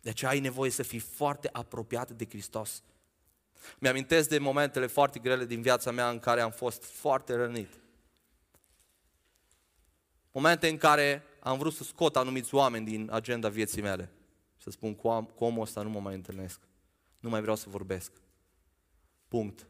De 0.01 0.09
aceea 0.09 0.31
ai 0.31 0.39
nevoie 0.39 0.71
să 0.71 0.83
fii 0.83 0.99
foarte 0.99 1.49
apropiat 1.51 2.11
de 2.11 2.25
Hristos. 2.25 2.83
Mi-amintesc 3.79 4.29
de 4.29 4.37
momentele 4.37 4.87
foarte 4.87 5.19
grele 5.19 5.45
din 5.45 5.61
viața 5.61 5.91
mea 5.91 6.09
în 6.09 6.19
care 6.19 6.41
am 6.41 6.51
fost 6.51 6.83
foarte 6.83 7.35
rănit. 7.35 7.80
Momente 10.31 10.67
în 10.67 10.77
care 10.77 11.23
am 11.39 11.57
vrut 11.57 11.73
să 11.73 11.83
scot 11.83 12.15
anumiți 12.15 12.55
oameni 12.55 12.85
din 12.85 13.09
agenda 13.11 13.49
vieții 13.49 13.81
mele. 13.81 14.11
Să 14.57 14.69
spun, 14.69 14.95
cu, 14.95 15.07
am, 15.07 15.25
cu 15.25 15.43
omul 15.43 15.61
ăsta 15.61 15.81
nu 15.81 15.89
mă 15.89 15.99
mai 15.99 16.13
întâlnesc. 16.13 16.59
Nu 17.19 17.29
mai 17.29 17.41
vreau 17.41 17.55
să 17.55 17.69
vorbesc. 17.69 18.11
Punct. 19.27 19.67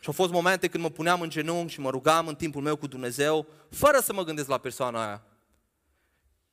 Și 0.00 0.10
au 0.10 0.12
fost 0.12 0.32
momente 0.32 0.68
când 0.68 0.82
mă 0.82 0.90
puneam 0.90 1.20
în 1.20 1.28
genunchi 1.28 1.72
și 1.72 1.80
mă 1.80 1.90
rugam 1.90 2.28
în 2.28 2.34
timpul 2.34 2.62
meu 2.62 2.76
cu 2.76 2.86
Dumnezeu, 2.86 3.46
fără 3.70 3.98
să 3.98 4.12
mă 4.12 4.24
gândesc 4.24 4.48
la 4.48 4.58
persoana 4.58 5.06
aia. 5.06 5.26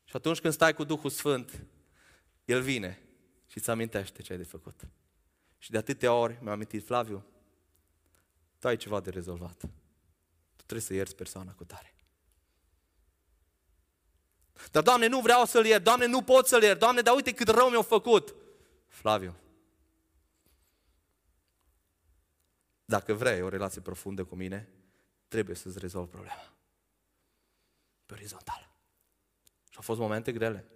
Și 0.03 0.15
atunci 0.15 0.39
când 0.39 0.53
stai 0.53 0.73
cu 0.73 0.83
Duhul 0.83 1.09
Sfânt, 1.09 1.65
El 2.45 2.61
vine 2.61 2.99
și 3.47 3.57
îți 3.57 3.69
amintește 3.69 4.21
ce 4.21 4.31
ai 4.31 4.37
de 4.37 4.43
făcut. 4.43 4.87
Și 5.57 5.71
de 5.71 5.77
atâtea 5.77 6.13
ori 6.13 6.37
mi-am 6.41 6.53
amintit, 6.53 6.85
Flaviu, 6.85 7.25
tu 8.59 8.67
ai 8.67 8.77
ceva 8.77 8.99
de 8.99 9.09
rezolvat. 9.09 9.69
Trebuie 10.71 10.91
să 10.91 10.97
ierți 10.97 11.15
persoana 11.15 11.53
cu 11.53 11.63
tare. 11.63 11.95
Dar, 14.71 14.83
Doamne, 14.83 15.07
nu 15.07 15.21
vreau 15.21 15.45
să-l 15.45 15.65
iert, 15.65 15.83
Doamne, 15.83 16.05
nu 16.05 16.21
pot 16.21 16.47
să-l 16.47 16.63
iert, 16.63 16.79
Doamne, 16.79 17.01
dar 17.01 17.15
uite 17.15 17.33
cât 17.33 17.47
rău 17.47 17.69
mi-a 17.69 17.81
făcut. 17.81 18.35
Flaviu, 18.87 19.35
dacă 22.85 23.13
vrei 23.13 23.41
o 23.41 23.49
relație 23.49 23.81
profundă 23.81 24.23
cu 24.23 24.35
mine, 24.35 24.69
trebuie 25.27 25.55
să-ți 25.55 25.79
rezolvi 25.79 26.09
problema. 26.09 26.53
Pe 28.05 28.13
orizontală. 28.13 28.75
Și 29.69 29.75
au 29.75 29.81
fost 29.81 29.99
momente 29.99 30.31
grele. 30.31 30.71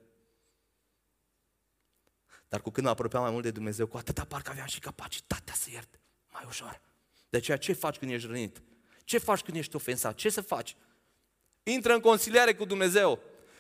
Dar 2.48 2.62
cu 2.62 2.70
când 2.70 2.86
mă 2.86 2.92
apropiam 2.92 3.22
mai 3.22 3.32
mult 3.32 3.44
de 3.44 3.52
Dumnezeu, 3.52 3.88
cu 3.88 3.98
atâta 3.98 4.26
parcă 4.26 4.50
aveam 4.50 4.68
și 4.68 4.80
capacitatea 4.80 5.54
să 5.54 5.70
iert 5.70 6.00
mai 6.32 6.44
ușor. 6.48 6.82
De 7.30 7.38
aceea, 7.38 7.58
ce 7.58 7.74
faci 7.74 7.98
când 7.98 8.12
ești 8.12 8.28
rănit? 8.28 8.62
Ce 9.06 9.18
faci 9.18 9.42
când 9.42 9.58
ești 9.58 9.76
ofensat? 9.76 10.16
Ce 10.16 10.30
să 10.30 10.42
faci? 10.42 10.76
Intră 11.64 11.94
în 11.94 12.00
consiliare 12.00 12.54
cu 12.54 12.66
Dumnezeu. 12.66 13.20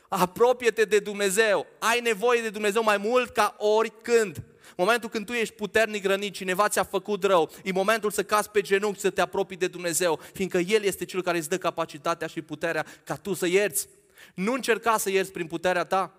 Apropie-te 0.09 0.83
de 0.83 0.99
Dumnezeu. 0.99 1.65
Ai 1.79 1.99
nevoie 1.99 2.41
de 2.41 2.49
Dumnezeu 2.49 2.83
mai 2.83 2.97
mult 2.97 3.29
ca 3.29 3.55
oricând. 3.57 4.43
Momentul 4.77 5.09
când 5.09 5.25
tu 5.25 5.31
ești 5.31 5.53
puternic 5.53 6.05
rănit, 6.05 6.33
cineva 6.33 6.67
ți-a 6.67 6.83
făcut 6.83 7.23
rău, 7.23 7.51
e 7.63 7.71
momentul 7.71 8.11
să 8.11 8.23
cazi 8.23 8.49
pe 8.49 8.61
genunchi 8.61 8.99
să 8.99 9.09
te 9.09 9.21
apropii 9.21 9.57
de 9.57 9.67
Dumnezeu, 9.67 10.19
fiindcă 10.33 10.57
El 10.57 10.83
este 10.83 11.05
Cel 11.05 11.21
care 11.21 11.37
îți 11.37 11.49
dă 11.49 11.57
capacitatea 11.57 12.27
și 12.27 12.41
puterea 12.41 12.85
ca 13.03 13.15
tu 13.15 13.33
să 13.33 13.47
ierți. 13.47 13.87
Nu 14.33 14.53
încerca 14.53 14.97
să 14.97 15.09
ierți 15.09 15.31
prin 15.31 15.47
puterea 15.47 15.83
ta, 15.83 16.13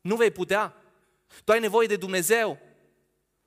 Nu 0.00 0.16
vei 0.16 0.30
putea. 0.30 0.74
Tu 1.44 1.52
ai 1.52 1.60
nevoie 1.60 1.86
de 1.86 1.96
Dumnezeu. 1.96 2.58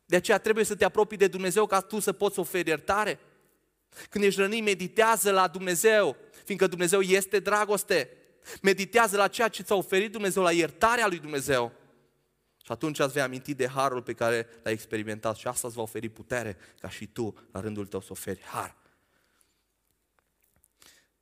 De 0.05 0.15
aceea 0.15 0.37
trebuie 0.37 0.65
să 0.65 0.75
te 0.75 0.85
apropii 0.85 1.17
de 1.17 1.27
Dumnezeu 1.27 1.65
ca 1.65 1.79
tu 1.79 1.99
să 1.99 2.13
poți 2.13 2.39
oferi 2.39 2.69
iertare. 2.69 3.19
Când 4.10 4.23
ești 4.23 4.39
rănit, 4.39 4.63
meditează 4.63 5.32
la 5.32 5.47
Dumnezeu, 5.47 6.17
fiindcă 6.45 6.67
Dumnezeu 6.67 7.02
este 7.02 7.39
dragoste. 7.39 8.10
Meditează 8.62 9.17
la 9.17 9.28
ceea 9.28 9.47
ce 9.47 9.63
ți-a 9.63 9.75
oferit 9.75 10.12
Dumnezeu, 10.12 10.43
la 10.43 10.52
iertarea 10.52 11.08
lui 11.08 11.19
Dumnezeu. 11.19 11.71
Și 12.65 12.71
atunci 12.71 12.99
ați 12.99 13.13
vei 13.13 13.21
aminti 13.21 13.54
de 13.54 13.67
harul 13.67 14.02
pe 14.02 14.13
care 14.13 14.47
l-ai 14.63 14.73
experimentat 14.73 15.36
și 15.36 15.47
asta 15.47 15.67
îți 15.67 15.75
va 15.75 15.82
oferi 15.82 16.10
putere 16.10 16.58
ca 16.80 16.89
și 16.89 17.08
tu, 17.08 17.47
la 17.52 17.60
rândul 17.60 17.86
tău, 17.86 18.02
să 18.02 18.08
oferi 18.12 18.41
har. 18.41 18.78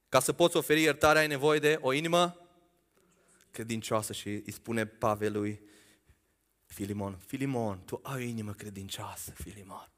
Ca 0.10 0.20
să 0.20 0.34
poți 0.34 0.58
oferi 0.58 0.82
iertare 0.82 1.20
ai 1.20 1.28
nevoie 1.28 1.60
de 1.60 1.78
o 1.82 1.94
inimă 1.94 2.48
credincioasă 3.52 4.14
și 4.14 4.28
îi 4.28 4.52
spune 4.52 4.86
Pavel 4.86 5.32
lui 5.32 5.62
Filimon, 6.66 7.18
Filimon, 7.26 7.82
tu 7.86 8.00
ai 8.04 8.24
o 8.24 8.28
inimă 8.28 8.54
credincioasă, 8.54 9.32
Filimon. 9.32 9.92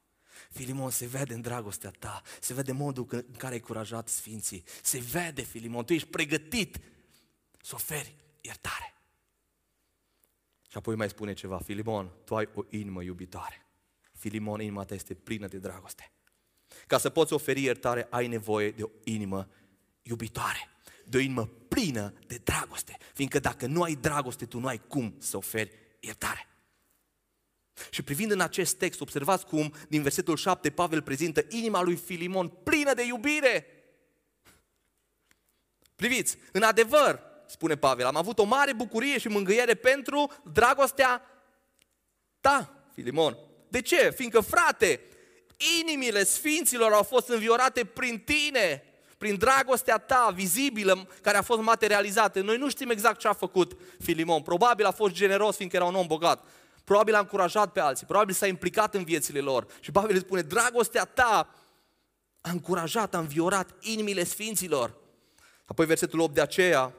Filimon, 0.50 0.90
se 0.90 1.06
vede 1.06 1.34
în 1.34 1.40
dragostea 1.40 1.90
ta, 1.90 2.22
se 2.40 2.54
vede 2.54 2.72
modul 2.72 3.06
în 3.10 3.34
care 3.36 3.54
ai 3.54 3.60
curajat 3.60 4.08
Sfinții, 4.08 4.64
se 4.82 4.98
vede, 4.98 5.42
Filimon, 5.42 5.84
tu 5.84 5.92
ești 5.92 6.08
pregătit 6.08 6.80
să 7.62 7.74
oferi 7.74 8.16
iertare. 8.40 8.94
Și 10.70 10.76
apoi 10.76 10.94
mai 10.94 11.08
spune 11.08 11.32
ceva, 11.32 11.58
Filimon, 11.58 12.10
tu 12.24 12.36
ai 12.36 12.48
o 12.54 12.64
inimă 12.68 13.02
iubitoare. 13.02 13.66
Filimon, 14.12 14.60
inima 14.60 14.84
ta 14.84 14.94
este 14.94 15.14
plină 15.14 15.46
de 15.46 15.58
dragoste. 15.58 16.12
Ca 16.86 16.98
să 16.98 17.10
poți 17.10 17.32
oferi 17.32 17.62
iertare, 17.62 18.06
ai 18.10 18.26
nevoie 18.26 18.70
de 18.70 18.82
o 18.82 18.90
inimă 19.04 19.48
iubitoare, 20.02 20.68
de 21.06 21.16
o 21.16 21.20
inimă 21.20 21.46
plină 21.46 22.12
de 22.26 22.40
dragoste. 22.44 22.96
Fiindcă 23.14 23.38
dacă 23.38 23.66
nu 23.66 23.82
ai 23.82 23.94
dragoste, 23.94 24.46
tu 24.46 24.58
nu 24.58 24.66
ai 24.66 24.80
cum 24.88 25.14
să 25.18 25.36
oferi 25.36 25.72
iertare. 26.00 26.49
Și 27.90 28.02
privind 28.02 28.30
în 28.30 28.40
acest 28.40 28.76
text, 28.76 29.00
observați 29.00 29.46
cum 29.46 29.74
din 29.88 30.02
versetul 30.02 30.36
7 30.36 30.70
Pavel 30.70 31.02
prezintă 31.02 31.44
inima 31.48 31.82
lui 31.82 31.96
Filimon 31.96 32.48
plină 32.48 32.94
de 32.94 33.04
iubire. 33.06 33.66
Priviți, 35.96 36.36
în 36.52 36.62
adevăr, 36.62 37.20
spune 37.46 37.76
Pavel, 37.76 38.06
am 38.06 38.16
avut 38.16 38.38
o 38.38 38.44
mare 38.44 38.72
bucurie 38.72 39.18
și 39.18 39.28
mângâiere 39.28 39.74
pentru 39.74 40.32
dragostea 40.52 41.22
ta, 42.40 42.84
Filimon. 42.94 43.36
De 43.68 43.80
ce? 43.80 44.10
Fiindcă, 44.16 44.40
frate, 44.40 45.00
inimile 45.80 46.24
sfinților 46.24 46.92
au 46.92 47.02
fost 47.02 47.28
înviorate 47.28 47.84
prin 47.84 48.18
tine, 48.18 48.84
prin 49.18 49.36
dragostea 49.36 49.98
ta 49.98 50.32
vizibilă, 50.34 51.08
care 51.22 51.36
a 51.36 51.42
fost 51.42 51.60
materializată. 51.60 52.40
Noi 52.40 52.56
nu 52.56 52.68
știm 52.68 52.90
exact 52.90 53.18
ce 53.18 53.28
a 53.28 53.32
făcut 53.32 53.76
Filimon. 53.98 54.42
Probabil 54.42 54.84
a 54.84 54.90
fost 54.90 55.14
generos, 55.14 55.56
fiindcă 55.56 55.76
era 55.76 55.86
un 55.86 55.94
om 55.94 56.06
bogat. 56.06 56.44
Probabil 56.90 57.14
a 57.14 57.18
încurajat 57.18 57.72
pe 57.72 57.80
alții, 57.80 58.06
probabil 58.06 58.34
s-a 58.34 58.46
implicat 58.46 58.94
în 58.94 59.04
viețile 59.04 59.40
lor. 59.40 59.66
Și 59.80 59.90
Pavel 59.90 60.14
îi 60.14 60.20
spune, 60.20 60.42
dragostea 60.42 61.04
ta 61.04 61.54
a 62.40 62.50
încurajat, 62.50 63.14
a 63.14 63.18
înviorat 63.18 63.74
inimile 63.80 64.24
sfinților. 64.24 64.94
Apoi 65.64 65.86
versetul 65.86 66.20
8, 66.20 66.34
de 66.34 66.40
aceea, 66.40 66.94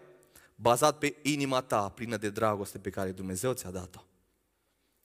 bazat 0.56 0.98
pe 0.98 1.16
inima 1.22 1.62
ta 1.62 1.90
plină 1.90 2.18
de 2.18 2.30
dragoste 2.30 2.80
pe 2.80 2.90
care 2.90 3.12
Dumnezeu 3.12 3.54
ți-a 3.54 3.70
dat-o. 3.70 4.04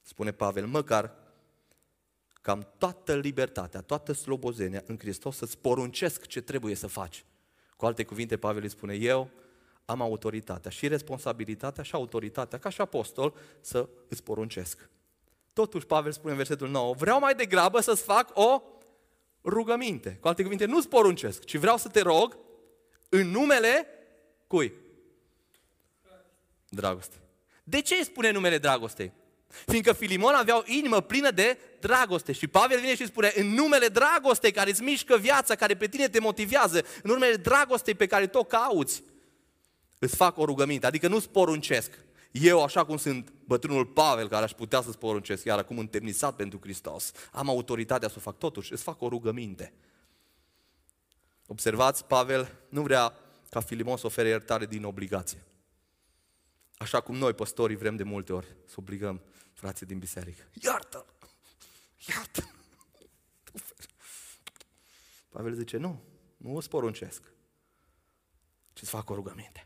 Spune 0.02 0.32
Pavel, 0.32 0.66
măcar 0.66 1.14
cam 2.32 2.68
toată 2.78 3.14
libertatea, 3.16 3.80
toată 3.80 4.12
slobozenia 4.12 4.82
în 4.86 4.98
Hristos 4.98 5.36
să-ți 5.36 5.58
poruncesc 5.58 6.26
ce 6.26 6.40
trebuie 6.40 6.74
să 6.74 6.86
faci. 6.86 7.24
Cu 7.76 7.86
alte 7.86 8.04
cuvinte, 8.04 8.36
Pavel 8.36 8.62
îi 8.62 8.70
spune, 8.70 8.94
eu 8.94 9.30
am 9.86 10.00
autoritatea 10.00 10.70
și 10.70 10.88
responsabilitatea 10.88 11.82
și 11.82 11.94
autoritatea 11.94 12.58
ca 12.58 12.68
și 12.68 12.80
apostol 12.80 13.34
să 13.60 13.88
îți 14.08 14.22
poruncesc. 14.22 14.88
Totuși, 15.52 15.86
Pavel 15.86 16.12
spune 16.12 16.30
în 16.30 16.36
versetul 16.36 16.68
9, 16.68 16.94
vreau 16.94 17.18
mai 17.18 17.34
degrabă 17.34 17.80
să-ți 17.80 18.02
fac 18.02 18.30
o 18.34 18.62
rugăminte. 19.44 20.18
Cu 20.20 20.28
alte 20.28 20.42
cuvinte, 20.42 20.64
nu-ți 20.64 20.88
poruncesc, 20.88 21.44
ci 21.44 21.56
vreau 21.56 21.76
să 21.76 21.88
te 21.88 22.00
rog 22.00 22.38
în 23.08 23.30
numele 23.30 23.86
cui? 24.46 24.72
Dragoste. 26.68 27.16
De 27.64 27.80
ce 27.80 27.94
îți 27.94 28.08
spune 28.08 28.30
numele 28.30 28.58
dragostei? 28.58 29.12
Fiindcă 29.66 29.92
Filimon 29.92 30.34
avea 30.34 30.58
o 30.58 30.62
inimă 30.64 31.00
plină 31.00 31.30
de 31.30 31.58
dragoste 31.80 32.32
și 32.32 32.46
Pavel 32.46 32.80
vine 32.80 32.94
și 32.94 33.06
spune 33.06 33.32
în 33.34 33.46
numele 33.46 33.88
dragostei 33.88 34.52
care 34.52 34.70
îți 34.70 34.82
mișcă 34.82 35.16
viața, 35.16 35.54
care 35.54 35.76
pe 35.76 35.86
tine 35.86 36.08
te 36.08 36.20
motivează, 36.20 36.84
în 37.02 37.10
numele 37.10 37.36
dragostei 37.36 37.94
pe 37.94 38.06
care 38.06 38.26
tu 38.26 38.38
o 38.38 38.44
cauți, 38.44 39.02
îți 39.98 40.16
fac 40.16 40.38
o 40.38 40.44
rugăminte, 40.44 40.86
adică 40.86 41.08
nu-ți 41.08 41.30
poruncesc. 41.30 41.98
Eu, 42.30 42.62
așa 42.62 42.84
cum 42.84 42.96
sunt 42.96 43.32
bătrânul 43.44 43.86
Pavel, 43.86 44.28
care 44.28 44.44
aș 44.44 44.52
putea 44.52 44.82
să-ți 44.82 44.98
poruncesc, 44.98 45.44
iar 45.44 45.58
acum 45.58 45.78
întemnisat 45.78 46.36
pentru 46.36 46.58
Hristos, 46.62 47.12
am 47.32 47.48
autoritatea 47.48 48.08
să 48.08 48.14
o 48.16 48.20
fac 48.20 48.38
totuși, 48.38 48.72
îți 48.72 48.82
fac 48.82 49.00
o 49.00 49.08
rugăminte. 49.08 49.72
Observați, 51.46 52.04
Pavel 52.04 52.52
nu 52.68 52.82
vrea 52.82 53.14
ca 53.50 53.60
Filimon 53.60 53.96
să 53.96 54.06
ofere 54.06 54.28
iertare 54.28 54.66
din 54.66 54.84
obligație. 54.84 55.44
Așa 56.76 57.00
cum 57.00 57.16
noi, 57.16 57.32
păstorii, 57.32 57.76
vrem 57.76 57.96
de 57.96 58.02
multe 58.02 58.32
ori 58.32 58.56
să 58.66 58.74
obligăm 58.78 59.20
frații 59.52 59.86
din 59.86 59.98
biserică. 59.98 60.42
Iartă! 60.52 61.06
Iartă! 62.08 62.50
Pavel 65.28 65.54
zice, 65.54 65.76
nu, 65.76 66.02
nu 66.36 66.56
îți 66.56 66.68
poruncesc, 66.68 67.22
ci 68.72 68.80
îți 68.80 68.90
fac 68.90 69.10
o 69.10 69.14
rugăminte 69.14 69.65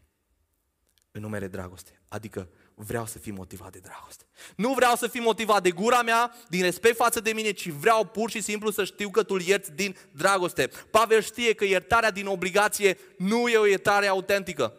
în 1.13 1.21
numele 1.21 1.47
dragoste. 1.49 2.01
Adică 2.09 2.49
vreau 2.75 3.07
să 3.07 3.19
fii 3.19 3.33
motivat 3.33 3.73
de 3.73 3.79
dragoste. 3.79 4.25
Nu 4.57 4.75
vreau 4.75 4.95
să 4.97 5.09
fii 5.09 5.21
motivat 5.21 5.63
de 5.63 5.71
gura 5.71 6.03
mea, 6.03 6.35
din 6.49 6.63
respect 6.63 6.97
față 6.97 7.21
de 7.21 7.33
mine, 7.33 7.51
ci 7.51 7.69
vreau 7.69 8.05
pur 8.07 8.31
și 8.31 8.41
simplu 8.41 8.71
să 8.71 8.85
știu 8.85 9.11
că 9.11 9.23
tu 9.23 9.35
îl 9.35 9.41
ierți 9.41 9.73
din 9.73 9.97
dragoste. 10.13 10.71
Pavel 10.91 11.23
știe 11.23 11.55
că 11.55 11.65
iertarea 11.65 12.11
din 12.11 12.27
obligație 12.27 12.99
nu 13.19 13.49
e 13.49 13.57
o 13.57 13.67
iertare 13.67 14.07
autentică. 14.07 14.75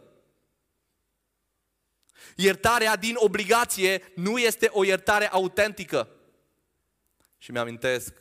Iertarea 2.35 2.95
din 2.95 3.15
obligație 3.17 4.03
nu 4.15 4.37
este 4.37 4.69
o 4.71 4.83
iertare 4.83 5.27
autentică. 5.27 6.09
Și 7.37 7.51
mi-amintesc 7.51 8.13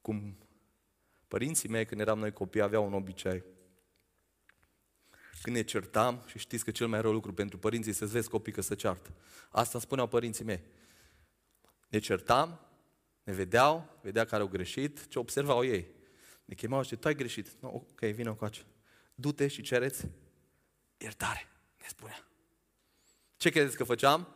cum 0.00 0.36
părinții 1.28 1.68
mei, 1.68 1.86
când 1.86 2.00
eram 2.00 2.18
noi 2.18 2.32
copii, 2.32 2.60
aveau 2.60 2.86
un 2.86 2.92
obicei 2.92 3.44
când 5.44 5.56
ne 5.56 5.62
certam, 5.62 6.22
și 6.26 6.38
știți 6.38 6.64
că 6.64 6.70
cel 6.70 6.86
mai 6.86 7.00
rău 7.00 7.12
lucru 7.12 7.32
pentru 7.32 7.58
părinții 7.58 7.92
să-ți 7.92 8.12
vezi 8.12 8.28
copii 8.28 8.52
că 8.52 8.60
se 8.60 8.74
ceartă. 8.74 9.10
Asta 9.50 9.78
spuneau 9.78 10.06
părinții 10.06 10.44
mei. 10.44 10.62
Ne 11.88 11.98
certam, 11.98 12.60
ne 13.22 13.32
vedeau, 13.32 13.98
vedea 14.02 14.24
care 14.24 14.42
au 14.42 14.48
greșit, 14.48 15.08
ce 15.08 15.18
observau 15.18 15.64
ei. 15.64 15.86
Ne 16.44 16.54
chemau 16.54 16.82
și 16.82 16.96
tu 16.96 17.08
ai 17.08 17.14
greșit. 17.14 17.48
No, 17.60 17.68
ok, 17.68 18.00
vină 18.00 18.34
coace. 18.34 18.60
Du-te 19.14 19.48
și 19.48 19.62
cereți 19.62 20.06
iertare, 20.96 21.48
ne 21.80 21.86
spunea. 21.88 22.26
Ce 23.36 23.50
credeți 23.50 23.76
că 23.76 23.84
făceam? 23.84 24.28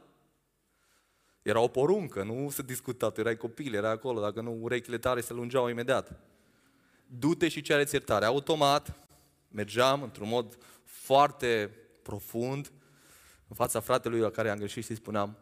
Era 1.43 1.61
o 1.61 1.69
poruncă, 1.69 2.23
nu 2.23 2.51
se 2.51 2.63
discuta, 2.63 3.11
tu 3.11 3.21
erai 3.21 3.37
copil, 3.37 3.75
era 3.75 3.91
acolo, 3.91 4.21
dacă 4.21 4.41
nu, 4.41 4.59
urechile 4.61 4.99
tale 4.99 5.21
se 5.21 5.33
lungeau 5.33 5.69
imediat. 5.69 6.21
Du-te 7.07 7.49
și 7.49 7.61
cereți 7.61 7.95
iertare. 7.95 8.25
Automat, 8.25 9.09
mergeam 9.49 10.03
într-un 10.03 10.29
mod 10.29 10.59
foarte 11.09 11.71
profund 12.03 12.73
în 13.49 13.57
fața 13.57 13.81
fratelui 13.81 14.21
la 14.21 14.31
care 14.31 14.51
am 14.51 14.59
greșit 14.59 14.85
și 14.85 14.91
îi 14.91 14.97
spuneam 14.97 15.39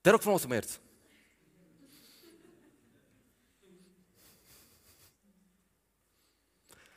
te 0.00 0.10
rog 0.10 0.20
frumos 0.20 0.40
să 0.40 0.46
mă 0.46 0.54
ierți. 0.54 0.80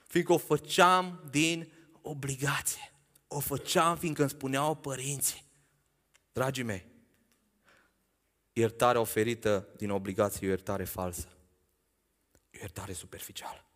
Fiindcă 0.07 0.33
o 0.33 0.37
făceam 0.37 1.27
din 1.29 1.71
obligație. 2.01 2.93
O 3.27 3.39
făceam 3.39 3.97
fiindcă 3.97 4.21
îmi 4.21 4.29
spuneau 4.29 4.75
părinții. 4.75 5.43
Dragii 6.31 6.63
mei, 6.63 6.85
iertarea 8.53 9.01
oferită 9.01 9.67
din 9.77 9.89
obligație 9.89 10.39
e 10.41 10.49
o 10.49 10.53
iertare 10.53 10.83
falsă. 10.83 11.37
E 12.49 12.57
o 12.57 12.59
iertare 12.59 12.93
superficială. 12.93 13.68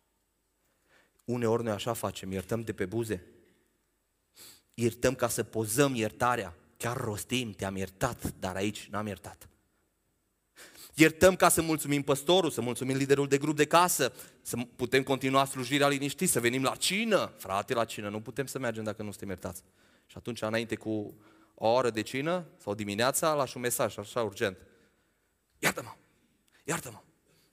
Uneori 1.24 1.62
noi 1.62 1.72
așa 1.72 1.92
facem, 1.92 2.32
iertăm 2.32 2.60
de 2.60 2.72
pe 2.72 2.86
buze. 2.86 3.26
Iertăm 4.74 5.14
ca 5.14 5.28
să 5.28 5.42
pozăm 5.42 5.94
iertarea. 5.94 6.54
Chiar 6.76 6.96
rostim, 6.96 7.52
te-am 7.52 7.76
iertat, 7.76 8.34
dar 8.38 8.56
aici 8.56 8.88
n-am 8.90 9.06
iertat. 9.06 9.48
Iertăm 10.94 11.36
ca 11.36 11.48
să 11.48 11.62
mulțumim 11.62 12.02
păstorul, 12.02 12.50
să 12.50 12.60
mulțumim 12.60 12.96
liderul 12.96 13.28
de 13.28 13.38
grup 13.38 13.56
de 13.56 13.66
casă, 13.66 14.12
să 14.42 14.56
putem 14.76 15.02
continua 15.02 15.44
slujirea 15.44 15.88
liniștit, 15.88 16.30
să 16.30 16.40
venim 16.40 16.62
la 16.62 16.76
cină. 16.76 17.32
Frate, 17.36 17.74
la 17.74 17.84
cină, 17.84 18.08
nu 18.08 18.20
putem 18.20 18.46
să 18.46 18.58
mergem 18.58 18.84
dacă 18.84 19.02
nu 19.02 19.10
suntem 19.10 19.28
iertați. 19.28 19.62
Și 20.06 20.16
atunci, 20.16 20.42
înainte 20.42 20.74
cu 20.74 21.14
o 21.54 21.68
oră 21.68 21.90
de 21.90 22.00
cină 22.00 22.46
sau 22.58 22.74
dimineața, 22.74 23.34
lași 23.34 23.56
un 23.56 23.62
mesaj 23.62 23.98
așa 23.98 24.22
urgent. 24.22 24.58
Iartă-mă! 25.58 25.94
Iartă-mă! 26.64 27.00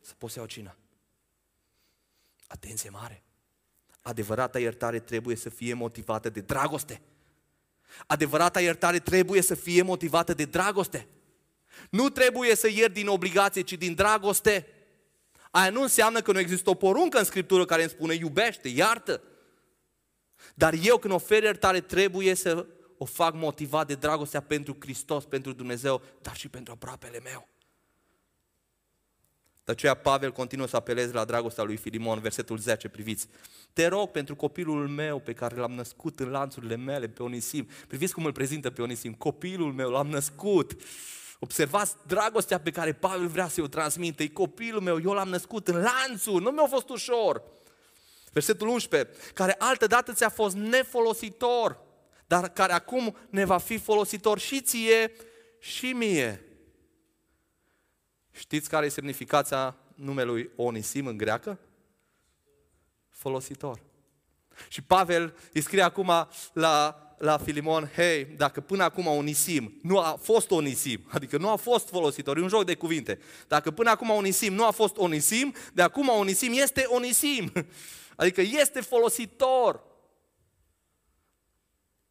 Să 0.02 0.14
poți 0.18 0.34
să 0.34 0.40
iau 0.40 0.48
cină. 0.48 0.76
Atenție 2.48 2.90
mare! 2.90 3.24
Adevărata 4.02 4.60
iertare 4.60 5.00
trebuie 5.00 5.36
să 5.36 5.50
fie 5.50 5.74
motivată 5.74 6.30
de 6.30 6.40
dragoste. 6.40 7.02
Adevărata 8.08 8.62
iertare 8.62 9.00
trebuie 9.00 9.42
să 9.42 9.56
fie 9.56 9.82
motivată 9.82 10.34
de 10.34 10.46
dragoste. 10.46 11.08
Nu 11.90 12.10
trebuie 12.10 12.56
să 12.56 12.70
iert 12.70 12.94
din 12.94 13.08
obligație, 13.08 13.62
ci 13.62 13.74
din 13.74 13.94
dragoste. 13.94 14.68
Aia 15.52 15.70
nu 15.70 15.82
înseamnă 15.82 16.22
că 16.22 16.32
nu 16.32 16.40
există 16.40 16.70
o 16.70 16.74
poruncă 16.74 17.18
în 17.18 17.24
Scriptură 17.24 17.66
care 17.66 17.82
îmi 17.82 17.92
spune 17.92 18.14
iubește, 18.14 18.68
iartă. 18.68 19.22
Dar 20.56 20.74
eu 20.84 20.98
când 20.98 21.14
ofer 21.14 21.44
iertare 21.44 21.82
trebuie 21.82 22.34
să 22.34 22.66
o 22.98 23.06
fac 23.06 23.34
motivat 23.34 23.88
de 23.88 23.96
dragostea 23.96 24.42
pentru 24.42 24.78
Hristos, 24.80 25.26
pentru 25.26 25.54
Dumnezeu, 25.54 26.02
dar 26.22 26.36
și 26.36 26.50
pentru 26.50 26.74
aproapele 26.74 27.20
meu. 27.20 27.48
De 29.64 29.72
aceea 29.72 29.94
Pavel 29.94 30.32
continuă 30.32 30.68
să 30.68 30.76
apeleze 30.76 31.14
la 31.14 31.26
dragostea 31.26 31.64
lui 31.64 31.76
Filimon, 31.76 32.20
versetul 32.20 32.58
10, 32.58 32.88
priviți. 32.88 33.28
Te 33.74 33.88
rog 33.88 34.10
pentru 34.10 34.36
copilul 34.36 34.88
meu 34.88 35.20
pe 35.20 35.34
care 35.34 35.56
l-am 35.56 35.72
născut 35.72 36.20
în 36.20 36.30
lanțurile 36.30 36.76
mele, 36.76 37.08
pe 37.08 37.24
Onisim. 37.24 37.68
Priviți 37.88 38.14
cum 38.14 38.26
îl 38.26 38.32
prezintă 38.32 38.70
pe 38.70 38.82
Onisim. 38.82 39.14
Copilul 39.14 39.74
meu, 39.74 39.90
l-am 39.90 40.08
născut. 40.08 40.72
Observați 41.40 41.96
dragostea 42.08 42.60
pe 42.60 42.72
care 42.72 42.94
Pavel 42.94 43.28
vrea 43.28 43.48
să 43.48 43.62
o 43.62 43.68
transmită. 43.68 44.24
E 44.24 44.28
copilul 44.28 44.82
meu, 44.82 45.00
eu 45.04 45.12
l-am 45.12 45.30
născut 45.30 45.68
în 45.68 45.82
lanțuri, 45.82 46.44
nu 46.44 46.52
mi-a 46.52 46.68
fost 46.68 46.90
ușor. 46.90 47.44
Versetul 48.32 48.68
11, 48.68 49.18
care 49.34 49.56
altădată 49.58 50.14
ți-a 50.14 50.30
fost 50.30 50.56
nefolositor, 50.56 51.80
dar 52.28 52.50
care 52.50 52.74
acum 52.74 53.18
ne 53.30 53.46
va 53.46 53.58
fi 53.58 53.78
folositor 53.78 54.40
și 54.40 54.62
ție 54.62 55.12
și 55.60 55.86
mie. 55.86 56.46
Știți 58.42 58.70
care 58.70 58.86
e 58.86 58.90
semnificația 58.90 59.76
numelui 59.96 60.50
Onisim 60.56 61.08
în 61.08 61.18
greacă? 61.18 61.60
Folositor. 63.10 63.82
Și 64.68 64.82
Pavel 64.82 65.36
îi 65.54 65.62
scrie 65.62 65.82
acum 65.82 66.12
la, 66.54 67.02
la 67.18 67.38
Filimon, 67.38 67.92
hei, 67.96 68.26
dacă 68.26 68.62
până 68.62 68.84
acum 68.84 69.08
Onisim 69.08 69.80
nu 69.82 70.00
a 70.00 70.20
fost 70.22 70.52
Onisim, 70.52 71.08
adică 71.10 71.38
nu 71.38 71.50
a 71.50 71.56
fost 71.56 71.90
folositor, 71.90 72.38
e 72.38 72.42
un 72.42 72.48
joc 72.48 72.66
de 72.66 72.76
cuvinte, 72.76 73.20
dacă 73.48 73.72
până 73.72 73.90
acum 73.90 74.10
Onisim 74.10 74.54
nu 74.54 74.66
a 74.66 74.72
fost 74.72 74.98
Onisim, 74.98 75.54
de 75.74 75.82
acum 75.82 76.10
Onisim 76.10 76.52
este 76.54 76.86
Onisim, 76.88 77.52
adică 78.16 78.42
este 78.42 78.82
folositor. 78.82 79.84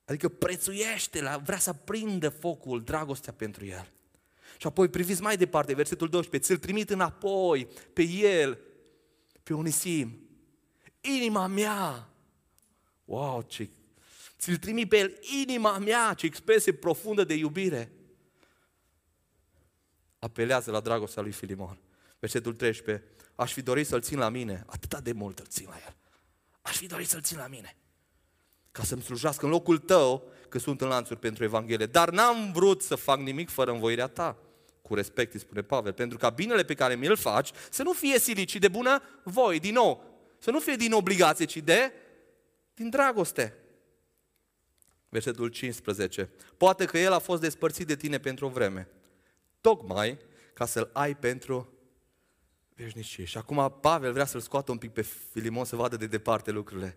Adică 0.04 0.28
prețuiește, 0.28 1.22
la, 1.22 1.36
vrea 1.36 1.58
să 1.58 1.72
prindă 1.72 2.28
focul, 2.28 2.82
dragostea 2.82 3.32
pentru 3.32 3.66
el. 3.66 3.92
Și 4.60 4.66
apoi 4.66 4.88
priviți 4.88 5.22
mai 5.22 5.36
departe, 5.36 5.74
versetul 5.74 6.08
12, 6.08 6.52
ți-l 6.52 6.60
trimit 6.60 6.90
înapoi 6.90 7.68
pe 7.92 8.02
el, 8.02 8.58
pe 9.42 9.54
Onisim. 9.54 10.28
Inima 11.00 11.46
mea, 11.46 12.08
wow, 13.04 13.42
ce... 13.42 13.70
Ți-l 14.38 14.56
trimit 14.56 14.88
pe 14.88 14.98
el, 14.98 15.18
inima 15.42 15.78
mea, 15.78 16.14
ce 16.14 16.26
expresie 16.26 16.72
profundă 16.72 17.24
de 17.24 17.34
iubire. 17.34 17.92
Apelează 20.18 20.70
la 20.70 20.80
dragostea 20.80 21.22
lui 21.22 21.32
Filimon. 21.32 21.78
Versetul 22.18 22.54
13, 22.54 23.06
aș 23.34 23.52
fi 23.52 23.62
dorit 23.62 23.86
să-l 23.86 24.00
țin 24.00 24.18
la 24.18 24.28
mine, 24.28 24.64
atât 24.66 24.98
de 24.98 25.12
mult 25.12 25.38
îl 25.38 25.46
țin 25.46 25.66
la 25.68 25.76
el. 25.86 25.96
Aș 26.62 26.76
fi 26.76 26.86
dorit 26.86 27.08
să-l 27.08 27.22
țin 27.22 27.36
la 27.36 27.46
mine 27.46 27.76
ca 28.72 28.82
să-mi 28.82 29.02
slujească 29.02 29.44
în 29.44 29.50
locul 29.50 29.78
tău, 29.78 30.30
că 30.48 30.58
sunt 30.58 30.80
în 30.80 30.88
lanțuri 30.88 31.18
pentru 31.18 31.44
Evanghelie. 31.44 31.86
Dar 31.86 32.10
n-am 32.10 32.52
vrut 32.52 32.82
să 32.82 32.94
fac 32.94 33.18
nimic 33.18 33.50
fără 33.50 33.70
învoirea 33.70 34.06
ta. 34.06 34.36
Cu 34.90 34.96
respect 34.96 35.33
îi 35.35 35.40
spune 35.40 35.62
Pavel, 35.62 35.92
pentru 35.92 36.18
ca 36.18 36.31
binele 36.31 36.64
pe 36.64 36.74
care 36.74 36.94
mi-l 36.94 37.16
faci 37.16 37.50
să 37.70 37.83
nu 37.83 37.92
fie 37.92 38.18
silit, 38.18 38.48
ci 38.48 38.57
de 38.57 38.68
bună 38.68 39.03
voi, 39.24 39.61
din 39.61 39.72
nou. 39.72 40.05
Să 40.38 40.50
nu 40.50 40.61
fie 40.61 40.76
din 40.76 40.92
obligație, 40.92 41.44
ci 41.44 41.57
de 41.57 41.92
din 42.74 42.88
dragoste. 42.88 43.57
Versetul 45.09 45.48
15. 45.48 46.31
Poate 46.57 46.85
că 46.85 46.98
el 46.98 47.12
a 47.12 47.18
fost 47.18 47.40
despărțit 47.40 47.87
de 47.87 47.96
tine 47.96 48.18
pentru 48.18 48.46
o 48.46 48.48
vreme, 48.48 48.88
tocmai 49.61 50.18
ca 50.55 50.66
să-l 50.66 50.90
ai 50.92 51.16
pentru 51.16 51.72
veșnicie. 52.74 53.24
Și 53.24 53.38
acum 53.38 53.79
Pavel 53.81 54.12
vrea 54.12 54.24
să-l 54.24 54.40
scoată 54.40 54.70
un 54.70 54.79
pic 54.79 54.92
pe 54.92 55.03
Filimon 55.03 55.64
să 55.64 55.76
vadă 55.76 55.96
de 55.96 56.07
departe 56.07 56.50
lucrurile. 56.50 56.96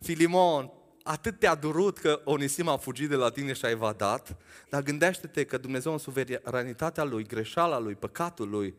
Filimon, 0.00 0.72
atât 1.02 1.38
te-a 1.38 1.54
durut 1.54 1.98
că 1.98 2.20
Onisim 2.24 2.68
a 2.68 2.76
fugit 2.76 3.08
de 3.08 3.14
la 3.14 3.30
tine 3.30 3.52
și 3.52 3.64
a 3.64 3.70
evadat, 3.70 4.36
dar 4.68 4.82
gândește-te 4.82 5.44
că 5.44 5.58
Dumnezeu 5.58 5.92
în 5.92 5.98
suveranitatea 5.98 7.04
Lui, 7.04 7.26
greșeala 7.26 7.78
Lui, 7.78 7.94
păcatul 7.94 8.48
Lui, 8.48 8.74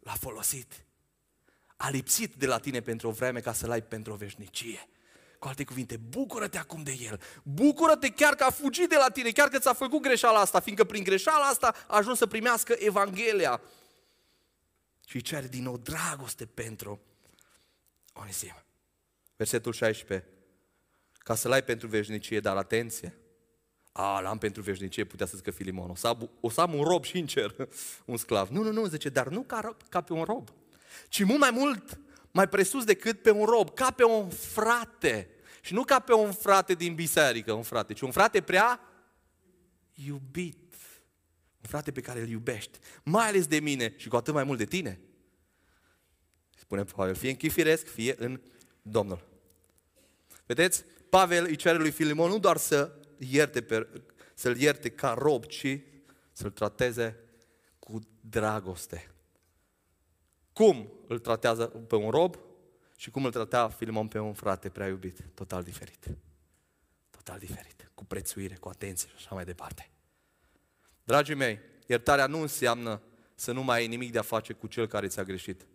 l-a 0.00 0.12
folosit. 0.12 0.86
A 1.76 1.90
lipsit 1.90 2.34
de 2.34 2.46
la 2.46 2.58
tine 2.58 2.80
pentru 2.80 3.08
o 3.08 3.10
vreme 3.10 3.40
ca 3.40 3.52
să-l 3.52 3.70
ai 3.70 3.82
pentru 3.82 4.12
o 4.12 4.16
veșnicie. 4.16 4.88
Cu 5.38 5.48
alte 5.48 5.64
cuvinte, 5.64 5.96
bucură-te 5.96 6.58
acum 6.58 6.82
de 6.82 6.96
El. 7.00 7.20
Bucură-te 7.42 8.08
chiar 8.08 8.34
că 8.34 8.44
a 8.44 8.50
fugit 8.50 8.88
de 8.88 8.96
la 8.96 9.08
tine, 9.08 9.30
chiar 9.30 9.48
că 9.48 9.58
ți-a 9.58 9.72
făcut 9.72 10.02
greșeala 10.02 10.40
asta, 10.40 10.60
fiindcă 10.60 10.84
prin 10.84 11.02
greșeala 11.02 11.44
asta 11.44 11.74
a 11.86 11.96
ajuns 11.96 12.18
să 12.18 12.26
primească 12.26 12.74
Evanghelia. 12.78 13.60
Și 15.06 15.20
cere 15.22 15.46
din 15.46 15.62
nou 15.62 15.78
dragoste 15.78 16.46
pentru 16.46 17.00
Onisim. 18.12 18.62
Versetul 19.36 19.72
16 19.72 20.35
ca 21.26 21.34
să-l 21.34 21.52
ai 21.52 21.64
pentru 21.64 21.88
veșnicie, 21.88 22.40
dar 22.40 22.56
atenție, 22.56 23.18
a, 23.92 24.20
l-am 24.20 24.38
pentru 24.38 24.62
veșnicie, 24.62 25.04
putea 25.04 25.26
să 25.26 25.36
zică 25.36 25.50
Filimon, 25.50 25.90
o 25.90 25.94
să, 25.94 26.06
am, 26.06 26.30
o 26.40 26.50
să 26.50 26.60
am 26.60 26.74
un 26.74 26.84
rob 26.84 27.04
și 27.04 27.18
în 27.18 27.26
cer, 27.26 27.54
un 28.04 28.16
sclav. 28.16 28.48
Nu, 28.48 28.62
nu, 28.62 28.72
nu, 28.72 28.86
zice, 28.86 29.08
dar 29.08 29.28
nu 29.28 29.42
ca, 29.42 29.76
ca 29.88 30.00
pe 30.00 30.12
un 30.12 30.22
rob, 30.22 30.48
ci 31.08 31.24
mult 31.24 31.40
mai 31.40 31.50
mult, 31.50 32.00
mai 32.30 32.48
presus 32.48 32.84
decât 32.84 33.22
pe 33.22 33.30
un 33.30 33.44
rob, 33.44 33.74
ca 33.74 33.90
pe 33.90 34.04
un 34.04 34.30
frate. 34.30 35.30
Și 35.60 35.72
nu 35.74 35.84
ca 35.84 35.98
pe 35.98 36.12
un 36.12 36.32
frate 36.32 36.74
din 36.74 36.94
biserică, 36.94 37.52
un 37.52 37.62
frate, 37.62 37.92
ci 37.92 38.00
un 38.00 38.10
frate 38.10 38.40
prea 38.40 38.80
iubit. 39.94 40.74
Un 41.60 41.68
frate 41.68 41.92
pe 41.92 42.00
care 42.00 42.20
îl 42.20 42.28
iubești, 42.28 42.78
mai 43.02 43.28
ales 43.28 43.46
de 43.46 43.60
mine 43.60 43.94
și 43.96 44.08
cu 44.08 44.16
atât 44.16 44.34
mai 44.34 44.44
mult 44.44 44.58
de 44.58 44.64
tine. 44.64 45.00
Spune 46.56 46.84
Pavel, 46.84 47.14
fie 47.14 47.30
în 47.30 47.36
chifiresc, 47.36 47.86
fie 47.86 48.14
în 48.18 48.40
Domnul. 48.82 49.28
Vedeți? 50.46 50.84
Pavel 51.08 51.44
îi 51.44 51.56
cere 51.56 51.78
lui 51.78 51.90
Filimon 51.90 52.30
nu 52.30 52.38
doar 52.38 52.56
să 52.56 52.92
ierte 53.18 53.62
pe, 53.62 53.88
să-l 54.34 54.60
ierte 54.60 54.90
ca 54.90 55.12
rob, 55.18 55.44
ci 55.44 55.78
să-l 56.32 56.50
trateze 56.50 57.16
cu 57.78 57.98
dragoste. 58.20 59.10
Cum 60.52 60.92
îl 61.06 61.18
tratează 61.18 61.66
pe 61.66 61.94
un 61.94 62.10
rob 62.10 62.38
și 62.96 63.10
cum 63.10 63.24
îl 63.24 63.30
tratea 63.30 63.68
Filimon 63.68 64.08
pe 64.08 64.18
un 64.18 64.34
frate 64.34 64.68
prea 64.68 64.86
iubit? 64.86 65.18
Total 65.34 65.62
diferit. 65.62 66.08
Total 67.10 67.38
diferit. 67.38 67.90
Cu 67.94 68.04
prețuire, 68.04 68.54
cu 68.54 68.68
atenție 68.68 69.08
și 69.08 69.14
așa 69.16 69.34
mai 69.34 69.44
departe. 69.44 69.90
Dragii 71.04 71.34
mei, 71.34 71.60
iertarea 71.86 72.26
nu 72.26 72.40
înseamnă 72.40 73.02
să 73.34 73.52
nu 73.52 73.62
mai 73.62 73.78
ai 73.78 73.86
nimic 73.86 74.12
de 74.12 74.18
a 74.18 74.22
face 74.22 74.52
cu 74.52 74.66
cel 74.66 74.86
care 74.86 75.06
ți-a 75.06 75.22
greșit. 75.22 75.66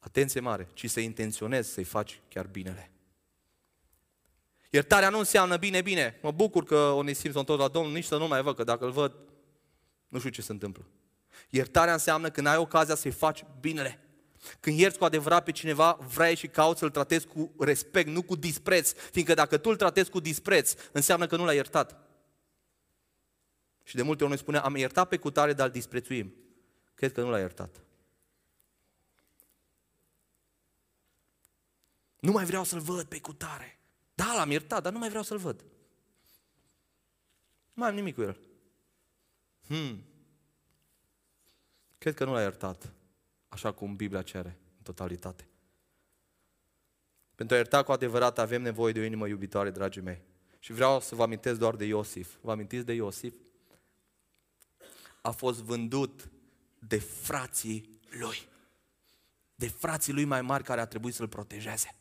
Atenție 0.00 0.40
mare, 0.40 0.68
ci 0.74 0.90
să 0.90 1.00
intenționezi 1.00 1.72
să-i 1.72 1.84
faci 1.84 2.20
chiar 2.28 2.46
binele. 2.46 2.91
Iertarea 4.74 5.08
nu 5.08 5.18
înseamnă 5.18 5.56
bine, 5.56 5.80
bine, 5.80 6.18
mă 6.22 6.30
bucur 6.30 6.64
că 6.64 6.76
Onisim 6.76 7.32
sunt 7.32 7.46
tot 7.46 7.58
la 7.58 7.68
Domnul, 7.68 7.92
nici 7.92 8.04
să 8.04 8.16
nu 8.16 8.26
mai 8.26 8.42
văd, 8.42 8.56
că 8.56 8.64
dacă 8.64 8.84
îl 8.84 8.90
văd, 8.90 9.14
nu 10.08 10.18
știu 10.18 10.30
ce 10.30 10.42
se 10.42 10.52
întâmplă. 10.52 10.86
Iertarea 11.48 11.92
înseamnă 11.92 12.30
când 12.30 12.46
ai 12.46 12.56
ocazia 12.56 12.94
să-i 12.94 13.10
faci 13.10 13.44
binele. 13.60 14.00
Când 14.60 14.78
ierți 14.78 14.98
cu 14.98 15.04
adevărat 15.04 15.44
pe 15.44 15.52
cineva, 15.52 15.98
vrei 16.14 16.36
și 16.36 16.46
cauți 16.48 16.78
să-l 16.78 16.90
tratezi 16.90 17.26
cu 17.26 17.54
respect, 17.58 18.08
nu 18.08 18.22
cu 18.22 18.36
dispreț. 18.36 18.92
Fiindcă 18.92 19.34
dacă 19.34 19.56
tu 19.56 19.68
îl 19.68 19.76
tratezi 19.76 20.10
cu 20.10 20.20
dispreț, 20.20 20.74
înseamnă 20.92 21.26
că 21.26 21.36
nu 21.36 21.44
l-ai 21.44 21.54
iertat. 21.54 21.96
Și 23.82 23.96
de 23.96 24.02
multe 24.02 24.22
ori 24.22 24.32
noi 24.32 24.40
spune, 24.40 24.58
am 24.58 24.76
iertat 24.76 25.08
pe 25.08 25.16
cutare, 25.16 25.52
dar 25.52 25.66
îl 25.66 25.72
disprețuim. 25.72 26.34
Cred 26.94 27.12
că 27.12 27.20
nu 27.20 27.30
l-ai 27.30 27.40
iertat. 27.40 27.80
Nu 32.18 32.32
mai 32.32 32.44
vreau 32.44 32.64
să-l 32.64 32.80
văd 32.80 33.04
pe 33.04 33.20
cutare. 33.20 33.76
Da, 34.14 34.34
l-am 34.34 34.50
iertat, 34.50 34.82
dar 34.82 34.92
nu 34.92 34.98
mai 34.98 35.08
vreau 35.08 35.24
să-l 35.24 35.38
văd. 35.38 35.60
Nu 37.72 37.82
mai 37.82 37.88
am 37.88 37.94
nimic 37.94 38.14
cu 38.14 38.22
el. 38.22 38.38
Hmm. 39.66 40.04
Cred 41.98 42.14
că 42.14 42.24
nu 42.24 42.32
l-a 42.32 42.40
iertat, 42.40 42.92
așa 43.48 43.72
cum 43.72 43.96
Biblia 43.96 44.22
cere, 44.22 44.58
în 44.76 44.82
totalitate. 44.82 45.48
Pentru 47.34 47.54
a 47.54 47.58
ierta 47.58 47.82
cu 47.82 47.92
adevărat 47.92 48.38
avem 48.38 48.62
nevoie 48.62 48.92
de 48.92 49.00
o 49.00 49.04
inimă 49.04 49.28
iubitoare, 49.28 49.70
dragii 49.70 50.02
mei. 50.02 50.22
Și 50.58 50.72
vreau 50.72 51.00
să 51.00 51.14
vă 51.14 51.22
amintesc 51.22 51.58
doar 51.58 51.76
de 51.76 51.84
Iosif. 51.84 52.36
Vă 52.40 52.50
amintiți 52.50 52.84
de 52.84 52.92
Iosif? 52.92 53.34
A 55.22 55.30
fost 55.30 55.60
vândut 55.62 56.30
de 56.78 56.98
frații 56.98 58.00
lui. 58.10 58.48
De 59.54 59.68
frații 59.68 60.12
lui 60.12 60.24
mai 60.24 60.42
mari 60.42 60.64
care 60.64 60.80
a 60.80 60.86
trebuit 60.86 61.14
să-l 61.14 61.28
protejeze 61.28 61.96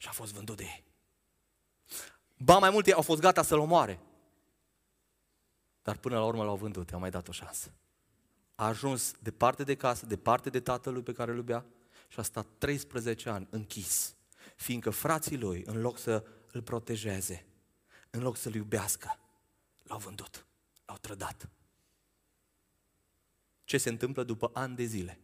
și 0.00 0.08
a 0.08 0.12
fost 0.12 0.32
vândut 0.32 0.56
de 0.56 0.62
ei. 0.62 0.84
Ba 2.36 2.58
mai 2.58 2.70
multe 2.70 2.92
au 2.92 3.02
fost 3.02 3.20
gata 3.20 3.42
să-l 3.42 3.58
omoare. 3.58 4.00
Dar 5.82 5.96
până 5.96 6.18
la 6.18 6.24
urmă 6.24 6.44
l-au 6.44 6.56
vândut, 6.56 6.90
i-au 6.90 7.00
mai 7.00 7.10
dat 7.10 7.28
o 7.28 7.32
șansă. 7.32 7.72
A 8.54 8.66
ajuns 8.66 9.14
departe 9.22 9.64
de 9.64 9.76
casă, 9.76 10.06
departe 10.06 10.50
de 10.50 10.60
tatălui 10.60 11.02
pe 11.02 11.12
care 11.12 11.30
îl 11.30 11.36
iubea 11.36 11.64
și 12.08 12.20
a 12.20 12.22
stat 12.22 12.46
13 12.58 13.28
ani 13.28 13.46
închis, 13.50 14.14
fiindcă 14.56 14.90
frații 14.90 15.38
lui, 15.38 15.62
în 15.66 15.80
loc 15.80 15.98
să 15.98 16.26
îl 16.52 16.62
protejeze, 16.62 17.46
în 18.10 18.22
loc 18.22 18.36
să-l 18.36 18.54
iubească, 18.54 19.18
l-au 19.82 19.98
vândut, 19.98 20.46
l-au 20.84 20.96
trădat. 20.96 21.50
Ce 23.64 23.78
se 23.78 23.88
întâmplă 23.88 24.22
după 24.22 24.50
ani 24.54 24.76
de 24.76 24.84
zile? 24.84 25.18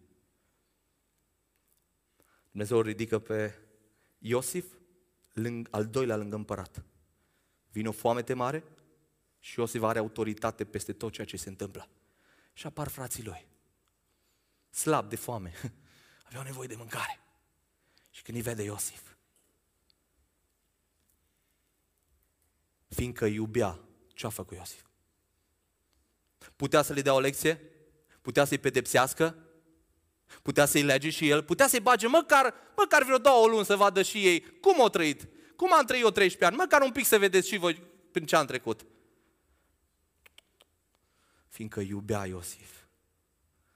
Dumnezeu 2.51 2.77
îl 2.77 2.83
ridică 2.83 3.19
pe 3.19 3.66
Iosif, 4.19 4.67
al 5.71 5.87
doilea 5.87 6.17
lângă 6.17 6.37
împărat. 6.37 6.85
Vine 7.71 7.89
o 7.89 7.93
foamete 7.93 8.35
mare 8.35 8.65
și 9.39 9.59
Iosif 9.59 9.83
are 9.83 9.99
autoritate 9.99 10.65
peste 10.65 10.93
tot 10.93 11.13
ceea 11.13 11.27
ce 11.27 11.37
se 11.37 11.49
întâmplă. 11.49 11.89
Și 12.53 12.67
apar 12.67 12.89
frații 12.89 13.25
lui, 13.25 13.47
slab 14.71 15.09
de 15.09 15.17
foame, 15.17 15.53
aveau 16.27 16.45
nevoie 16.45 16.69
de 16.69 16.77
mâncare. 16.77 17.21
Și 18.11 18.23
când 18.23 18.37
îi 18.37 18.43
vede 18.43 18.63
Iosif, 18.63 19.17
fiindcă 22.89 23.27
iubea, 23.27 23.81
ce 24.09 24.27
a 24.27 24.29
făcut 24.29 24.57
Iosif? 24.57 24.85
Putea 26.57 26.83
să 26.83 26.93
le 26.93 27.03
dea 27.03 27.15
o 27.15 27.21
lecție? 27.21 27.61
Putea 28.21 28.45
să-i 28.45 28.59
pedepsească? 28.59 29.46
Putea 30.43 30.67
să-i 30.67 30.83
lege 30.83 31.11
și 31.11 31.29
el? 31.29 31.43
Putea 31.43 31.69
să-i 31.69 31.81
bage 31.81 32.07
măcar, 32.07 32.55
măcar 32.77 33.03
vreo 33.05 33.19
două 33.19 33.47
luni 33.47 33.65
să 33.65 33.77
vadă 33.77 34.03
și 34.03 34.27
ei 34.27 34.61
cum 34.61 34.81
au 34.81 34.89
trăit? 34.89 35.29
Cum 35.57 35.73
am 35.73 35.85
trăit 35.85 36.03
eu 36.03 36.11
13 36.11 36.45
ani? 36.45 36.57
Măcar 36.57 36.83
un 36.83 36.93
pic 36.93 37.07
să 37.07 37.19
vedeți 37.19 37.49
și 37.49 37.57
voi 37.57 37.83
prin 38.11 38.27
ce 38.27 38.37
am 38.37 38.47
trecut. 38.47 38.87
Fiindcă 41.49 41.81
iubea 41.81 42.27
Iosif, 42.27 42.71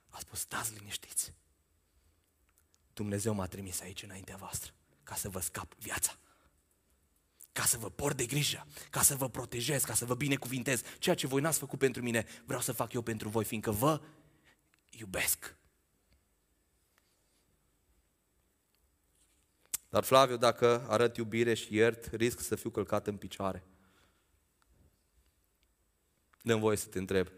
a 0.09 0.19
spus, 0.19 0.39
stați 0.39 0.73
liniștiți. 0.79 1.33
Dumnezeu 2.93 3.35
m-a 3.35 3.47
trimis 3.47 3.81
aici 3.81 4.03
înaintea 4.03 4.37
voastră 4.37 4.73
ca 5.11 5.15
să 5.15 5.29
vă 5.29 5.41
scap 5.41 5.75
viața. 5.75 6.19
Ca 7.53 7.63
să 7.63 7.79
vă 7.79 7.91
port 7.91 8.17
de 8.17 8.27
grijă, 8.27 8.67
ca 8.91 9.03
să 9.03 9.17
vă 9.17 9.29
protejez, 9.29 9.83
ca 9.83 9.95
să 9.95 10.05
vă 10.05 10.15
binecuvintez. 10.15 10.83
Ceea 10.99 11.15
ce 11.15 11.27
voi 11.27 11.41
n-ați 11.41 11.59
făcut 11.59 11.79
pentru 11.79 12.03
mine, 12.03 12.27
vreau 12.45 12.61
să 12.61 12.73
fac 12.73 12.93
eu 12.93 13.03
pentru 13.03 13.29
voi, 13.29 13.45
fiindcă 13.45 13.71
vă 13.71 14.01
iubesc. 14.91 15.57
Dar 19.91 20.05
Flaviu, 20.05 20.36
dacă 20.36 20.86
arăt 20.88 21.16
iubire 21.16 21.55
și 21.55 21.74
iert, 21.74 22.14
risc 22.14 22.41
să 22.41 22.57
fiu 22.57 22.70
călcat 22.70 23.07
în 23.07 23.16
picioare. 23.16 23.64
Dăm 26.43 26.61
voie 26.61 26.76
să 26.76 26.86
te 26.86 26.99
întreb. 26.99 27.28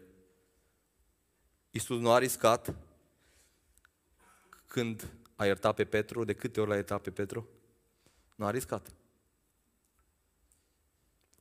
Iisus 1.69 1.99
nu 1.99 2.11
a 2.11 2.17
riscat 2.17 2.75
când 4.67 5.13
a 5.35 5.45
iertat 5.45 5.75
pe 5.75 5.85
Petru, 5.85 6.23
de 6.23 6.33
câte 6.33 6.59
ori 6.59 6.69
l-a 6.69 6.75
iertat 6.75 7.01
pe 7.01 7.11
Petru? 7.11 7.49
Nu 8.35 8.45
a 8.45 8.51
riscat. 8.51 8.93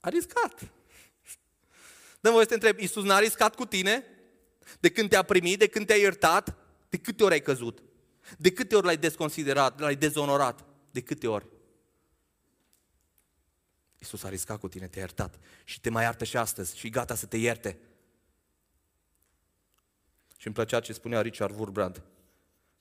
A 0.00 0.08
riscat. 0.08 0.70
Dăm 2.20 2.32
voie 2.32 2.44
să 2.44 2.48
te 2.48 2.54
întreb, 2.54 2.78
Iisus 2.78 3.04
n-a 3.04 3.18
riscat 3.18 3.54
cu 3.54 3.66
tine? 3.66 4.04
De 4.80 4.90
când 4.90 5.08
te-a 5.08 5.22
primit, 5.22 5.58
de 5.58 5.68
când 5.68 5.86
te-a 5.86 5.96
iertat? 5.96 6.56
De 6.88 6.98
câte 6.98 7.24
ori 7.24 7.32
ai 7.32 7.42
căzut? 7.42 7.82
De 8.38 8.52
câte 8.52 8.76
ori 8.76 8.84
l-ai 8.84 8.96
desconsiderat, 8.96 9.80
l-ai 9.80 9.96
dezonorat? 9.96 10.71
De 10.92 11.00
câte 11.00 11.26
ori? 11.26 11.46
Iisus 13.98 14.22
a 14.22 14.28
riscat 14.28 14.58
cu 14.58 14.68
tine, 14.68 14.88
te-a 14.88 15.00
iertat 15.00 15.38
și 15.64 15.80
te 15.80 15.90
mai 15.90 16.02
iartă 16.02 16.24
și 16.24 16.36
astăzi 16.36 16.78
și 16.78 16.88
gata 16.88 17.14
să 17.14 17.26
te 17.26 17.36
ierte. 17.36 17.78
Și 20.36 20.46
îmi 20.46 20.54
plăcea 20.54 20.80
ce 20.80 20.92
spunea 20.92 21.20
Richard 21.20 21.58
Wurbrand. 21.58 22.02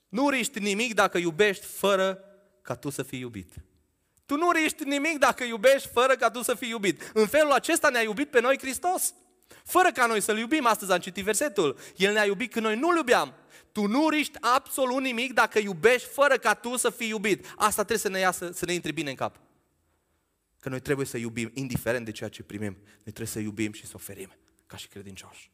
Nu 0.08 0.28
riști 0.28 0.58
nimic 0.58 0.94
dacă 0.94 1.18
iubești 1.18 1.66
fără 1.66 2.24
ca 2.62 2.76
tu 2.76 2.90
să 2.90 3.02
fii 3.02 3.20
iubit. 3.20 3.54
Tu 4.26 4.36
nu 4.36 4.50
riști 4.50 4.84
nimic 4.84 5.18
dacă 5.18 5.44
iubești 5.44 5.88
fără 5.88 6.16
ca 6.16 6.30
tu 6.30 6.42
să 6.42 6.54
fii 6.54 6.68
iubit. 6.68 7.10
În 7.14 7.26
felul 7.26 7.52
acesta 7.52 7.88
ne-a 7.88 8.02
iubit 8.02 8.30
pe 8.30 8.40
noi 8.40 8.58
Hristos. 8.58 9.14
Fără 9.64 9.92
ca 9.92 10.06
noi 10.06 10.20
să-L 10.20 10.38
iubim, 10.38 10.66
astăzi 10.66 10.92
am 10.92 10.98
citit 10.98 11.24
versetul. 11.24 11.78
El 11.96 12.12
ne-a 12.12 12.24
iubit 12.24 12.52
când 12.52 12.64
noi 12.64 12.76
nu-L 12.76 12.96
iubeam. 12.96 13.34
Tu 13.72 13.86
nu 13.86 14.08
riști 14.08 14.38
absolut 14.40 15.02
nimic 15.02 15.32
dacă 15.32 15.58
iubești 15.58 16.08
fără 16.08 16.36
ca 16.36 16.54
tu 16.54 16.76
să 16.76 16.90
fii 16.90 17.08
iubit. 17.08 17.46
Asta 17.56 17.84
trebuie 17.84 17.98
să 17.98 18.08
ne 18.08 18.18
iasă, 18.18 18.50
să 18.52 18.64
ne 18.64 18.72
intre 18.72 18.92
bine 18.92 19.10
în 19.10 19.16
cap. 19.16 19.40
Că 20.60 20.68
noi 20.68 20.80
trebuie 20.80 21.06
să 21.06 21.16
iubim, 21.16 21.50
indiferent 21.54 22.04
de 22.04 22.10
ceea 22.10 22.28
ce 22.28 22.42
primim. 22.42 22.76
Noi 22.82 23.02
trebuie 23.02 23.26
să 23.26 23.38
iubim 23.38 23.72
și 23.72 23.86
să 23.86 23.92
oferim, 23.94 24.32
ca 24.66 24.76
și 24.76 24.88
credincioși. 24.88 25.50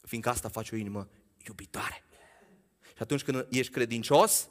Fiindcă 0.00 0.30
asta 0.30 0.48
face 0.48 0.74
o 0.74 0.78
inimă 0.78 1.08
iubitoare. 1.46 2.04
Și 2.86 3.02
atunci 3.02 3.22
când 3.22 3.46
ești 3.50 3.72
credincios, 3.72 4.48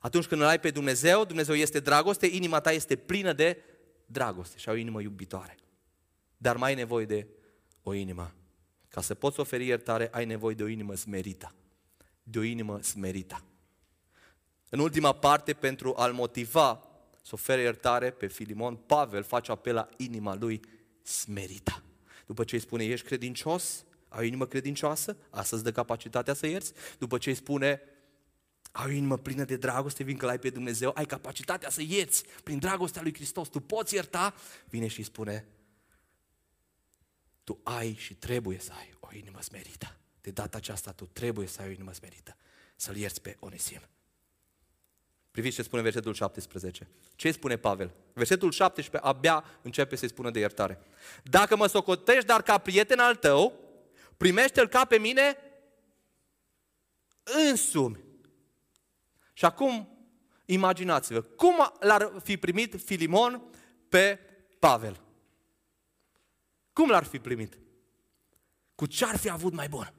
atunci 0.00 0.26
când 0.26 0.40
îl 0.40 0.46
ai 0.46 0.60
pe 0.60 0.70
Dumnezeu, 0.70 1.24
Dumnezeu 1.24 1.54
este 1.54 1.80
dragoste, 1.80 2.26
inima 2.26 2.60
ta 2.60 2.72
este 2.72 2.96
plină 2.96 3.32
de 3.32 3.62
dragoste 4.06 4.58
și 4.58 4.68
ai 4.68 4.74
o 4.74 4.78
inimă 4.78 5.00
iubitoare. 5.00 5.56
Dar 6.36 6.56
mai 6.56 6.68
ai 6.70 6.76
nevoie 6.76 7.04
de 7.04 7.26
o 7.82 7.92
inimă. 7.92 8.34
Ca 8.88 9.00
să 9.00 9.14
poți 9.14 9.40
oferi 9.40 9.66
iertare, 9.66 10.08
ai 10.12 10.24
nevoie 10.24 10.54
de 10.54 10.62
o 10.62 10.66
inimă 10.66 10.94
smerită. 10.94 11.54
De 12.22 12.38
o 12.38 12.42
inimă 12.42 12.82
smerită. 12.82 13.44
În 14.68 14.78
ultima 14.78 15.12
parte, 15.12 15.52
pentru 15.52 15.94
a-l 15.96 16.12
motiva 16.12 16.84
să 17.22 17.30
ofere 17.32 17.60
iertare 17.60 18.10
pe 18.10 18.26
Filimon, 18.26 18.76
Pavel 18.76 19.22
face 19.22 19.50
apel 19.50 19.74
la 19.74 19.88
inima 19.96 20.34
lui 20.34 20.60
smerită. 21.02 21.82
După 22.26 22.44
ce 22.44 22.54
îi 22.54 22.60
spune, 22.60 22.84
ești 22.84 23.06
credincios, 23.06 23.84
ai 24.08 24.20
o 24.20 24.26
inimă 24.26 24.46
credincioasă, 24.46 25.16
asta 25.30 25.56
îți 25.56 25.64
dă 25.64 25.72
capacitatea 25.72 26.34
să 26.34 26.46
ierți. 26.46 26.72
După 26.98 27.18
ce 27.18 27.28
îi 27.28 27.34
spune, 27.34 27.80
ai 28.70 28.86
o 28.86 28.90
inimă 28.90 29.18
plină 29.18 29.44
de 29.44 29.56
dragoste, 29.56 30.04
fiindcă 30.04 30.26
l-ai 30.26 30.38
pe 30.38 30.50
Dumnezeu, 30.50 30.92
ai 30.94 31.06
capacitatea 31.06 31.70
să 31.70 31.82
ierți 31.82 32.24
prin 32.44 32.58
dragostea 32.58 33.02
lui 33.02 33.14
Hristos, 33.14 33.48
tu 33.48 33.60
poți 33.60 33.94
ierta, 33.94 34.34
vine 34.68 34.86
și 34.86 34.98
îi 34.98 35.04
spune, 35.04 35.48
tu 37.44 37.60
ai 37.62 37.94
și 37.94 38.14
trebuie 38.14 38.58
să 38.58 38.72
ai 38.72 38.94
o 39.00 39.08
inimă 39.12 39.40
smerită. 39.42 39.99
De 40.20 40.30
data 40.30 40.56
aceasta 40.56 40.92
tu 40.92 41.04
trebuie 41.04 41.46
să 41.46 41.60
ai 41.60 41.68
o 41.68 41.70
inimă 41.70 41.92
smerită, 41.92 42.36
să-l 42.76 42.96
ierți 42.96 43.22
pe 43.22 43.36
Onisim. 43.38 43.80
Priviți 45.30 45.54
ce 45.54 45.62
spune 45.62 45.82
versetul 45.82 46.14
17. 46.14 46.88
Ce 47.16 47.30
spune 47.30 47.56
Pavel? 47.56 47.94
Versetul 48.12 48.52
17 48.52 49.10
abia 49.10 49.44
începe 49.62 49.96
să-i 49.96 50.08
spună 50.08 50.30
de 50.30 50.38
iertare. 50.38 50.80
Dacă 51.22 51.56
mă 51.56 51.66
socotești, 51.66 52.26
dar 52.26 52.42
ca 52.42 52.58
prieten 52.58 52.98
al 52.98 53.16
tău, 53.16 53.52
primește-l 54.16 54.68
ca 54.68 54.84
pe 54.84 54.98
mine 54.98 55.36
însumi. 57.48 58.04
Și 59.32 59.44
acum, 59.44 59.88
imaginați-vă, 60.44 61.20
cum 61.20 61.72
l-ar 61.80 62.12
fi 62.22 62.36
primit 62.36 62.80
Filimon 62.84 63.42
pe 63.88 64.18
Pavel? 64.58 65.00
Cum 66.72 66.88
l-ar 66.88 67.04
fi 67.04 67.18
primit? 67.18 67.58
Cu 68.74 68.86
ce 68.86 69.04
ar 69.04 69.16
fi 69.16 69.30
avut 69.30 69.52
mai 69.52 69.68
bun? 69.68 69.94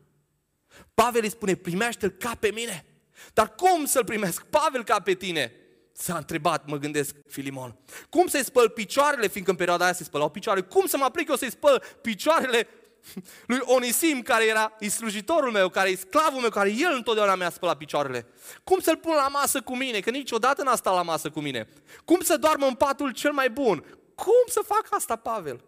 Pavel 0.94 1.24
îi 1.24 1.30
spune, 1.30 1.56
primește-l 1.56 2.10
ca 2.10 2.36
pe 2.40 2.52
mine. 2.54 2.86
Dar 3.34 3.56
cum 3.56 3.86
să-l 3.86 4.06
primesc? 4.06 4.44
Pavel 4.44 4.84
ca 4.84 5.00
pe 5.00 5.14
tine. 5.14 5.56
S-a 5.94 6.18
întrebat, 6.18 6.68
mă 6.68 6.78
gândesc, 6.78 7.16
Filimon. 7.28 7.76
Cum 8.10 8.28
să-i 8.28 8.44
spăl 8.44 8.70
picioarele, 8.70 9.28
fiindcă 9.28 9.52
în 9.52 9.58
perioada 9.58 9.84
aia 9.84 9.94
se 9.94 10.04
spălau 10.04 10.30
picioarele, 10.30 10.66
cum 10.66 10.86
să 10.86 10.98
mă 10.98 11.04
aplic 11.04 11.30
eu 11.30 11.36
să-i 11.36 11.52
spăl 11.52 11.84
picioarele 12.02 12.68
lui 13.48 13.60
Onisim, 13.62 14.22
care 14.22 14.46
era 14.46 14.78
slujitorul 14.90 15.52
meu, 15.52 15.70
care 15.70 15.90
e 15.90 15.96
sclavul 15.96 16.40
meu, 16.40 16.50
care 16.50 16.70
el 16.70 16.94
întotdeauna 16.96 17.36
mi-a 17.36 17.50
spălat 17.50 17.78
picioarele. 17.78 18.28
Cum 18.64 18.80
să-l 18.80 18.98
pun 18.98 19.14
la 19.14 19.28
masă 19.28 19.62
cu 19.62 19.76
mine, 19.76 20.00
că 20.00 20.10
niciodată 20.10 20.64
n-a 20.64 20.76
stat 20.76 20.94
la 20.94 21.02
masă 21.02 21.30
cu 21.30 21.40
mine. 21.40 21.68
Cum 22.06 22.20
să 22.20 22.38
doarmă 22.38 22.66
în 22.66 22.76
patul 22.76 23.12
cel 23.12 23.32
mai 23.32 23.50
bun? 23.50 23.86
Cum 24.16 24.44
să 24.48 24.62
fac 24.66 24.88
asta, 24.90 25.16
Pavel? 25.16 25.64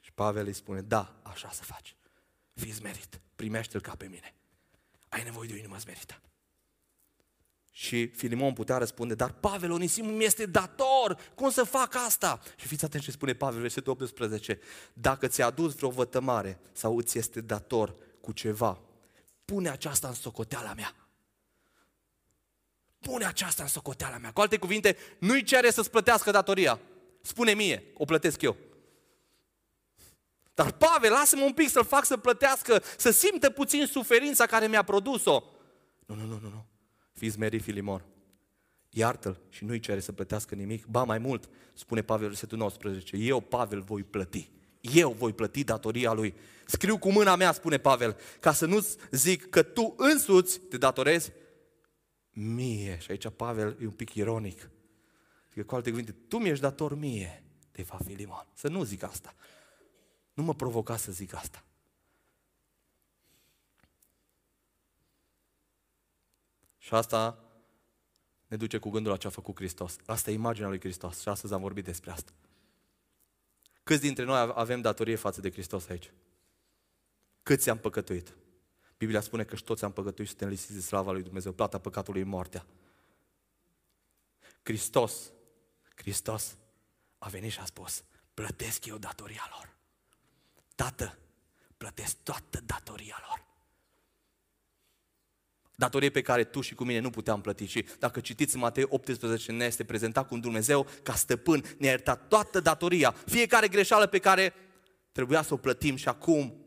Și 0.00 0.12
Pavel 0.12 0.46
îi 0.46 0.52
spune, 0.52 0.80
da, 0.80 1.14
așa 1.22 1.50
să 1.52 1.62
faci. 1.62 1.97
Fii 2.58 2.70
zmerit, 2.70 3.20
primește-l 3.36 3.80
ca 3.80 3.94
pe 3.94 4.06
mine. 4.06 4.34
Ai 5.08 5.22
nevoie 5.22 5.48
de 5.48 5.54
o 5.54 5.56
inimă 5.56 5.76
zmerită. 5.76 6.20
Și 7.70 8.06
Filimon 8.06 8.52
putea 8.52 8.78
răspunde, 8.78 9.14
dar 9.14 9.32
Pavel 9.32 9.70
Onisim 9.70 10.06
mi 10.06 10.24
este 10.24 10.46
dator, 10.46 11.18
cum 11.34 11.50
să 11.50 11.62
fac 11.62 11.94
asta? 11.94 12.40
Și 12.56 12.66
fiți 12.66 12.84
atenți 12.84 13.06
ce 13.06 13.12
spune 13.12 13.32
Pavel, 13.32 13.60
versetul 13.60 13.92
18, 13.92 14.60
dacă 14.92 15.26
ți-a 15.26 15.46
adus 15.46 15.74
vreo 15.74 15.90
vătămare 15.90 16.60
sau 16.72 16.96
îți 16.96 17.18
este 17.18 17.40
dator 17.40 17.94
cu 18.20 18.32
ceva, 18.32 18.80
pune 19.44 19.68
aceasta 19.68 20.08
în 20.08 20.14
socoteala 20.14 20.74
mea. 20.74 20.94
Pune 22.98 23.24
aceasta 23.24 23.62
în 23.62 23.68
socoteala 23.68 24.18
mea. 24.18 24.32
Cu 24.32 24.40
alte 24.40 24.56
cuvinte, 24.56 24.96
nu-i 25.18 25.42
cere 25.42 25.70
să-ți 25.70 25.90
plătească 25.90 26.30
datoria. 26.30 26.80
Spune 27.22 27.52
mie, 27.52 27.84
o 27.94 28.04
plătesc 28.04 28.42
eu. 28.42 28.56
Dar 30.58 30.72
Pavel, 30.72 31.10
lasă-mă 31.10 31.44
un 31.44 31.52
pic 31.52 31.68
să-l 31.68 31.84
fac 31.84 32.04
să 32.04 32.16
plătească, 32.16 32.82
să 32.96 33.10
simtă 33.10 33.50
puțin 33.50 33.86
suferința 33.86 34.46
care 34.46 34.66
mi-a 34.66 34.82
produs-o. 34.82 35.42
Nu, 36.06 36.14
nu, 36.14 36.24
nu, 36.24 36.38
nu, 36.42 36.48
nu. 36.48 36.66
Fiți 37.12 37.38
meri 37.38 37.58
Filimon. 37.58 38.04
Iartă-l 38.90 39.40
și 39.48 39.64
nu-i 39.64 39.80
cere 39.80 40.00
să 40.00 40.12
plătească 40.12 40.54
nimic. 40.54 40.86
Ba 40.86 41.02
mai 41.02 41.18
mult, 41.18 41.48
spune 41.74 42.02
Pavel, 42.02 42.26
versetul 42.26 42.58
19, 42.58 43.16
eu, 43.16 43.40
Pavel, 43.40 43.80
voi 43.80 44.02
plăti. 44.02 44.50
Eu 44.80 45.12
voi 45.12 45.32
plăti 45.32 45.64
datoria 45.64 46.12
lui. 46.12 46.34
Scriu 46.66 46.98
cu 46.98 47.12
mâna 47.12 47.36
mea, 47.36 47.52
spune 47.52 47.78
Pavel, 47.78 48.16
ca 48.40 48.52
să 48.52 48.66
nu 48.66 48.86
zic 49.10 49.50
că 49.50 49.62
tu 49.62 49.94
însuți 49.96 50.60
te 50.60 50.76
datorezi, 50.76 51.32
mie. 52.30 52.98
Și 53.00 53.10
aici 53.10 53.28
Pavel 53.36 53.76
e 53.80 53.84
un 53.84 53.90
pic 53.90 54.14
ironic. 54.14 54.70
Că 55.54 55.62
cu 55.62 55.74
alte 55.74 55.90
cuvinte, 55.90 56.14
tu 56.28 56.38
mi-ești 56.38 56.62
dator 56.62 56.94
mie, 56.94 57.44
de 57.72 57.82
fapt, 57.82 58.04
Filimon. 58.04 58.46
Să 58.54 58.68
nu 58.68 58.82
zic 58.82 59.02
asta. 59.02 59.34
Nu 60.38 60.44
mă 60.44 60.54
provoca 60.54 60.96
să 60.96 61.12
zic 61.12 61.34
asta. 61.34 61.64
Și 66.78 66.94
asta 66.94 67.44
ne 68.46 68.56
duce 68.56 68.78
cu 68.78 68.90
gândul 68.90 69.12
la 69.12 69.18
ce 69.18 69.26
a 69.26 69.30
făcut 69.30 69.56
Hristos. 69.56 69.96
Asta 70.06 70.30
e 70.30 70.34
imaginea 70.34 70.68
lui 70.68 70.80
Hristos 70.80 71.20
și 71.20 71.28
astăzi 71.28 71.52
am 71.52 71.60
vorbit 71.60 71.84
despre 71.84 72.10
asta. 72.10 72.32
Câți 73.82 74.00
dintre 74.00 74.24
noi 74.24 74.52
avem 74.54 74.80
datorie 74.80 75.16
față 75.16 75.40
de 75.40 75.50
Hristos 75.50 75.88
aici? 75.88 76.12
Câți 77.42 77.70
am 77.70 77.78
păcătuit? 77.78 78.36
Biblia 78.96 79.20
spune 79.20 79.44
că 79.44 79.56
și 79.56 79.64
toți 79.64 79.84
am 79.84 79.92
păcătuit 79.92 80.28
și 80.28 80.34
suntem 80.34 80.48
lisiți 80.48 80.74
de 80.74 80.80
slava 80.80 81.12
lui 81.12 81.22
Dumnezeu, 81.22 81.52
plata 81.52 81.78
păcatului 81.78 82.22
moartea. 82.22 82.66
Hristos, 84.62 85.32
Hristos 85.94 86.56
a 87.18 87.28
venit 87.28 87.50
și 87.50 87.60
a 87.60 87.64
spus, 87.64 88.04
plătesc 88.34 88.86
eu 88.86 88.98
datoria 88.98 89.48
lor. 89.50 89.76
Tată, 90.78 91.18
plătesc 91.76 92.16
toată 92.22 92.60
datoria 92.66 93.22
lor. 93.28 93.44
Datorie 95.74 96.10
pe 96.10 96.22
care 96.22 96.44
tu 96.44 96.60
și 96.60 96.74
cu 96.74 96.84
mine 96.84 96.98
nu 96.98 97.10
puteam 97.10 97.40
plăti. 97.40 97.64
Și 97.66 97.86
dacă 97.98 98.20
citiți 98.20 98.54
în 98.54 98.60
Matei 98.60 98.84
18, 98.88 99.52
ne 99.52 99.64
este 99.64 99.84
prezentat 99.84 100.28
cum 100.28 100.40
Dumnezeu, 100.40 100.86
ca 101.02 101.14
stăpân, 101.14 101.64
ne-a 101.78 101.90
iertat 101.90 102.28
toată 102.28 102.60
datoria. 102.60 103.10
Fiecare 103.10 103.68
greșeală 103.68 104.06
pe 104.06 104.18
care 104.18 104.54
trebuia 105.12 105.42
să 105.42 105.54
o 105.54 105.56
plătim 105.56 105.96
și 105.96 106.08
acum 106.08 106.66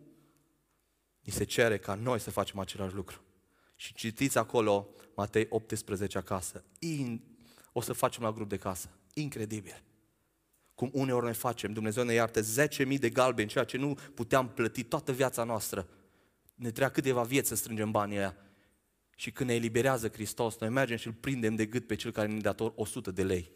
ni 1.22 1.32
se 1.32 1.44
cere 1.44 1.78
ca 1.78 1.94
noi 1.94 2.20
să 2.20 2.32
facem 2.32 2.60
același 2.60 2.96
lucru. 2.96 3.24
Și 3.76 3.94
citiți 3.94 4.38
acolo 4.38 4.90
Matei 5.16 5.46
18 5.50 6.18
acasă. 6.18 6.64
In, 6.80 7.22
o 7.72 7.82
să 7.82 7.94
facem 7.94 8.24
la 8.24 8.32
grup 8.32 8.50
de 8.50 8.58
casă. 8.58 8.90
Incredibil. 9.14 9.84
Cum 10.82 10.90
uneori 10.94 11.26
ne 11.26 11.32
facem. 11.32 11.74
Dumnezeu 11.74 12.04
ne 12.04 12.14
iartă 12.14 12.42
10.000 12.42 13.00
de 13.00 13.10
galbeni, 13.10 13.50
ceea 13.50 13.64
ce 13.64 13.78
nu 13.78 13.98
puteam 14.14 14.50
plăti 14.50 14.84
toată 14.84 15.12
viața 15.12 15.44
noastră. 15.44 15.88
Ne 16.56 16.68
trebuia 16.68 16.92
câteva 16.92 17.24
vieți 17.24 17.48
să 17.48 17.56
strângem 17.56 17.92
banii 17.92 18.18
aia. 18.18 18.38
Și 19.16 19.32
când 19.32 19.50
ne 19.50 19.56
eliberează 19.56 20.10
Hristos, 20.10 20.58
noi 20.58 20.70
mergem 20.70 20.98
și 20.98 21.08
îl 21.08 21.14
prindem 21.14 21.56
de 21.56 21.66
gât 21.66 21.88
pe 21.88 21.96
cel 21.96 22.12
care 22.12 22.28
ne 22.28 22.40
dator 22.40 22.74
100 22.76 23.12
de 23.12 23.24
lei. 23.24 23.52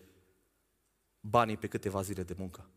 Banii 1.19 1.57
pe 1.57 1.67
câteva 1.67 2.01
zile 2.01 2.23
de 2.23 2.33
muncă. 2.37 2.69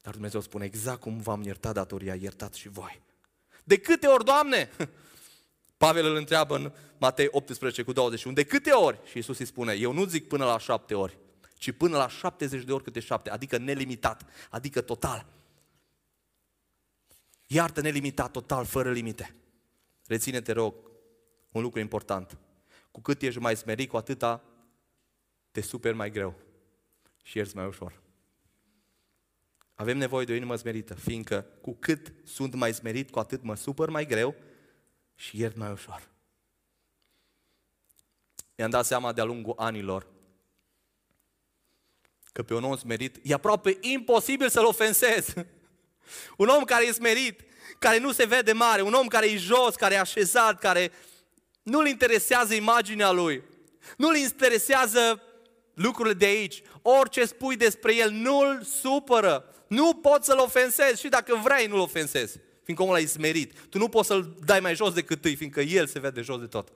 Dar 0.00 0.12
Dumnezeu 0.12 0.40
spune, 0.40 0.64
exact 0.64 1.00
cum 1.00 1.18
v-am 1.18 1.42
iertat 1.42 1.74
datoria, 1.74 2.14
iertat 2.14 2.54
și 2.54 2.68
voi. 2.68 3.02
De 3.64 3.78
câte 3.78 4.06
ori, 4.06 4.24
Doamne? 4.24 4.70
Pavel 5.76 6.06
îl 6.06 6.14
întreabă 6.14 6.56
în 6.56 6.72
Matei 6.98 7.28
18 7.30 7.82
cu 7.82 7.92
21. 7.92 8.34
De 8.34 8.44
câte 8.44 8.70
ori? 8.70 9.00
Și 9.04 9.16
Iisus 9.16 9.38
îi 9.38 9.46
spune, 9.46 9.72
eu 9.72 9.92
nu 9.92 10.04
zic 10.04 10.28
până 10.28 10.44
la 10.44 10.58
șapte 10.58 10.94
ori, 10.94 11.18
ci 11.58 11.72
până 11.72 11.96
la 11.96 12.08
70 12.08 12.64
de 12.64 12.72
ori 12.72 12.82
câte 12.82 13.00
șapte, 13.00 13.30
adică 13.30 13.58
nelimitat, 13.58 14.24
adică 14.50 14.80
total. 14.80 15.26
Iartă 17.46 17.80
nelimitat, 17.80 18.30
total, 18.30 18.64
fără 18.64 18.92
limite. 18.92 19.34
Reține, 20.06 20.40
te 20.40 20.52
rog, 20.52 20.74
un 21.50 21.62
lucru 21.62 21.80
important. 21.80 22.38
Cu 22.90 23.00
cât 23.00 23.22
ești 23.22 23.40
mai 23.40 23.56
smerit, 23.56 23.88
cu 23.88 23.96
atâta 23.96 24.44
te 25.50 25.60
super 25.60 25.94
mai 25.94 26.10
greu 26.10 26.34
și 27.22 27.36
ierți 27.36 27.56
mai 27.56 27.66
ușor. 27.66 28.00
Avem 29.74 29.98
nevoie 29.98 30.24
de 30.24 30.32
o 30.32 30.34
inimă 30.34 30.56
smerită, 30.56 30.94
fiindcă 30.94 31.46
cu 31.60 31.74
cât 31.74 32.12
sunt 32.24 32.54
mai 32.54 32.74
smerit, 32.74 33.10
cu 33.10 33.18
atât 33.18 33.42
mă 33.42 33.54
supăr 33.54 33.90
mai 33.90 34.06
greu 34.06 34.34
și 35.14 35.40
iert 35.40 35.56
mai 35.56 35.70
ușor. 35.70 36.08
Mi-am 38.56 38.70
dat 38.70 38.84
seama 38.84 39.12
de-a 39.12 39.24
lungul 39.24 39.54
anilor 39.56 40.06
că 42.36 42.42
pe 42.42 42.54
un 42.54 42.64
om 42.64 42.76
smerit 42.76 43.16
e 43.22 43.34
aproape 43.34 43.78
imposibil 43.80 44.48
să-l 44.48 44.64
ofensez. 44.64 45.32
Un 46.36 46.48
om 46.48 46.64
care 46.64 46.86
e 46.86 46.92
smerit, 46.92 47.40
care 47.78 47.98
nu 47.98 48.12
se 48.12 48.24
vede 48.24 48.52
mare, 48.52 48.82
un 48.82 48.92
om 48.92 49.06
care 49.06 49.30
e 49.30 49.36
jos, 49.36 49.74
care 49.74 49.94
e 49.94 49.98
așezat, 49.98 50.58
care 50.58 50.92
nu-l 51.62 51.86
interesează 51.86 52.54
imaginea 52.54 53.10
lui, 53.10 53.42
nu-l 53.96 54.16
interesează 54.16 55.22
lucrurile 55.74 56.14
de 56.14 56.24
aici. 56.24 56.62
Orice 56.82 57.24
spui 57.24 57.56
despre 57.56 57.94
el 57.94 58.10
nu-l 58.10 58.62
supără. 58.62 59.54
Nu 59.68 59.94
poți 59.94 60.26
să-l 60.26 60.38
ofensezi 60.38 61.00
și 61.00 61.08
dacă 61.08 61.40
vrei 61.42 61.66
nu-l 61.66 61.78
ofensezi, 61.78 62.38
fiindcă 62.62 62.84
omul 62.84 62.98
e 62.98 63.06
smerit. 63.06 63.58
Tu 63.68 63.78
nu 63.78 63.88
poți 63.88 64.06
să-l 64.06 64.36
dai 64.44 64.60
mai 64.60 64.74
jos 64.74 64.92
decât 64.92 65.24
îi, 65.24 65.34
fiindcă 65.34 65.60
el 65.60 65.86
se 65.86 65.98
vede 65.98 66.20
jos 66.20 66.40
de 66.40 66.46
tot. 66.46 66.72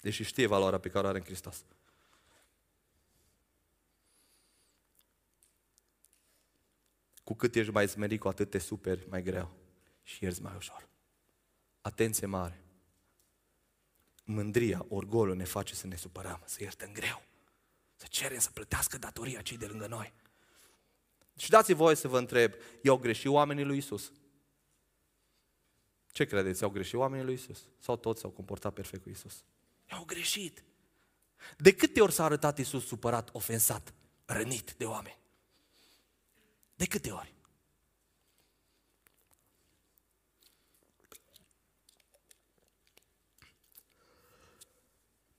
Deși 0.00 0.24
știe 0.24 0.46
valoarea 0.46 0.78
pe 0.78 0.88
care 0.88 1.06
o 1.06 1.08
are 1.08 1.18
în 1.18 1.24
Hristos. 1.24 1.64
Cu 7.32 7.38
cât 7.38 7.54
ești 7.54 7.72
mai 7.72 7.88
smerit, 7.88 8.20
cu 8.20 8.28
atât 8.28 8.50
te 8.50 8.58
superi 8.58 9.06
mai 9.08 9.22
greu 9.22 9.56
și 10.02 10.24
ierzi 10.24 10.42
mai 10.42 10.54
ușor. 10.56 10.88
Atenție 11.80 12.26
mare! 12.26 12.64
Mândria, 14.24 14.86
orgolul 14.88 15.36
ne 15.36 15.44
face 15.44 15.74
să 15.74 15.86
ne 15.86 15.96
supărăm, 15.96 16.42
să 16.44 16.62
iertăm 16.62 16.92
greu, 16.92 17.22
să 17.96 18.06
cerem 18.10 18.38
să 18.38 18.50
plătească 18.50 18.98
datoria 18.98 19.40
cei 19.42 19.56
de 19.56 19.66
lângă 19.66 19.86
noi. 19.86 20.12
Și 21.36 21.50
dați-mi 21.50 21.76
voie 21.76 21.94
să 21.94 22.08
vă 22.08 22.18
întreb, 22.18 22.52
i-au 22.82 22.96
greșit 22.96 23.28
oamenii 23.28 23.64
lui 23.64 23.76
Isus? 23.76 24.12
Ce 26.10 26.24
credeți? 26.24 26.62
Au 26.62 26.70
greșit 26.70 26.94
oamenii 26.94 27.24
lui 27.24 27.34
Isus? 27.34 27.68
Sau 27.78 27.96
toți 27.96 28.20
s-au 28.20 28.30
comportat 28.30 28.72
perfect 28.72 29.02
cu 29.02 29.08
Isus? 29.08 29.44
I-au 29.90 30.04
greșit. 30.04 30.64
De 31.58 31.74
câte 31.74 32.00
ori 32.00 32.12
s-a 32.12 32.24
arătat 32.24 32.58
Isus 32.58 32.86
supărat, 32.86 33.28
ofensat, 33.32 33.94
rănit 34.24 34.74
de 34.74 34.84
oameni? 34.84 35.20
De 36.82 36.88
câte 36.88 37.10
ori? 37.10 37.34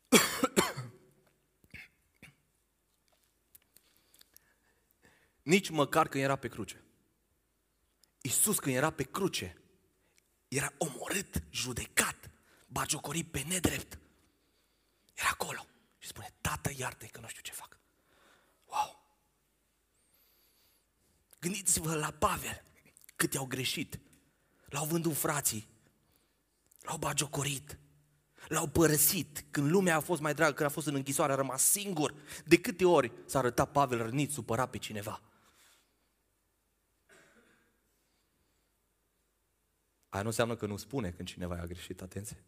Nici 5.41 5.69
măcar 5.69 6.07
când 6.07 6.23
era 6.23 6.35
pe 6.35 6.47
cruce. 6.47 6.83
Iisus 8.21 8.59
când 8.59 8.75
era 8.75 8.91
pe 8.91 9.03
cruce, 9.03 9.61
era 10.47 10.73
omorât, 10.77 11.43
judecat, 11.49 12.31
bagiocorit 12.67 13.31
pe 13.31 13.41
nedrept. 13.41 13.99
Era 15.13 15.29
acolo. 15.29 15.65
Și 15.97 16.07
spune, 16.07 16.33
tată, 16.41 16.71
iartă 16.75 17.05
că 17.05 17.19
nu 17.19 17.27
știu 17.27 17.41
ce 17.41 17.51
fac. 17.51 17.79
Wow! 18.65 19.03
Gândiți-vă 21.43 21.95
la 21.95 22.11
Pavel, 22.11 22.63
cât 23.15 23.33
i-au 23.33 23.45
greșit. 23.45 23.99
L-au 24.65 24.85
vândut 24.85 25.15
frații, 25.15 25.67
l-au 26.81 26.97
bagiocorit, 26.97 27.79
l-au 28.47 28.67
părăsit. 28.67 29.45
Când 29.51 29.69
lumea 29.69 29.95
a 29.95 29.99
fost 29.99 30.21
mai 30.21 30.33
dragă, 30.33 30.53
când 30.53 30.69
a 30.69 30.71
fost 30.71 30.87
în 30.87 30.95
închisoare, 30.95 31.31
a 31.31 31.35
rămas 31.35 31.63
singur. 31.63 32.13
De 32.45 32.59
câte 32.59 32.85
ori 32.85 33.11
s-a 33.25 33.39
arătat 33.39 33.71
Pavel 33.71 33.97
rănit, 33.97 34.31
supărat 34.31 34.69
pe 34.69 34.77
cineva? 34.77 35.21
Aia 40.09 40.21
nu 40.21 40.27
înseamnă 40.27 40.55
că 40.55 40.65
nu 40.65 40.77
spune 40.77 41.11
când 41.11 41.27
cineva 41.27 41.59
a 41.59 41.65
greșit, 41.65 42.01
atenție, 42.01 42.43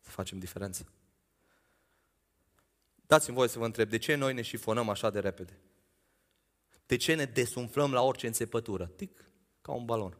să 0.00 0.10
facem 0.10 0.38
diferență. 0.38 0.92
Dați-mi 2.94 3.36
voie 3.36 3.48
să 3.48 3.58
vă 3.58 3.64
întreb, 3.64 3.88
de 3.88 3.98
ce 3.98 4.14
noi 4.14 4.34
ne 4.34 4.42
șifonăm 4.42 4.88
așa 4.88 5.10
de 5.10 5.20
repede? 5.20 5.58
De 6.90 6.96
ce 6.96 7.14
ne 7.14 7.24
desumflăm 7.24 7.92
la 7.92 8.02
orice 8.02 8.26
înțepătură? 8.26 8.86
Tic, 8.86 9.32
ca 9.60 9.72
un 9.72 9.84
balon. 9.84 10.18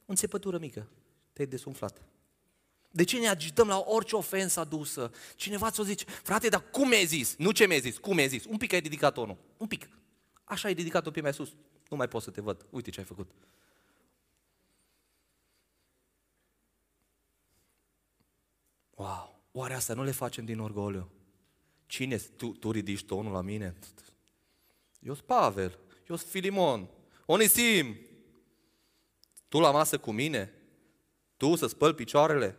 O 0.00 0.06
înțepătură 0.06 0.58
mică, 0.58 0.88
te-ai 1.32 1.46
desumflat. 1.46 2.02
De 2.90 3.04
ce 3.04 3.18
ne 3.18 3.28
agităm 3.28 3.68
la 3.68 3.82
orice 3.86 4.16
ofensă 4.16 4.60
adusă? 4.60 5.10
Cineva 5.36 5.70
ți-o 5.70 5.82
zice, 5.84 6.04
frate, 6.04 6.48
dar 6.48 6.70
cum 6.70 6.88
mi-ai 6.88 7.06
zis? 7.06 7.36
Nu 7.36 7.50
ce 7.50 7.66
mi-ai 7.66 7.80
zis, 7.80 7.98
cum 7.98 8.14
mi-ai 8.14 8.28
zis? 8.28 8.44
Un 8.44 8.56
pic 8.56 8.72
ai 8.72 8.80
ridicat 8.80 9.14
tonul, 9.14 9.36
un 9.56 9.66
pic. 9.66 9.88
Așa 10.44 10.68
ai 10.68 10.74
ridicat-o 10.74 11.10
pe 11.10 11.20
mai 11.20 11.34
sus. 11.34 11.54
Nu 11.88 11.96
mai 11.96 12.08
pot 12.08 12.22
să 12.22 12.30
te 12.30 12.40
văd. 12.40 12.66
Uite 12.70 12.90
ce 12.90 13.00
ai 13.00 13.06
făcut. 13.06 13.30
Wow, 18.90 19.40
oare 19.52 19.74
asta 19.74 19.94
nu 19.94 20.04
le 20.04 20.10
facem 20.10 20.44
din 20.44 20.58
orgoliu? 20.58 21.10
Cine, 21.86 22.16
tu, 22.16 22.48
tu 22.48 22.70
ridici 22.70 23.04
tonul 23.04 23.32
la 23.32 23.40
mine? 23.40 23.76
Eu 25.00 25.14
sunt 25.14 25.26
Pavel, 25.26 25.78
eu 26.08 26.16
sunt 26.16 26.30
Filimon, 26.30 26.88
Onisim. 27.32 27.96
Tu 29.48 29.58
la 29.60 29.70
masă 29.70 29.98
cu 29.98 30.12
mine? 30.12 30.52
Tu 31.36 31.56
să 31.56 31.66
spăl 31.66 31.94
picioarele? 31.94 32.56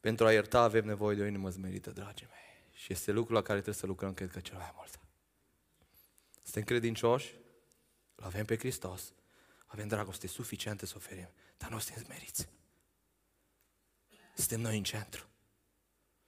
Pentru 0.00 0.26
a 0.26 0.32
ierta 0.32 0.60
avem 0.60 0.84
nevoie 0.84 1.16
de 1.16 1.22
o 1.22 1.26
inimă 1.26 1.50
zmerită, 1.50 1.90
dragii 1.90 2.26
mei. 2.30 2.70
Și 2.72 2.92
este 2.92 3.12
lucrul 3.12 3.34
la 3.34 3.42
care 3.42 3.54
trebuie 3.54 3.74
să 3.80 3.86
lucrăm, 3.86 4.14
cred 4.14 4.30
că 4.30 4.40
cel 4.40 4.56
mai 4.56 4.72
mult. 4.74 5.00
Suntem 6.42 6.62
credincioși, 6.62 7.34
îl 8.14 8.24
avem 8.24 8.44
pe 8.44 8.56
Hristos, 8.56 9.12
avem 9.66 9.88
dragoste 9.88 10.26
suficientă 10.26 10.86
să 10.86 10.94
oferim. 10.96 11.28
dar 11.56 11.70
nu 11.70 11.78
suntem 11.78 12.04
smeriți. 12.04 12.48
Suntem 14.34 14.60
noi 14.60 14.76
în 14.76 14.84
centru. 14.84 15.26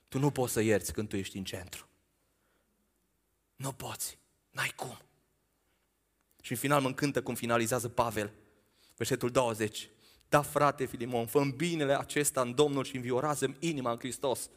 Tu 0.08 0.18
nu 0.18 0.30
poți 0.30 0.52
să 0.52 0.60
ierți 0.60 0.92
când 0.92 1.08
tu 1.08 1.16
ești 1.16 1.36
în 1.36 1.44
centru. 1.44 1.88
Nu 3.64 3.72
poți. 3.72 4.18
N-ai 4.50 4.72
cum. 4.76 4.98
Și 6.42 6.52
în 6.52 6.58
final 6.58 6.80
mă 6.80 6.86
încântă 6.86 7.22
cum 7.22 7.34
finalizează 7.34 7.88
Pavel. 7.88 8.32
Versetul 8.96 9.30
20. 9.30 9.88
Da, 10.28 10.42
frate 10.42 10.84
Filimon, 10.84 11.26
fă 11.26 11.44
binele 11.56 11.98
acesta 11.98 12.40
în 12.40 12.54
Domnul 12.54 12.84
și 12.84 12.96
înviorează 12.96 13.56
inima 13.58 13.90
în 13.90 13.98
Hristos. 13.98 14.50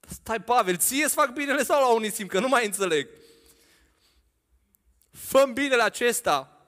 Stai, 0.00 0.42
Pavel, 0.42 0.76
ție 0.76 1.08
să 1.08 1.14
fac 1.14 1.32
binele 1.32 1.62
sau 1.62 1.80
la 1.80 1.94
Onisim, 1.94 2.26
că 2.26 2.40
nu 2.40 2.48
mai 2.48 2.66
înțeleg. 2.66 3.08
fă 5.10 5.50
binele 5.54 5.82
acesta 5.82 6.66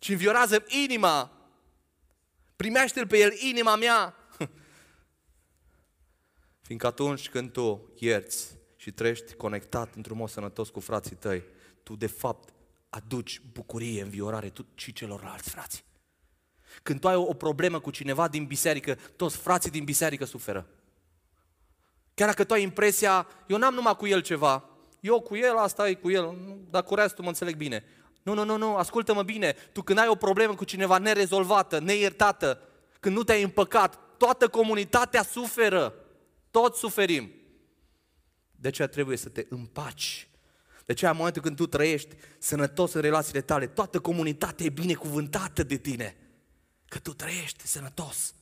și 0.00 0.12
înviorează 0.12 0.64
inima. 0.68 1.48
Primește-l 2.56 3.06
pe 3.06 3.18
el, 3.18 3.32
inima 3.32 3.76
mea. 3.76 4.14
Fiindcă 6.66 6.86
atunci 6.86 7.28
când 7.28 7.52
tu 7.52 7.92
ierți 7.98 8.62
și 8.84 8.92
trăiești 8.92 9.34
conectat 9.34 9.94
într-un 9.94 10.16
mod 10.16 10.28
sănătos 10.28 10.68
cu 10.68 10.80
frații 10.80 11.16
tăi, 11.16 11.42
tu 11.82 11.96
de 11.96 12.06
fapt 12.06 12.48
aduci 12.88 13.40
bucurie, 13.52 14.02
înviorare 14.02 14.48
tu 14.48 14.66
și 14.74 14.92
celorlalți 14.92 15.50
frați. 15.50 15.84
Când 16.82 17.00
tu 17.00 17.08
ai 17.08 17.14
o 17.14 17.34
problemă 17.34 17.80
cu 17.80 17.90
cineva 17.90 18.28
din 18.28 18.44
biserică, 18.44 18.94
toți 19.16 19.36
frații 19.36 19.70
din 19.70 19.84
biserică 19.84 20.24
suferă. 20.24 20.66
Chiar 22.14 22.28
dacă 22.28 22.44
tu 22.44 22.52
ai 22.52 22.62
impresia, 22.62 23.26
eu 23.46 23.56
n-am 23.56 23.74
numai 23.74 23.96
cu 23.96 24.06
el 24.06 24.22
ceva, 24.22 24.64
eu 25.00 25.20
cu 25.20 25.36
el, 25.36 25.56
asta 25.56 25.88
e 25.88 25.94
cu 25.94 26.10
el, 26.10 26.36
dar 26.70 26.82
cu 26.82 26.94
restul 26.94 27.24
mă 27.24 27.30
înțeleg 27.30 27.56
bine. 27.56 27.84
Nu, 28.22 28.34
nu, 28.34 28.44
nu, 28.44 28.56
nu, 28.56 28.76
ascultă-mă 28.76 29.22
bine. 29.22 29.52
Tu 29.72 29.82
când 29.82 29.98
ai 29.98 30.08
o 30.08 30.14
problemă 30.14 30.54
cu 30.54 30.64
cineva 30.64 30.98
nerezolvată, 30.98 31.78
neiertată, 31.78 32.60
când 33.00 33.16
nu 33.16 33.22
te-ai 33.22 33.42
împăcat, 33.42 33.98
toată 34.16 34.48
comunitatea 34.48 35.22
suferă. 35.22 35.94
Toți 36.50 36.78
suferim. 36.78 37.42
De 38.64 38.70
aceea 38.70 38.88
trebuie 38.88 39.16
să 39.16 39.28
te 39.28 39.46
împaci. 39.48 40.28
De 40.84 40.92
aceea 40.92 41.10
în 41.10 41.16
momentul 41.16 41.42
când 41.42 41.56
tu 41.56 41.66
trăiești 41.66 42.14
sănătos 42.38 42.92
în 42.92 43.00
relațiile 43.00 43.40
tale, 43.40 43.66
toată 43.66 44.00
comunitatea 44.00 44.66
e 44.66 44.68
binecuvântată 44.68 45.62
de 45.62 45.76
tine. 45.76 46.16
Că 46.86 46.98
tu 46.98 47.14
trăiești 47.14 47.66
sănătos. 47.66 48.34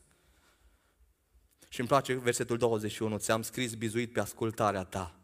Și 1.68 1.81
îmi 1.81 1.89
place 1.89 2.14
versetul 2.14 2.57
21, 2.59 3.18
ți-am 3.18 3.43
scris 3.43 3.75
bizuit 3.75 4.12
pe 4.12 4.20
ascultarea 4.20 4.85
ta. 4.85 5.20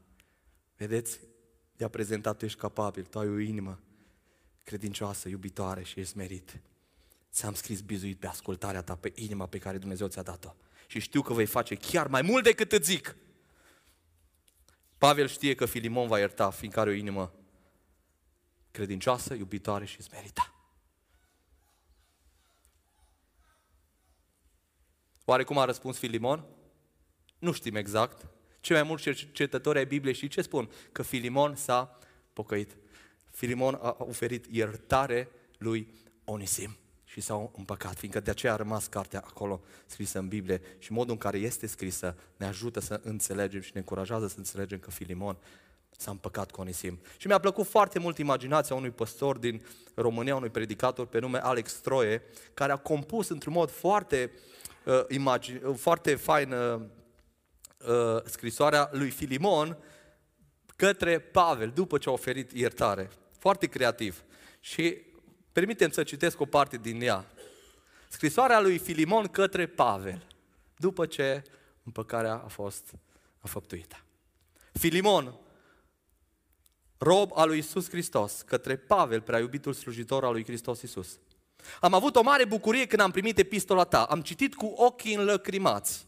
Vedeți? 0.76 1.20
I-a 1.76 1.88
prezentat, 1.88 2.36
tu 2.36 2.44
ești 2.44 2.58
capabil, 2.58 3.04
tu 3.04 3.18
ai 3.18 3.28
o 3.28 3.38
inimă 3.38 3.80
credincioasă, 4.62 5.28
iubitoare 5.28 5.82
și 5.82 6.00
ești 6.00 6.16
merit. 6.16 6.60
Ți-am 7.32 7.54
scris 7.54 7.80
bizuit 7.80 8.18
pe 8.18 8.26
ascultarea 8.26 8.82
ta, 8.82 8.94
pe 8.94 9.12
inima 9.14 9.46
pe 9.46 9.58
care 9.58 9.78
Dumnezeu 9.78 10.06
ți-a 10.08 10.22
dat-o. 10.22 10.54
Și 10.86 10.98
știu 10.98 11.22
că 11.22 11.32
vei 11.32 11.46
face 11.46 11.74
chiar 11.74 12.06
mai 12.06 12.22
mult 12.22 12.44
decât 12.44 12.72
îți 12.72 12.90
zic. 12.90 13.16
Pavel 14.98 15.28
știe 15.28 15.54
că 15.54 15.66
Filimon 15.66 16.08
va 16.08 16.18
ierta, 16.18 16.50
fiindcă 16.50 16.80
are 16.80 16.90
o 16.90 16.92
inimă 16.92 17.32
credincioasă, 18.70 19.34
iubitoare 19.34 19.84
și 19.84 20.02
smerită. 20.02 20.52
Oare 25.24 25.44
cum 25.44 25.58
a 25.58 25.64
răspuns 25.64 25.98
Filimon? 25.98 26.44
Nu 27.38 27.52
știm 27.52 27.74
exact. 27.74 28.26
Cei 28.60 28.76
mai 28.76 28.84
mulți 28.84 29.02
cercetători 29.02 29.78
ai 29.78 29.86
Bibliei 29.86 30.14
și 30.14 30.28
ce 30.28 30.42
spun? 30.42 30.70
Că 30.92 31.02
Filimon 31.02 31.56
s-a 31.56 31.98
pocăit. 32.32 32.76
Filimon 33.30 33.74
a 33.74 33.96
oferit 33.98 34.46
iertare 34.50 35.28
lui 35.58 35.94
Onisim 36.24 36.76
și 37.18 37.24
s-au 37.24 37.52
împăcat, 37.56 37.94
fiindcă 37.94 38.20
de 38.20 38.30
aceea 38.30 38.52
a 38.52 38.56
rămas 38.56 38.86
cartea 38.86 39.22
acolo 39.26 39.60
scrisă 39.86 40.18
în 40.18 40.28
Biblie 40.28 40.60
și 40.78 40.92
modul 40.92 41.12
în 41.12 41.18
care 41.18 41.38
este 41.38 41.66
scrisă 41.66 42.16
ne 42.36 42.46
ajută 42.46 42.80
să 42.80 43.00
înțelegem 43.04 43.60
și 43.60 43.70
ne 43.72 43.80
încurajează 43.80 44.26
să 44.26 44.34
înțelegem 44.36 44.78
că 44.78 44.90
Filimon 44.90 45.36
s-a 45.96 46.10
împăcat 46.10 46.50
cu 46.50 46.60
Onisim. 46.60 47.00
Și 47.16 47.26
mi-a 47.26 47.38
plăcut 47.38 47.66
foarte 47.66 47.98
mult 47.98 48.18
imaginația 48.18 48.76
unui 48.76 48.90
păstor 48.90 49.38
din 49.38 49.66
România, 49.94 50.36
unui 50.36 50.48
predicator 50.48 51.06
pe 51.06 51.18
nume 51.18 51.38
Alex 51.38 51.72
Troie, 51.72 52.22
care 52.54 52.72
a 52.72 52.76
compus 52.76 53.28
într-un 53.28 53.52
mod 53.52 53.70
foarte, 53.70 54.32
uh, 54.84 55.04
imagine, 55.08 55.60
uh, 55.64 55.76
foarte 55.76 56.14
fain 56.14 56.52
uh, 56.52 56.80
uh, 57.88 58.22
scrisoarea 58.24 58.88
lui 58.92 59.10
Filimon 59.10 59.76
către 60.76 61.18
Pavel, 61.18 61.70
după 61.74 61.98
ce 61.98 62.08
a 62.08 62.12
oferit 62.12 62.52
iertare. 62.52 63.10
Foarte 63.38 63.66
creativ. 63.66 64.22
Și 64.60 65.07
Permitem 65.58 65.90
să 65.90 66.02
citesc 66.02 66.40
o 66.40 66.44
parte 66.44 66.76
din 66.76 67.02
ea. 67.02 67.24
Scrisoarea 68.08 68.60
lui 68.60 68.78
Filimon 68.78 69.26
către 69.26 69.66
Pavel, 69.66 70.26
după 70.76 71.06
ce 71.06 71.42
împăcarea 71.84 72.32
a 72.44 72.48
fost 72.48 72.92
afăptuită. 73.38 73.96
Filimon, 74.72 75.34
rob 76.98 77.30
al 77.34 77.48
lui 77.48 77.58
Isus 77.58 77.88
Hristos, 77.88 78.42
către 78.46 78.76
Pavel, 78.76 79.20
prea 79.20 79.38
iubitul 79.38 79.72
slujitor 79.72 80.24
al 80.24 80.32
lui 80.32 80.44
Hristos 80.44 80.82
Isus. 80.82 81.18
Am 81.80 81.94
avut 81.94 82.16
o 82.16 82.22
mare 82.22 82.44
bucurie 82.44 82.86
când 82.86 83.02
am 83.02 83.10
primit 83.10 83.38
epistola 83.38 83.84
ta. 83.84 84.02
Am 84.02 84.22
citit 84.22 84.54
cu 84.54 84.66
ochii 84.66 85.14
înlăcrimați. 85.14 86.06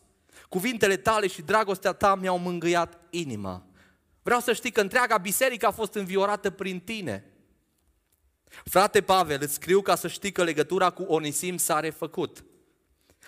Cuvintele 0.49 0.97
tale 0.97 1.27
și 1.27 1.43
dragostea 1.43 1.93
ta 1.93 2.15
mi-au 2.15 2.39
mângâiat 2.39 2.99
inima. 3.11 3.67
Vreau 4.23 4.41
să 4.41 4.53
știi 4.53 4.71
că 4.73 4.81
întreaga 4.81 5.19
biserică 5.19 5.67
a 5.67 5.71
fost 5.71 5.95
înviorată 5.95 6.51
prin 6.51 6.81
tine. 6.81 7.30
Frate 8.65 9.01
Pavel, 9.01 9.39
îți 9.41 9.55
scriu 9.55 9.83
ca 9.83 9.95
să 9.95 10.09
știi 10.09 10.33
că 10.33 10.43
legătura 10.43 10.91
cu 10.91 11.03
Onisim 11.03 11.57
s-a 11.57 11.81
refăcut. 11.81 12.45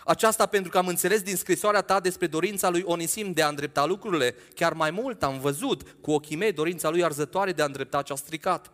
Aceasta 0.05 0.47
pentru 0.47 0.71
că 0.71 0.79
am 0.79 0.87
înțeles 0.87 1.23
din 1.23 1.37
scrisoarea 1.37 1.81
ta 1.81 2.01
despre 2.01 2.27
dorința 2.27 2.71
lui 2.71 2.83
Onisim 2.85 3.33
de 3.33 3.43
a 3.43 3.49
îndrepta 3.49 3.85
lucrurile. 3.85 4.35
Chiar 4.55 4.73
mai 4.73 4.91
mult 4.91 5.23
am 5.23 5.41
văzut 5.41 5.97
cu 6.01 6.11
ochii 6.11 6.37
mei 6.37 6.53
dorința 6.53 6.91
lui 6.91 7.05
arzătoare 7.05 7.53
de 7.53 7.63
a 7.63 7.65
îndrepta 7.65 8.03
ce 8.03 8.13
a 8.13 8.17
stricat. 8.17 8.73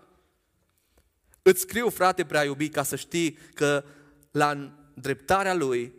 Îți 1.43 1.61
scriu, 1.61 1.89
frate 1.89 2.25
prea 2.25 2.45
iubit, 2.45 2.73
ca 2.73 2.83
să 2.83 2.97
știi 2.97 3.39
că 3.55 3.85
la 4.31 4.51
îndreptarea 4.95 5.55
lui 5.55 5.95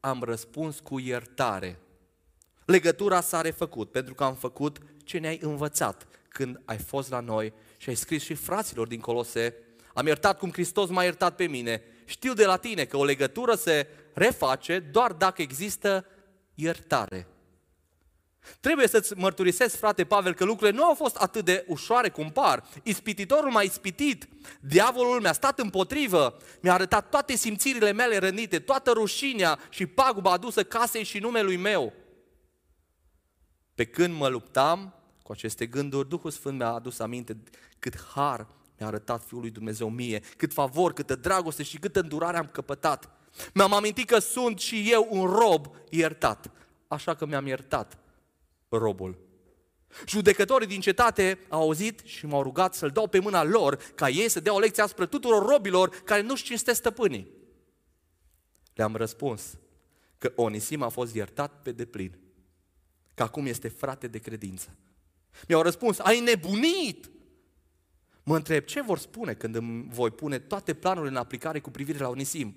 am 0.00 0.22
răspuns 0.22 0.80
cu 0.80 0.98
iertare. 0.98 1.78
Legătura 2.64 3.20
s-a 3.20 3.40
refăcut 3.40 3.90
pentru 3.90 4.14
că 4.14 4.24
am 4.24 4.34
făcut 4.34 4.78
ce 5.04 5.18
ne-ai 5.18 5.38
învățat 5.42 6.06
când 6.28 6.60
ai 6.64 6.78
fost 6.78 7.10
la 7.10 7.20
noi 7.20 7.52
și 7.76 7.88
ai 7.88 7.94
scris 7.94 8.22
și 8.22 8.34
fraților 8.34 8.86
din 8.86 9.00
Colose 9.00 9.54
am 9.94 10.06
iertat 10.06 10.38
cum 10.38 10.50
Hristos 10.52 10.88
m-a 10.88 11.02
iertat 11.02 11.36
pe 11.36 11.46
mine. 11.46 11.82
Știu 12.04 12.32
de 12.32 12.44
la 12.44 12.56
tine 12.56 12.84
că 12.84 12.96
o 12.96 13.04
legătură 13.04 13.54
se 13.54 13.86
reface 14.14 14.78
doar 14.78 15.12
dacă 15.12 15.42
există 15.42 16.06
iertare. 16.54 17.28
Trebuie 18.60 18.88
să-ți 18.88 19.14
mărturisesc, 19.16 19.76
frate 19.76 20.04
Pavel, 20.04 20.34
că 20.34 20.44
lucrurile 20.44 20.76
nu 20.76 20.84
au 20.84 20.94
fost 20.94 21.16
atât 21.16 21.44
de 21.44 21.64
ușoare 21.68 22.08
cum 22.08 22.30
par. 22.30 22.64
Ispititorul 22.82 23.50
m-a 23.50 23.62
ispitit, 23.62 24.28
diavolul 24.60 25.20
mi-a 25.20 25.32
stat 25.32 25.58
împotrivă, 25.58 26.36
mi-a 26.60 26.72
arătat 26.72 27.08
toate 27.08 27.36
simțirile 27.36 27.92
mele 27.92 28.16
rănite, 28.16 28.58
toată 28.58 28.90
rușinea 28.90 29.58
și 29.68 29.86
paguba 29.86 30.32
adusă 30.32 30.64
casei 30.64 31.04
și 31.04 31.18
numelui 31.18 31.56
meu. 31.56 31.92
Pe 33.74 33.84
când 33.84 34.14
mă 34.14 34.28
luptam 34.28 34.94
cu 35.22 35.32
aceste 35.32 35.66
gânduri, 35.66 36.08
Duhul 36.08 36.30
Sfânt 36.30 36.58
mi-a 36.58 36.72
adus 36.72 36.98
aminte 36.98 37.36
cât 37.78 37.94
har 38.14 38.46
mi-a 38.84 38.92
arătat 38.92 39.24
Fiul 39.26 39.40
lui 39.40 39.50
Dumnezeu 39.50 39.90
mie, 39.90 40.22
cât 40.36 40.52
favor, 40.52 40.92
câtă 40.92 41.14
dragoste 41.14 41.62
și 41.62 41.78
câtă 41.78 42.00
îndurare 42.00 42.36
am 42.36 42.46
căpătat. 42.46 43.10
Mi-am 43.54 43.72
amintit 43.72 44.06
că 44.06 44.18
sunt 44.18 44.58
și 44.58 44.90
eu 44.90 45.08
un 45.10 45.26
rob 45.26 45.66
iertat, 45.90 46.50
așa 46.88 47.14
că 47.14 47.26
mi-am 47.26 47.46
iertat 47.46 47.98
robul. 48.68 49.18
Judecătorii 50.06 50.66
din 50.66 50.80
cetate 50.80 51.38
au 51.48 51.60
auzit 51.60 52.00
și 52.04 52.26
m-au 52.26 52.42
rugat 52.42 52.74
să-l 52.74 52.90
dau 52.90 53.06
pe 53.06 53.18
mâna 53.18 53.44
lor, 53.44 53.76
ca 53.94 54.08
ei 54.08 54.28
să 54.28 54.40
dea 54.40 54.54
o 54.54 54.58
lecție 54.58 54.82
asupra 54.82 55.06
tuturor 55.06 55.46
robilor 55.46 55.88
care 55.88 56.20
nu-și 56.20 56.44
cinstesc 56.44 56.78
stăpânii. 56.78 57.30
Le-am 58.74 58.96
răspuns 58.96 59.58
că 60.18 60.32
Onisim 60.36 60.82
a 60.82 60.88
fost 60.88 61.14
iertat 61.14 61.62
pe 61.62 61.72
deplin, 61.72 62.18
că 63.14 63.22
acum 63.22 63.46
este 63.46 63.68
frate 63.68 64.06
de 64.06 64.18
credință. 64.18 64.76
Mi-au 65.48 65.62
răspuns, 65.62 65.98
ai 65.98 66.20
nebunit! 66.20 67.13
Mă 68.24 68.36
întreb, 68.36 68.64
ce 68.64 68.82
vor 68.82 68.98
spune 68.98 69.34
când 69.34 69.54
îmi 69.54 69.86
voi 69.90 70.10
pune 70.10 70.38
toate 70.38 70.74
planurile 70.74 71.10
în 71.10 71.16
aplicare 71.16 71.60
cu 71.60 71.70
privire 71.70 71.98
la 71.98 72.08
Onisim? 72.08 72.56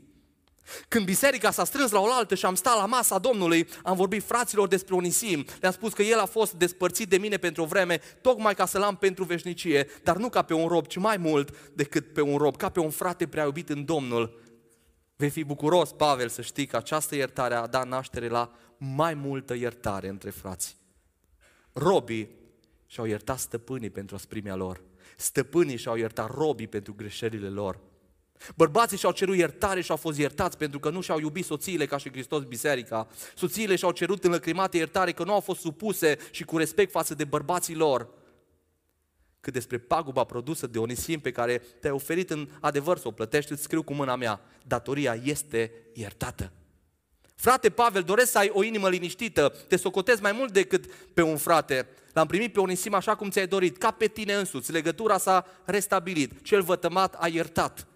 Când 0.88 1.06
biserica 1.06 1.52
s-a 1.52 1.64
strâns 1.64 1.92
la 1.92 2.00
oaltă 2.00 2.36
și 2.36 2.46
am 2.46 2.56
stat 2.56 2.78
la 2.78 2.86
masa 2.86 3.20
Domnului, 3.20 3.68
am 3.84 3.96
vorbit 3.96 4.24
fraților 4.24 4.68
despre 4.68 4.96
Onisim. 4.96 5.46
Le-am 5.62 5.74
spus 5.74 5.94
că 5.94 6.02
el 6.02 6.20
a 6.20 6.26
fost 6.26 6.54
despărțit 6.54 7.10
de 7.10 7.18
mine 7.18 7.38
pentru 7.38 7.64
o 7.64 7.66
vreme, 7.66 8.02
tocmai 8.22 8.56
ca 8.56 8.66
să-l 8.66 8.82
am 8.82 8.96
pentru 8.96 9.24
veșnicie, 9.24 9.88
dar 10.04 10.18
nu 10.18 10.30
ca 10.30 10.42
pe 10.42 10.54
un 10.54 10.68
rob, 10.68 10.88
ci 10.88 10.98
mai 10.98 11.18
mult 11.18 11.74
decât 11.74 12.14
pe 12.14 12.22
un 12.22 12.38
rob, 12.38 12.58
ca 12.58 12.70
pe 12.70 12.80
un 12.80 12.90
frate 12.90 13.28
prea 13.28 13.44
iubit 13.44 13.70
în 13.70 13.86
Domnul. 13.86 14.42
Vei 15.16 15.30
fi 15.30 15.44
bucuros, 15.44 15.92
Pavel, 15.92 16.30
să 16.30 16.42
știi 16.42 16.66
că 16.66 16.76
această 16.76 17.16
iertare 17.16 17.54
a 17.54 17.68
dat 17.68 17.88
naștere 17.88 18.28
la 18.28 18.52
mai 18.78 19.14
multă 19.14 19.54
iertare 19.54 20.08
între 20.08 20.30
frați. 20.30 20.78
Robii 21.74 22.30
și-au 22.86 23.06
iertat 23.06 23.40
stăpânii 23.40 23.90
pentru 23.90 24.18
sprimea 24.18 24.56
lor. 24.56 24.82
Stăpânii 25.20 25.78
și-au 25.78 25.96
iertat 25.96 26.36
robii 26.36 26.68
pentru 26.68 26.94
greșelile 26.94 27.50
lor. 27.50 27.80
Bărbații 28.56 28.98
și-au 28.98 29.12
cerut 29.12 29.36
iertare 29.36 29.82
și 29.82 29.92
au 29.92 29.98
fost 29.98 30.18
iertați 30.18 30.58
pentru 30.58 30.80
că 30.80 30.90
nu 30.90 31.02
și-au 31.02 31.20
iubit 31.20 31.46
soțiile 31.46 31.86
ca 31.86 31.98
și 31.98 32.12
Hristos 32.12 32.44
biserica. 32.44 33.08
Soțiile 33.36 33.76
și-au 33.76 33.92
cerut 33.92 34.24
înlăcrimate 34.24 34.78
iertare 34.78 35.12
că 35.12 35.24
nu 35.24 35.34
au 35.34 35.40
fost 35.40 35.60
supuse 35.60 36.18
și 36.32 36.44
cu 36.44 36.58
respect 36.58 36.92
față 36.92 37.16
de 37.16 37.24
bărbații 37.24 37.76
lor. 37.76 38.10
Cât 39.40 39.54
despre 39.54 39.78
paguba 39.78 40.24
produsă 40.24 40.68
de 40.68 40.80
Onisim 40.80 41.20
pe 41.20 41.32
care 41.32 41.58
te-ai 41.58 41.94
oferit 41.94 42.30
în 42.30 42.50
adevăr 42.60 42.98
să 42.98 43.08
o 43.08 43.12
plătești, 43.12 43.52
îți 43.52 43.62
scriu 43.62 43.84
cu 43.84 43.94
mâna 43.94 44.16
mea. 44.16 44.42
Datoria 44.64 45.20
este 45.24 45.72
iertată. 45.94 46.52
Frate 47.36 47.70
Pavel, 47.70 48.02
doresc 48.02 48.32
să 48.32 48.38
ai 48.38 48.52
o 48.54 48.64
inimă 48.64 48.90
liniștită, 48.90 49.54
te 49.68 49.76
socotezi 49.76 50.22
mai 50.22 50.32
mult 50.32 50.54
decât 50.54 50.86
pe 51.14 51.22
un 51.22 51.38
frate. 51.38 51.88
L-am 52.18 52.28
primit 52.28 52.54
pe 52.54 52.60
Onisim 52.60 52.94
așa 52.94 53.16
cum 53.16 53.30
ți-ai 53.30 53.48
dorit, 53.48 53.78
ca 53.78 53.92
pe 53.92 54.08
tine 54.08 54.34
însuți. 54.34 54.72
Legătura 54.72 55.18
s-a 55.18 55.46
restabilit. 55.66 56.44
Cel 56.44 56.62
vătămat 56.62 57.16
a 57.20 57.28
iertat. 57.28 57.88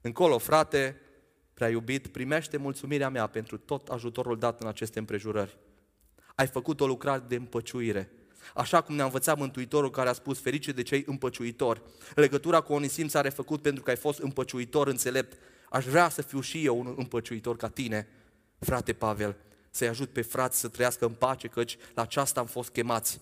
Încolo, 0.00 0.38
frate, 0.38 1.00
prea 1.54 1.68
iubit, 1.68 2.06
primește 2.06 2.56
mulțumirea 2.56 3.08
mea 3.08 3.26
pentru 3.26 3.58
tot 3.58 3.88
ajutorul 3.88 4.38
dat 4.38 4.60
în 4.60 4.68
aceste 4.68 4.98
împrejurări. 4.98 5.58
Ai 6.34 6.46
făcut 6.46 6.80
o 6.80 6.86
lucrare 6.86 7.24
de 7.28 7.34
împăciuire. 7.34 8.10
Așa 8.54 8.80
cum 8.80 8.94
ne-a 8.94 9.04
învățat 9.04 9.38
Mântuitorul 9.38 9.90
care 9.90 10.08
a 10.08 10.12
spus 10.12 10.40
ferice 10.40 10.72
de 10.72 10.82
cei 10.82 11.04
împăciuitori. 11.06 11.82
Legătura 12.14 12.60
cu 12.60 12.72
Onisim 12.72 13.08
s-a 13.08 13.20
refăcut 13.20 13.62
pentru 13.62 13.82
că 13.82 13.90
ai 13.90 13.96
fost 13.96 14.18
împăciuitor 14.18 14.86
înțelept. 14.86 15.38
Aș 15.70 15.84
vrea 15.84 16.08
să 16.08 16.22
fiu 16.22 16.40
și 16.40 16.64
eu 16.64 16.78
un 16.78 16.94
împăciuitor 16.96 17.56
ca 17.56 17.68
tine, 17.68 18.08
frate 18.58 18.92
Pavel, 18.92 19.36
să-i 19.70 19.88
ajut 19.88 20.10
pe 20.10 20.22
frați 20.22 20.58
să 20.58 20.68
trăiască 20.68 21.04
în 21.04 21.12
pace, 21.12 21.48
căci 21.48 21.76
la 21.94 22.02
aceasta 22.02 22.40
am 22.40 22.46
fost 22.46 22.70
chemați. 22.70 23.20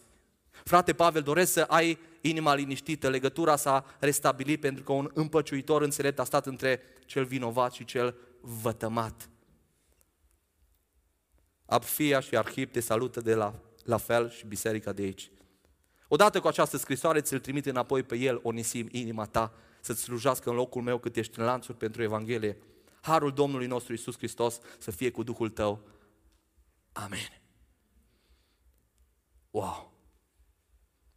Frate 0.64 0.92
Pavel, 0.92 1.22
doresc 1.22 1.52
să 1.52 1.60
ai 1.60 1.98
inima 2.20 2.54
liniștită, 2.54 3.08
legătura 3.08 3.56
s-a 3.56 3.84
restabilit 3.98 4.60
pentru 4.60 4.84
că 4.84 4.92
un 4.92 5.10
împăciuitor 5.14 5.82
înțelept 5.82 6.18
a 6.18 6.24
stat 6.24 6.46
între 6.46 6.80
cel 7.04 7.24
vinovat 7.24 7.72
și 7.72 7.84
cel 7.84 8.14
vătămat. 8.40 9.28
Abfia 11.66 12.20
și 12.20 12.36
Arhip 12.36 12.72
te 12.72 12.80
salută 12.80 13.20
de 13.20 13.34
la, 13.34 13.54
la 13.84 13.96
fel 13.96 14.30
și 14.30 14.46
biserica 14.46 14.92
de 14.92 15.02
aici. 15.02 15.30
Odată 16.08 16.40
cu 16.40 16.48
această 16.48 16.76
scrisoare 16.76 17.20
ți-l 17.20 17.38
trimite 17.38 17.70
înapoi 17.70 18.02
pe 18.02 18.16
el, 18.16 18.40
Onisim, 18.42 18.88
inima 18.90 19.24
ta, 19.24 19.52
să-ți 19.80 20.02
slujească 20.02 20.50
în 20.50 20.56
locul 20.56 20.82
meu 20.82 20.98
cât 20.98 21.16
ești 21.16 21.38
în 21.38 21.44
lanțuri 21.44 21.78
pentru 21.78 22.02
Evanghelie. 22.02 22.56
Harul 23.00 23.32
Domnului 23.32 23.66
nostru 23.66 23.92
Isus 23.92 24.16
Hristos 24.16 24.60
să 24.78 24.90
fie 24.90 25.10
cu 25.10 25.22
Duhul 25.22 25.48
tău. 25.48 25.80
Amen. 26.98 27.40
Wow! 29.50 29.92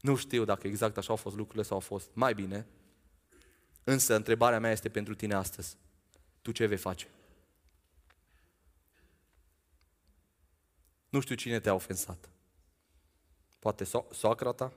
Nu 0.02 0.16
știu 0.16 0.46
dacă 0.46 0.68
exact 0.68 0.98
așa 0.98 1.10
au 1.10 1.16
fost 1.16 1.36
lucrurile 1.36 1.64
sau 1.64 1.76
au 1.76 1.82
fost 1.82 2.10
mai 2.14 2.34
bine, 2.34 2.68
însă 3.84 4.16
întrebarea 4.16 4.60
mea 4.60 4.72
este 4.72 4.90
pentru 4.90 5.16
tine 5.16 5.34
astăzi. 5.34 5.78
Tu 6.42 6.52
ce 6.52 6.66
vei 6.66 6.78
face? 6.78 7.08
Nu 11.10 11.20
știu 11.20 11.36
cine 11.36 11.60
te-a 11.60 11.74
ofensat. 11.74 12.30
Poate 13.60 13.86
so- 13.86 14.12
soacra 14.12 14.52
ta? 14.52 14.74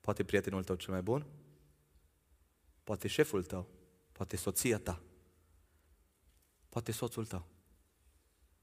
Poate 0.00 0.24
prietenul 0.24 0.64
tău 0.64 0.76
cel 0.76 0.92
mai 0.92 1.02
bun? 1.02 1.26
Poate 2.84 3.08
șeful 3.08 3.44
tău? 3.44 3.68
Poate 4.12 4.36
soția 4.36 4.78
ta? 4.78 5.02
Poate 6.68 6.92
soțul 6.92 7.26
tău? 7.26 7.46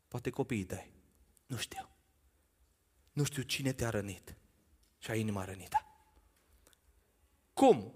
Poate 0.08 0.30
copiii 0.30 0.66
tăi? 0.66 0.92
Nu 1.46 1.58
știu. 1.58 1.90
Nu 3.12 3.24
știu 3.24 3.42
cine 3.42 3.74
te-a 3.74 3.90
rănit 3.90 4.36
și 4.98 5.12
ai 5.12 5.20
inima 5.20 5.46
rănită. 5.46 5.78
Cum 7.54 7.94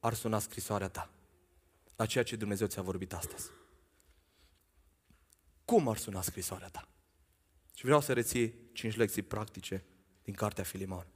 ar 0.00 0.14
suna 0.14 0.38
scrisoarea 0.38 0.88
ta 0.88 1.10
la 1.96 2.06
ceea 2.06 2.24
ce 2.24 2.36
Dumnezeu 2.36 2.66
ți-a 2.66 2.82
vorbit 2.82 3.12
astăzi? 3.12 3.50
Cum 5.64 5.88
ar 5.88 5.96
suna 5.96 6.22
scrisoarea 6.22 6.68
ta? 6.68 6.88
Și 7.74 7.84
vreau 7.84 8.00
să 8.00 8.12
reții 8.12 8.54
cinci 8.72 8.96
lecții 8.96 9.22
practice 9.22 9.84
din 10.22 10.34
cartea 10.34 10.64
Filimon. 10.64 11.06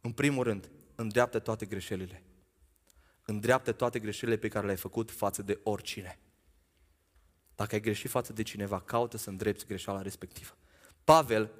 În 0.00 0.12
primul 0.12 0.44
rând, 0.44 0.70
îndreaptă 0.94 1.38
toate 1.38 1.66
greșelile. 1.66 2.22
Îndreaptă 3.24 3.72
toate 3.72 3.98
greșelile 3.98 4.36
pe 4.36 4.48
care 4.48 4.64
le-ai 4.64 4.76
făcut 4.76 5.10
față 5.10 5.42
de 5.42 5.60
oricine. 5.62 6.18
Dacă 7.54 7.74
ai 7.74 7.80
greșit 7.80 8.10
față 8.10 8.32
de 8.32 8.42
cineva, 8.42 8.80
caută 8.80 9.16
să 9.16 9.30
îndrepți 9.30 9.66
greșeala 9.66 10.02
respectivă. 10.02 10.56
Pavel 11.04 11.50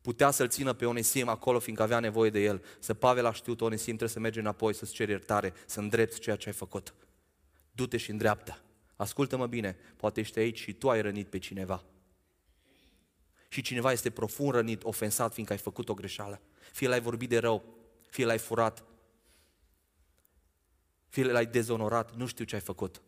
putea 0.00 0.30
să-l 0.30 0.48
țină 0.48 0.72
pe 0.72 0.86
Onesim 0.86 1.28
acolo, 1.28 1.58
fiindcă 1.58 1.84
avea 1.84 2.00
nevoie 2.00 2.30
de 2.30 2.42
el. 2.42 2.64
Să 2.78 2.94
Pavel 2.94 3.26
a 3.26 3.32
știut, 3.32 3.60
Onesim, 3.60 3.84
trebuie 3.84 4.08
să 4.08 4.20
mergi 4.20 4.38
înapoi, 4.38 4.74
să-ți 4.74 4.92
ceri 4.92 5.10
iertare, 5.10 5.52
să 5.66 5.80
îndrepți 5.80 6.20
ceea 6.20 6.36
ce 6.36 6.48
ai 6.48 6.54
făcut. 6.54 6.94
Du-te 7.72 7.96
și 7.96 8.10
îndreaptă. 8.10 8.62
Ascultă-mă 8.96 9.46
bine, 9.46 9.76
poate 9.96 10.20
ești 10.20 10.38
aici 10.38 10.58
și 10.58 10.72
tu 10.72 10.90
ai 10.90 11.02
rănit 11.02 11.28
pe 11.28 11.38
cineva. 11.38 11.84
Și 13.48 13.62
cineva 13.62 13.92
este 13.92 14.10
profund 14.10 14.50
rănit, 14.50 14.82
ofensat, 14.84 15.32
fiindcă 15.32 15.54
ai 15.54 15.60
făcut 15.60 15.88
o 15.88 15.94
greșeală. 15.94 16.40
Fie 16.72 16.88
l-ai 16.88 17.00
vorbit 17.00 17.28
de 17.28 17.38
rău, 17.38 17.64
fie 18.08 18.24
l-ai 18.24 18.38
furat, 18.38 18.84
fie 21.08 21.24
l-ai 21.24 21.46
dezonorat, 21.46 22.16
nu 22.16 22.26
știu 22.26 22.44
ce 22.44 22.54
ai 22.54 22.60
făcut. 22.60 23.02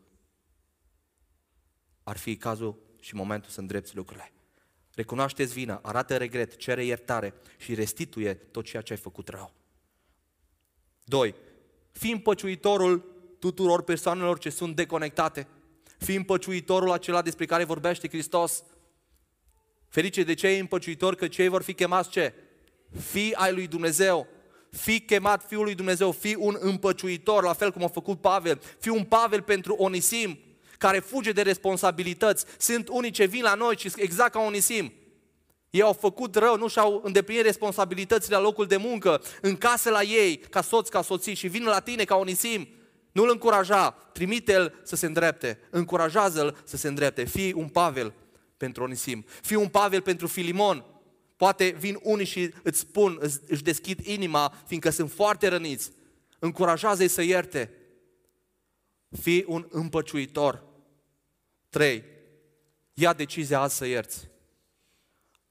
Ar 2.05 2.17
fi 2.17 2.37
cazul 2.37 2.79
și 3.01 3.15
momentul 3.15 3.51
să 3.51 3.61
îndrepți 3.61 3.97
lucrurile. 3.97 4.33
Recunoaște-ți 4.95 5.53
vina, 5.53 5.81
arată 5.83 6.17
regret, 6.17 6.57
cere 6.57 6.85
iertare 6.85 7.35
și 7.59 7.75
restituie 7.75 8.35
tot 8.35 8.65
ceea 8.65 8.83
ce 8.83 8.93
ai 8.93 8.99
făcut 8.99 9.29
rău. 9.29 9.53
2. 11.05 11.35
Fii 11.93 12.13
împăciuitorul 12.13 13.13
tuturor 13.39 13.83
persoanelor 13.83 14.39
ce 14.39 14.51
sunt 14.51 14.77
deconectate. 14.77 15.49
Fii 15.99 16.17
împăciuitorul 16.17 16.91
acela 16.91 17.23
despre 17.23 17.47
care 17.47 17.65
vorbește 17.65 18.09
Hristos. 18.09 18.65
Ferice 19.89 20.23
de 20.23 20.35
cei 20.35 20.59
împăciuitori 20.59 21.17
că 21.17 21.29
cei 21.29 21.49
vor 21.49 21.63
fi 21.63 21.75
chemați 21.75 22.11
ce? 22.11 22.35
Fii 23.01 23.35
ai 23.35 23.53
lui 23.53 23.67
Dumnezeu. 23.67 24.27
Fii 24.71 25.01
chemat 25.01 25.47
Fiul 25.47 25.65
lui 25.65 25.75
Dumnezeu, 25.75 26.13
fii 26.13 26.35
un 26.35 26.57
împăciuitor, 26.61 27.43
la 27.43 27.53
fel 27.53 27.73
cum 27.73 27.85
a 27.85 27.89
făcut 27.89 28.21
Pavel. 28.21 28.61
Fii 28.79 28.91
un 28.91 29.05
Pavel 29.05 29.43
pentru 29.43 29.75
Onisim 29.75 30.39
care 30.85 30.99
fuge 30.99 31.32
de 31.32 31.43
responsabilități. 31.43 32.45
Sunt 32.59 32.89
unii 32.89 33.11
ce 33.11 33.24
vin 33.24 33.43
la 33.43 33.55
noi 33.55 33.76
și 33.76 33.93
exact 33.97 34.32
ca 34.32 34.39
Onisim. 34.39 34.93
Ei 35.70 35.82
au 35.82 35.93
făcut 35.93 36.35
rău, 36.35 36.57
nu 36.57 36.68
și-au 36.68 37.01
îndeplinit 37.05 37.43
responsabilitățile 37.43 38.37
la 38.37 38.43
locul 38.43 38.66
de 38.66 38.76
muncă, 38.76 39.22
în 39.41 39.57
casă 39.57 39.91
la 39.91 40.03
ei, 40.03 40.37
ca 40.37 40.62
soț, 40.62 40.89
ca 40.89 41.03
soții 41.03 41.35
și 41.35 41.49
vin 41.49 41.64
la 41.64 41.80
tine 41.80 42.05
ca 42.05 42.16
Onisim. 42.16 42.68
Nu-l 43.12 43.30
încuraja, 43.30 43.91
trimite-l 43.91 44.80
să 44.82 44.97
se 44.97 45.07
îndrepte, 45.07 45.59
încurajează-l 45.70 46.57
să 46.64 46.76
se 46.76 46.89
îndrepte. 46.89 47.24
Fii 47.24 47.53
un 47.53 47.68
Pavel 47.68 48.12
pentru 48.57 48.82
Onisim, 48.82 49.24
fii 49.43 49.57
un 49.57 49.68
Pavel 49.68 50.01
pentru 50.01 50.26
Filimon. 50.26 50.85
Poate 51.37 51.76
vin 51.78 51.99
unii 52.03 52.26
și 52.26 52.55
îți 52.62 52.78
spun, 52.78 53.18
își 53.47 53.62
deschid 53.62 54.07
inima, 54.07 54.55
fiindcă 54.66 54.91
sunt 54.91 55.11
foarte 55.11 55.49
răniți. 55.49 55.91
Încurajează-i 56.39 57.09
să 57.09 57.22
ierte. 57.22 57.70
Fii 59.20 59.45
un 59.47 59.66
împăciuitor. 59.70 60.72
3. 61.75 62.05
Ia 62.93 63.12
decizia 63.12 63.61
azi 63.61 63.77
să 63.77 63.85
ierți. 63.87 64.29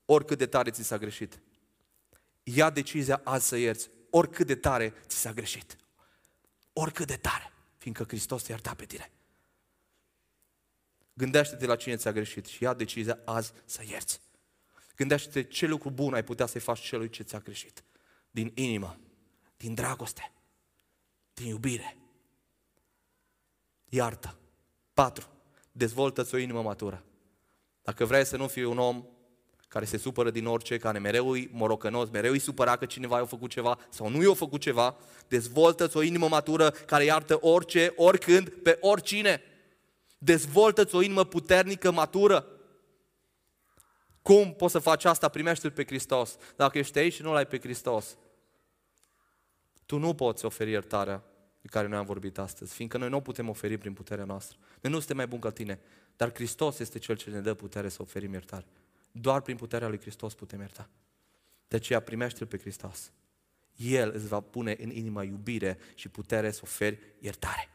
Oricât 0.05 0.37
de 0.37 0.45
tare 0.45 0.71
ți 0.71 0.83
s-a 0.83 0.97
greșit. 0.97 1.41
Ia 2.43 2.69
decizia 2.69 3.21
azi 3.23 3.47
să 3.47 3.55
ierți. 3.55 3.89
Oricât 4.09 4.47
de 4.47 4.55
tare 4.55 4.93
ți 5.07 5.17
s-a 5.17 5.33
greșit. 5.33 5.77
Oricât 6.73 7.07
de 7.07 7.15
tare. 7.15 7.53
Fiindcă 7.77 8.03
Hristos 8.03 8.43
te 8.43 8.51
ierta 8.51 8.73
pe 8.73 8.85
tine. 8.85 9.11
Gândește-te 11.13 11.65
la 11.65 11.75
cine 11.75 11.95
ți-a 11.95 12.11
greșit 12.11 12.45
și 12.45 12.63
ia 12.63 12.73
decizia 12.73 13.19
azi 13.25 13.53
să 13.65 13.83
ierți. 13.85 14.21
Gândește-te 14.95 15.43
ce 15.43 15.65
lucru 15.65 15.89
bun 15.89 16.13
ai 16.13 16.23
putea 16.23 16.45
să-i 16.45 16.61
faci 16.61 16.79
celui 16.79 17.09
ce 17.09 17.23
ți-a 17.23 17.39
greșit. 17.39 17.83
Din 18.31 18.51
inimă, 18.55 18.99
din 19.57 19.73
dragoste, 19.73 20.31
din 21.33 21.47
iubire. 21.47 21.97
Iartă. 23.89 24.37
4 24.93 25.33
dezvoltă-ți 25.73 26.35
o 26.35 26.37
inimă 26.37 26.61
matură. 26.61 27.03
Dacă 27.81 28.05
vrei 28.05 28.25
să 28.25 28.37
nu 28.37 28.47
fii 28.47 28.63
un 28.63 28.77
om 28.77 29.05
care 29.67 29.85
se 29.85 29.97
supără 29.97 30.31
din 30.31 30.45
orice, 30.45 30.77
care 30.77 30.99
mereu 30.99 31.35
e 31.35 31.49
morocănos, 31.51 32.09
mereu 32.09 32.31
îi 32.31 32.39
supăra 32.39 32.75
că 32.75 32.85
cineva 32.85 33.17
i-a 33.17 33.25
făcut 33.25 33.49
ceva 33.49 33.79
sau 33.89 34.09
nu 34.09 34.23
i-a 34.23 34.33
făcut 34.33 34.61
ceva, 34.61 34.95
dezvoltă-ți 35.27 35.97
o 35.97 36.01
inimă 36.01 36.27
matură 36.27 36.69
care 36.69 37.03
iartă 37.03 37.37
orice, 37.41 37.93
oricând, 37.95 38.49
pe 38.49 38.77
oricine. 38.81 39.41
Dezvoltă-ți 40.17 40.95
o 40.95 41.01
inimă 41.01 41.23
puternică, 41.23 41.91
matură. 41.91 42.47
Cum 44.21 44.53
poți 44.53 44.71
să 44.71 44.79
faci 44.79 45.05
asta? 45.05 45.29
Primește-L 45.29 45.71
pe 45.71 45.85
Hristos. 45.85 46.37
Dacă 46.55 46.77
ești 46.77 46.97
aici 46.97 47.13
și 47.13 47.21
nu 47.21 47.33
l-ai 47.33 47.47
pe 47.47 47.59
Hristos, 47.59 48.17
tu 49.85 49.97
nu 49.97 50.13
poți 50.13 50.45
oferi 50.45 50.71
iertarea 50.71 51.23
de 51.63 51.69
care 51.69 51.87
noi 51.87 51.97
am 51.97 52.05
vorbit 52.05 52.37
astăzi, 52.37 52.73
fiindcă 52.73 52.97
noi 52.97 53.09
nu 53.09 53.17
o 53.17 53.19
putem 53.19 53.49
oferi 53.49 53.77
prin 53.77 53.93
puterea 53.93 54.25
noastră. 54.25 54.57
Noi 54.81 54.91
nu 54.91 54.97
suntem 54.97 55.17
mai 55.17 55.27
buni 55.27 55.41
ca 55.41 55.49
tine, 55.49 55.79
dar 56.15 56.33
Hristos 56.33 56.79
este 56.79 56.99
Cel 56.99 57.15
ce 57.15 57.29
ne 57.29 57.39
dă 57.39 57.53
putere 57.53 57.89
să 57.89 58.01
oferim 58.01 58.31
iertare. 58.31 58.65
Doar 59.11 59.41
prin 59.41 59.55
puterea 59.55 59.87
lui 59.87 59.99
Hristos 59.99 60.33
putem 60.33 60.59
ierta. 60.59 60.89
De 61.67 61.75
aceea 61.75 61.99
primește-L 61.99 62.47
pe 62.47 62.57
Hristos. 62.57 63.11
El 63.75 64.11
îți 64.15 64.27
va 64.27 64.39
pune 64.39 64.75
în 64.81 64.89
inima 64.89 65.23
iubire 65.23 65.77
și 65.95 66.09
putere 66.09 66.51
să 66.51 66.59
oferi 66.63 66.99
iertare. 67.19 67.69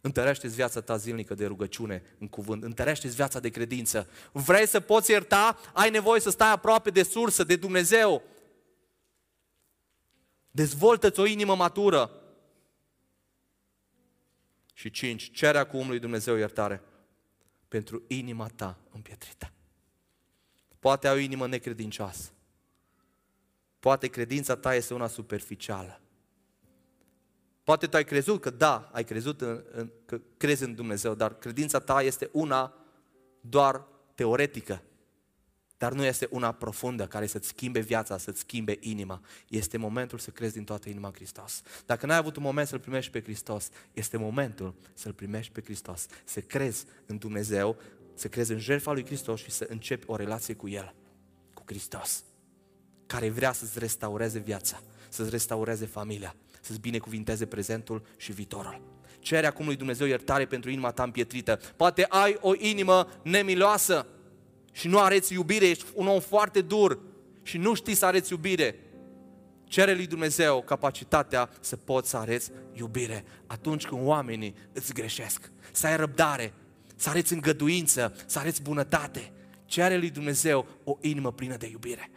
Întărește-ți 0.00 0.54
viața 0.54 0.80
ta 0.80 0.96
zilnică 0.96 1.34
de 1.34 1.46
rugăciune 1.46 2.02
în 2.18 2.28
cuvânt. 2.28 2.62
Întărește-ți 2.62 3.14
viața 3.14 3.40
de 3.40 3.48
credință. 3.48 4.08
Vrei 4.32 4.66
să 4.66 4.80
poți 4.80 5.10
ierta? 5.10 5.58
Ai 5.72 5.90
nevoie 5.90 6.20
să 6.20 6.30
stai 6.30 6.52
aproape 6.52 6.90
de 6.90 7.02
sursă, 7.02 7.44
de 7.44 7.56
Dumnezeu. 7.56 8.22
Dezvoltă-ți 10.50 11.20
o 11.20 11.26
inimă 11.26 11.56
matură. 11.56 12.10
Și 14.78 14.90
cinci, 14.90 15.30
cere 15.30 15.58
acum 15.58 15.88
lui 15.88 15.98
Dumnezeu 15.98 16.36
iertare 16.36 16.82
pentru 17.68 18.02
inima 18.06 18.46
ta 18.46 18.78
împietrită. 18.90 19.52
Poate 20.78 21.08
ai 21.08 21.14
o 21.14 21.18
inimă 21.18 21.46
necredincioasă. 21.46 22.30
Poate 23.80 24.08
credința 24.08 24.56
ta 24.56 24.74
este 24.74 24.94
una 24.94 25.06
superficială. 25.06 26.00
Poate 27.64 27.86
tu 27.86 27.96
ai 27.96 28.04
crezut 28.04 28.40
că 28.40 28.50
da, 28.50 28.90
ai 28.92 29.04
crezut 29.04 29.40
în, 29.40 29.64
în, 29.70 29.90
că 30.06 30.20
crezi 30.36 30.64
în 30.64 30.74
Dumnezeu, 30.74 31.14
dar 31.14 31.38
credința 31.38 31.78
ta 31.78 32.02
este 32.02 32.28
una 32.32 32.74
doar 33.40 33.86
teoretică, 34.14 34.82
dar 35.78 35.92
nu 35.92 36.04
este 36.04 36.28
una 36.30 36.52
profundă 36.52 37.06
care 37.06 37.26
să-ți 37.26 37.48
schimbe 37.48 37.80
viața, 37.80 38.18
să-ți 38.18 38.38
schimbe 38.38 38.76
inima. 38.80 39.20
Este 39.48 39.76
momentul 39.76 40.18
să 40.18 40.30
crezi 40.30 40.52
din 40.54 40.64
toată 40.64 40.88
inima 40.88 41.06
în 41.06 41.14
Hristos. 41.14 41.62
Dacă 41.86 42.06
n-ai 42.06 42.16
avut 42.16 42.36
un 42.36 42.42
moment 42.42 42.68
să-L 42.68 42.78
primești 42.78 43.10
pe 43.10 43.22
Hristos, 43.22 43.68
este 43.92 44.16
momentul 44.16 44.74
să-L 44.94 45.12
primești 45.12 45.52
pe 45.52 45.62
Hristos, 45.64 46.06
să 46.24 46.40
crezi 46.40 46.84
în 47.06 47.18
Dumnezeu, 47.18 47.76
să 48.14 48.28
crezi 48.28 48.52
în 48.52 48.58
jertfa 48.58 48.92
lui 48.92 49.06
Hristos 49.06 49.40
și 49.40 49.50
să 49.50 49.66
începi 49.68 50.04
o 50.06 50.16
relație 50.16 50.54
cu 50.54 50.68
El, 50.68 50.94
cu 51.54 51.62
Hristos, 51.66 52.24
care 53.06 53.28
vrea 53.28 53.52
să-ți 53.52 53.78
restaureze 53.78 54.38
viața, 54.38 54.82
să-ți 55.08 55.30
restaureze 55.30 55.86
familia, 55.86 56.34
să-ți 56.60 56.80
binecuvinteze 56.80 57.46
prezentul 57.46 58.06
și 58.16 58.32
viitorul. 58.32 58.80
Cere 59.18 59.46
acum 59.46 59.66
lui 59.66 59.76
Dumnezeu 59.76 60.06
iertare 60.06 60.46
pentru 60.46 60.70
inima 60.70 60.90
ta 60.90 61.02
împietrită. 61.02 61.60
Poate 61.76 62.06
ai 62.08 62.36
o 62.40 62.52
inimă 62.54 63.08
nemiloasă 63.22 64.06
și 64.78 64.88
nu 64.88 64.98
areți 64.98 65.32
iubire, 65.32 65.66
ești 65.66 65.84
un 65.94 66.06
om 66.06 66.20
foarte 66.20 66.60
dur 66.60 66.98
și 67.42 67.58
nu 67.58 67.74
știi 67.74 67.94
să 67.94 68.06
areți 68.06 68.32
iubire. 68.32 68.74
Cere 69.64 69.94
lui 69.94 70.06
Dumnezeu 70.06 70.62
capacitatea 70.62 71.50
să 71.60 71.76
poți 71.76 72.10
să 72.10 72.16
areți 72.16 72.50
iubire 72.72 73.24
atunci 73.46 73.86
când 73.86 74.06
oamenii 74.06 74.54
îți 74.72 74.92
greșesc. 74.92 75.50
Să 75.72 75.86
ai 75.86 75.96
răbdare, 75.96 76.52
să 76.96 77.08
areți 77.08 77.32
îngăduință, 77.32 78.16
să 78.26 78.38
areți 78.38 78.62
bunătate. 78.62 79.32
Cere 79.64 79.96
lui 79.96 80.10
Dumnezeu 80.10 80.66
o 80.84 80.98
inimă 81.00 81.32
plină 81.32 81.56
de 81.56 81.68
iubire 81.68 82.10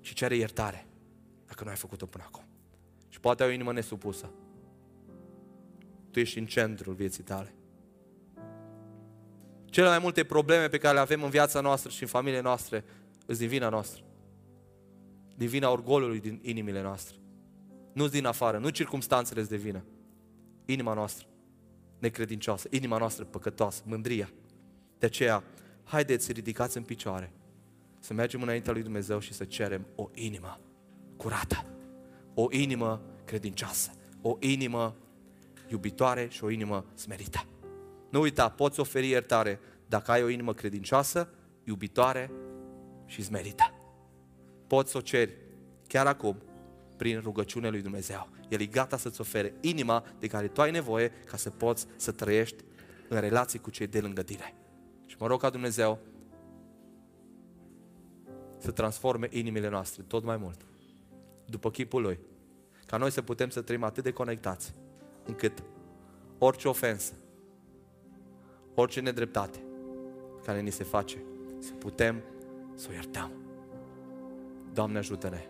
și 0.00 0.14
cere 0.14 0.36
iertare 0.36 0.86
dacă 1.46 1.64
nu 1.64 1.70
ai 1.70 1.76
făcut-o 1.76 2.06
până 2.06 2.24
acum. 2.26 2.44
Și 3.08 3.20
poate 3.20 3.42
ai 3.42 3.48
o 3.48 3.52
inimă 3.52 3.72
nesupusă. 3.72 4.30
Tu 6.10 6.18
ești 6.18 6.38
în 6.38 6.46
centrul 6.46 6.94
vieții 6.94 7.22
tale. 7.22 7.55
Cele 9.76 9.88
mai 9.88 9.98
multe 9.98 10.24
probleme 10.24 10.68
pe 10.68 10.78
care 10.78 10.94
le 10.94 11.00
avem 11.00 11.22
în 11.22 11.30
viața 11.30 11.60
noastră 11.60 11.90
și 11.90 12.02
în 12.02 12.08
familiile 12.08 12.42
noastre 12.42 12.84
sunt 13.26 13.38
din 13.38 13.48
vina 13.48 13.68
noastră. 13.68 14.02
Din 15.34 15.48
vina 15.48 15.70
orgolului 15.70 16.20
din 16.20 16.38
inimile 16.42 16.82
noastre. 16.82 17.16
Nu 17.92 18.08
din 18.08 18.26
afară, 18.26 18.58
nu 18.58 18.68
circumstanțele 18.68 19.42
de 19.42 19.56
vină. 19.56 19.84
Inima 20.64 20.94
noastră 20.94 21.26
necredincioasă, 21.98 22.68
inima 22.70 22.98
noastră 22.98 23.24
păcătoasă, 23.24 23.82
mândria. 23.86 24.30
De 24.98 25.06
aceea, 25.06 25.44
haideți, 25.84 26.32
ridicați 26.32 26.76
în 26.76 26.82
picioare, 26.82 27.32
să 27.98 28.14
mergem 28.14 28.42
înaintea 28.42 28.72
lui 28.72 28.82
Dumnezeu 28.82 29.18
și 29.18 29.32
să 29.32 29.44
cerem 29.44 29.86
o 29.94 30.08
inimă 30.14 30.60
curată, 31.16 31.64
o 32.34 32.46
inimă 32.50 33.02
credincioasă, 33.24 33.90
o 34.22 34.36
inimă 34.40 34.96
iubitoare 35.68 36.28
și 36.30 36.44
o 36.44 36.50
inimă 36.50 36.84
smerită. 36.94 37.46
Nu 38.10 38.20
uita, 38.20 38.48
poți 38.48 38.80
oferi 38.80 39.08
iertare 39.08 39.60
dacă 39.86 40.10
ai 40.10 40.22
o 40.22 40.28
inimă 40.28 40.54
credincioasă, 40.54 41.28
iubitoare 41.64 42.30
și 43.06 43.22
smerită. 43.22 43.74
Poți 44.66 44.90
să 44.90 44.98
o 44.98 45.00
ceri 45.00 45.32
chiar 45.86 46.06
acum 46.06 46.42
prin 46.96 47.20
rugăciunea 47.20 47.70
lui 47.70 47.82
Dumnezeu. 47.82 48.28
El 48.48 48.60
e 48.60 48.66
gata 48.66 48.96
să-ți 48.96 49.20
ofere 49.20 49.54
inima 49.60 50.04
de 50.18 50.26
care 50.26 50.48
tu 50.48 50.60
ai 50.60 50.70
nevoie 50.70 51.08
ca 51.24 51.36
să 51.36 51.50
poți 51.50 51.86
să 51.96 52.12
trăiești 52.12 52.64
în 53.08 53.20
relații 53.20 53.58
cu 53.58 53.70
cei 53.70 53.86
de 53.86 54.00
lângă 54.00 54.22
tine. 54.22 54.54
Și 55.06 55.16
mă 55.18 55.26
rog 55.26 55.40
ca 55.40 55.50
Dumnezeu 55.50 55.98
să 58.58 58.70
transforme 58.70 59.28
inimile 59.30 59.68
noastre 59.68 60.02
tot 60.02 60.24
mai 60.24 60.36
mult 60.36 60.66
după 61.46 61.70
chipul 61.70 62.02
Lui. 62.02 62.18
Ca 62.86 62.96
noi 62.96 63.10
să 63.10 63.22
putem 63.22 63.48
să 63.48 63.60
trăim 63.60 63.82
atât 63.82 64.02
de 64.02 64.12
conectați 64.12 64.74
încât 65.24 65.62
orice 66.38 66.68
ofensă, 66.68 67.12
orice 68.78 69.00
nedreptate 69.00 69.58
care 70.44 70.60
ni 70.60 70.70
se 70.70 70.84
face, 70.84 71.22
să 71.58 71.72
putem 71.72 72.22
să 72.74 72.86
o 72.90 72.92
iertăm. 72.92 73.30
Doamne 74.72 74.98
ajută-ne! 74.98 75.46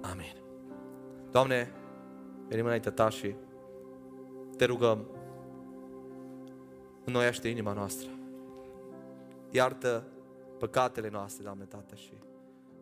Amin. 0.00 0.36
Doamne, 1.30 1.72
venim 2.48 2.64
înaintea 2.64 2.92
Ta 2.92 3.08
și 3.08 3.34
te 4.56 4.64
rugăm, 4.64 5.06
înnoiește 7.04 7.48
inima 7.48 7.72
noastră. 7.72 8.08
Iartă 9.50 10.06
păcatele 10.58 11.08
noastre, 11.08 11.42
Doamne 11.42 11.64
Tată, 11.64 11.94
și 11.94 12.12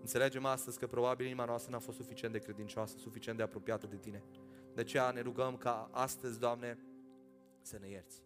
înțelegem 0.00 0.44
astăzi 0.44 0.78
că 0.78 0.86
probabil 0.86 1.26
inima 1.26 1.44
noastră 1.44 1.72
n-a 1.72 1.78
fost 1.78 1.96
suficient 1.96 2.32
de 2.32 2.38
credincioasă, 2.38 2.96
suficient 2.98 3.36
de 3.38 3.44
apropiată 3.44 3.86
de 3.86 3.96
Tine. 3.96 4.22
De 4.74 4.80
aceea 4.80 5.10
ne 5.10 5.20
rugăm 5.20 5.56
ca 5.56 5.88
astăzi, 5.92 6.38
Doamne, 6.38 6.78
să 7.62 7.76
ne 7.80 7.88
ierți. 7.88 8.22